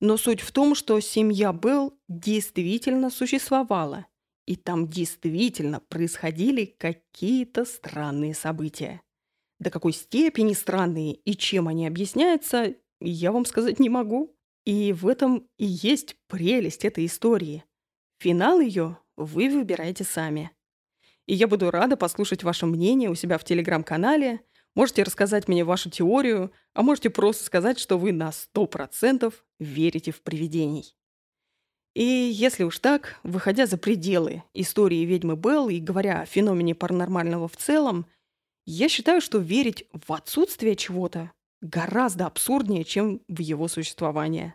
Но 0.00 0.16
суть 0.16 0.40
в 0.40 0.50
том, 0.50 0.74
что 0.74 0.98
семья 0.98 1.52
Белл 1.52 1.96
действительно 2.08 3.10
существовала, 3.10 4.06
и 4.44 4.56
там 4.56 4.88
действительно 4.88 5.78
происходили 5.78 6.64
какие-то 6.64 7.64
странные 7.64 8.34
события. 8.34 9.02
До 9.60 9.70
какой 9.70 9.92
степени 9.92 10.52
странные 10.52 11.14
и 11.14 11.36
чем 11.36 11.68
они 11.68 11.86
объясняются, 11.86 12.74
я 13.00 13.30
вам 13.30 13.44
сказать 13.44 13.78
не 13.78 13.88
могу. 13.88 14.34
И 14.64 14.92
в 14.92 15.06
этом 15.06 15.46
и 15.58 15.64
есть 15.64 16.16
прелесть 16.26 16.84
этой 16.84 17.06
истории. 17.06 17.62
Финал 18.18 18.58
ее 18.58 18.98
вы 19.16 19.48
выбираете 19.48 20.02
сами. 20.02 20.50
И 21.28 21.34
я 21.34 21.46
буду 21.46 21.70
рада 21.70 21.96
послушать 21.96 22.42
ваше 22.42 22.66
мнение 22.66 23.10
у 23.10 23.14
себя 23.14 23.38
в 23.38 23.44
телеграм-канале– 23.44 24.40
Можете 24.74 25.02
рассказать 25.02 25.48
мне 25.48 25.64
вашу 25.64 25.90
теорию, 25.90 26.52
а 26.72 26.82
можете 26.82 27.10
просто 27.10 27.44
сказать, 27.44 27.78
что 27.78 27.98
вы 27.98 28.12
на 28.12 28.30
100% 28.30 29.32
верите 29.58 30.12
в 30.12 30.22
привидений. 30.22 30.94
И 31.94 32.02
если 32.02 32.64
уж 32.64 32.78
так, 32.78 33.20
выходя 33.22 33.66
за 33.66 33.76
пределы 33.76 34.42
истории 34.54 35.04
ведьмы 35.04 35.36
Белл 35.36 35.68
и 35.68 35.78
говоря 35.78 36.22
о 36.22 36.26
феномене 36.26 36.74
паранормального 36.74 37.48
в 37.48 37.56
целом, 37.56 38.06
я 38.64 38.88
считаю, 38.88 39.20
что 39.20 39.38
верить 39.38 39.84
в 39.92 40.12
отсутствие 40.12 40.74
чего-то 40.74 41.32
гораздо 41.60 42.26
абсурднее, 42.26 42.84
чем 42.84 43.20
в 43.28 43.40
его 43.40 43.68
существование. 43.68 44.54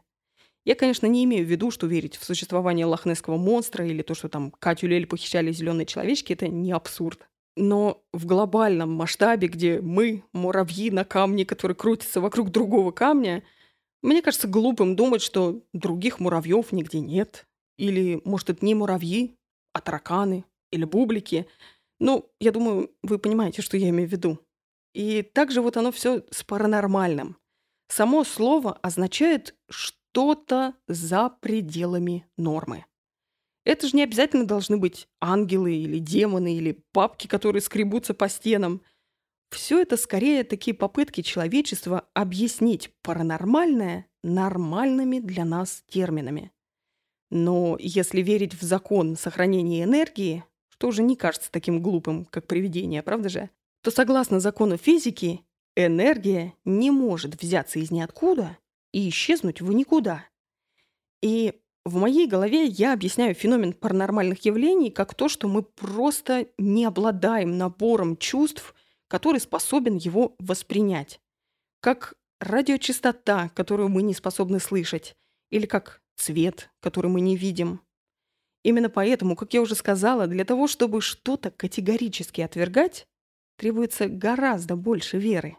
Я, 0.66 0.76
конечно, 0.76 1.06
не 1.06 1.24
имею 1.26 1.46
в 1.46 1.50
виду, 1.50 1.70
что 1.72 1.88
верить 1.88 2.18
в 2.18 2.26
существование 2.26 2.86
лохнесского 2.86 3.38
монстра 3.38 3.86
или 3.86 4.02
то, 4.02 4.16
что 4.16 4.30
там 4.30 4.52
Катю 4.52 4.88
Лель 4.88 5.08
похищали 5.08 5.52
зеленые 5.52 5.86
человечки, 5.86 6.34
это 6.34 6.48
не 6.48 6.72
абсурд. 6.72 7.30
Но 7.60 8.04
в 8.14 8.28
глобальном 8.28 8.94
масштабе, 8.94 9.48
где 9.48 9.82
мы, 9.82 10.24
муравьи 10.32 10.92
на 10.92 11.04
камне, 11.04 11.44
который 11.44 11.76
крутится 11.76 12.22
вокруг 12.22 12.52
другого 12.52 12.92
камня, 12.92 13.44
мне 14.04 14.22
кажется 14.22 14.48
глупым 14.48 14.96
думать, 14.96 15.24
что 15.24 15.64
других 15.74 16.20
муравьев 16.20 16.72
нигде 16.72 17.00
нет. 17.00 17.48
Или, 17.78 18.22
может, 18.26 18.52
это 18.52 18.64
не 18.64 18.76
муравьи, 18.76 19.36
а 19.74 19.82
тараканы 19.82 20.46
или 20.72 20.84
бублики. 20.84 21.48
Ну, 22.00 22.30
я 22.40 22.52
думаю, 22.52 22.92
вы 23.02 23.18
понимаете, 23.18 23.64
что 23.64 23.76
я 23.76 23.90
имею 23.90 24.08
в 24.08 24.12
виду. 24.12 24.40
И 24.94 25.24
также 25.24 25.62
вот 25.62 25.78
оно 25.78 25.92
все 25.92 26.24
с 26.30 26.44
паранормальным. 26.44 27.38
Само 27.88 28.24
слово 28.24 28.74
означает 28.84 29.56
что-то 29.70 30.76
за 30.88 31.30
пределами 31.30 32.28
нормы. 32.38 32.86
Это 33.68 33.86
же 33.90 33.98
не 33.98 34.04
обязательно 34.04 34.48
должны 34.48 34.78
быть 34.78 35.10
ангелы 35.20 35.76
или 35.76 36.00
демоны 36.00 36.56
или 36.56 36.82
папки, 36.94 37.28
которые 37.28 37.62
скребутся 37.62 38.14
по 38.14 38.30
стенам. 38.30 38.82
Все 39.52 39.82
это 39.82 39.98
скорее 39.98 40.46
такие 40.46 40.74
попытки 40.74 41.20
человечества 41.20 42.08
объяснить 42.14 42.94
паранормальное 43.02 44.08
нормальными 44.24 45.20
для 45.20 45.44
нас 45.44 45.84
терминами. 45.90 46.54
Но 47.30 47.76
если 47.78 48.22
верить 48.22 48.54
в 48.54 48.62
закон 48.62 49.18
сохранения 49.18 49.84
энергии, 49.84 50.46
что 50.70 50.88
уже 50.88 51.04
не 51.04 51.18
кажется 51.18 51.52
таким 51.52 51.82
глупым, 51.82 52.24
как 52.24 52.48
привидение, 52.48 53.04
правда 53.04 53.28
же, 53.28 53.50
то 53.82 53.92
согласно 53.92 54.40
закону 54.40 54.78
физики, 54.78 55.42
энергия 55.76 56.54
не 56.64 56.90
может 56.90 57.42
взяться 57.42 57.80
из 57.80 57.92
ниоткуда 57.92 58.58
и 58.94 59.10
исчезнуть 59.10 59.60
в 59.60 59.74
никуда. 59.74 60.24
И 61.22 61.60
в 61.88 61.96
моей 61.96 62.28
голове 62.28 62.66
я 62.66 62.94
объясняю 62.94 63.34
феномен 63.34 63.74
паранормальных 63.74 64.44
явлений 64.46 64.92
как 64.92 65.16
то, 65.16 65.30
что 65.30 65.48
мы 65.48 65.64
просто 65.64 66.48
не 66.58 66.86
обладаем 66.86 67.58
набором 67.58 68.18
чувств, 68.18 68.76
который 69.08 69.40
способен 69.40 69.96
его 69.96 70.36
воспринять. 70.40 71.20
Как 71.80 72.14
радиочастота, 72.40 73.50
которую 73.50 73.90
мы 73.90 74.04
не 74.04 74.14
способны 74.14 74.60
слышать, 74.60 75.16
или 75.50 75.66
как 75.66 76.02
цвет, 76.18 76.70
который 76.82 77.10
мы 77.10 77.22
не 77.22 77.38
видим. 77.38 77.82
Именно 78.64 78.90
поэтому, 78.90 79.36
как 79.36 79.54
я 79.54 79.62
уже 79.62 79.76
сказала, 79.76 80.28
для 80.28 80.44
того, 80.44 80.68
чтобы 80.68 81.02
что-то 81.02 81.52
категорически 81.52 82.42
отвергать, 82.42 83.08
требуется 83.58 84.08
гораздо 84.08 84.76
больше 84.76 85.18
веры. 85.18 85.58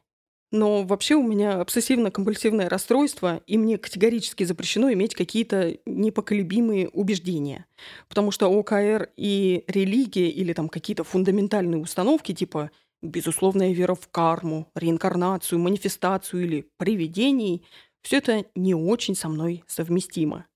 Но 0.50 0.82
вообще 0.84 1.14
у 1.14 1.22
меня 1.22 1.60
обсессивно-компульсивное 1.60 2.68
расстройство, 2.68 3.42
и 3.46 3.58
мне 3.58 3.76
категорически 3.76 4.44
запрещено 4.44 4.90
иметь 4.92 5.14
какие-то 5.14 5.76
непоколебимые 5.84 6.88
убеждения. 6.88 7.66
Потому 8.08 8.30
что 8.30 8.48
ОКР 8.48 9.10
и 9.16 9.64
религия 9.66 10.30
или 10.30 10.54
там 10.54 10.70
какие-то 10.70 11.04
фундаментальные 11.04 11.80
установки 11.80 12.32
типа 12.32 12.70
безусловная 13.02 13.72
вера 13.72 13.94
в 13.94 14.08
карму, 14.08 14.70
реинкарнацию, 14.74 15.58
манифестацию 15.58 16.44
или 16.44 16.70
привидений– 16.78 17.64
все 18.02 18.18
это 18.18 18.44
не 18.54 18.74
очень 18.74 19.14
со 19.14 19.28
мной 19.28 19.64
совместимо. 19.66 20.46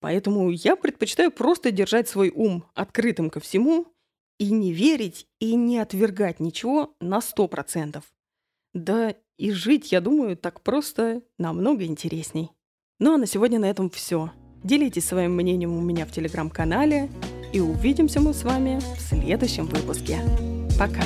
Поэтому 0.00 0.50
я 0.50 0.76
предпочитаю 0.76 1.30
просто 1.30 1.70
держать 1.70 2.08
свой 2.08 2.30
ум 2.34 2.64
открытым 2.74 3.30
ко 3.30 3.40
всему 3.40 3.86
и 4.38 4.50
не 4.50 4.72
верить 4.72 5.26
и 5.40 5.54
не 5.54 5.78
отвергать 5.78 6.40
ничего 6.40 6.94
на 7.00 7.20
сто 7.20 7.48
процентов. 7.48 8.04
Да 8.72 9.14
и 9.36 9.50
жить, 9.50 9.92
я 9.92 10.00
думаю, 10.00 10.36
так 10.36 10.62
просто 10.62 11.22
намного 11.38 11.84
интересней. 11.84 12.50
Ну 12.98 13.14
а 13.14 13.18
на 13.18 13.26
сегодня 13.26 13.58
на 13.58 13.66
этом 13.66 13.90
все. 13.90 14.30
Делитесь 14.64 15.06
своим 15.06 15.34
мнением 15.34 15.76
у 15.76 15.80
меня 15.80 16.06
в 16.06 16.12
телеграм-канале 16.12 17.10
и 17.52 17.60
увидимся 17.60 18.20
мы 18.20 18.32
с 18.32 18.42
вами 18.42 18.80
в 18.96 19.00
следующем 19.00 19.66
выпуске. 19.66 20.20
Пока! 20.78 21.02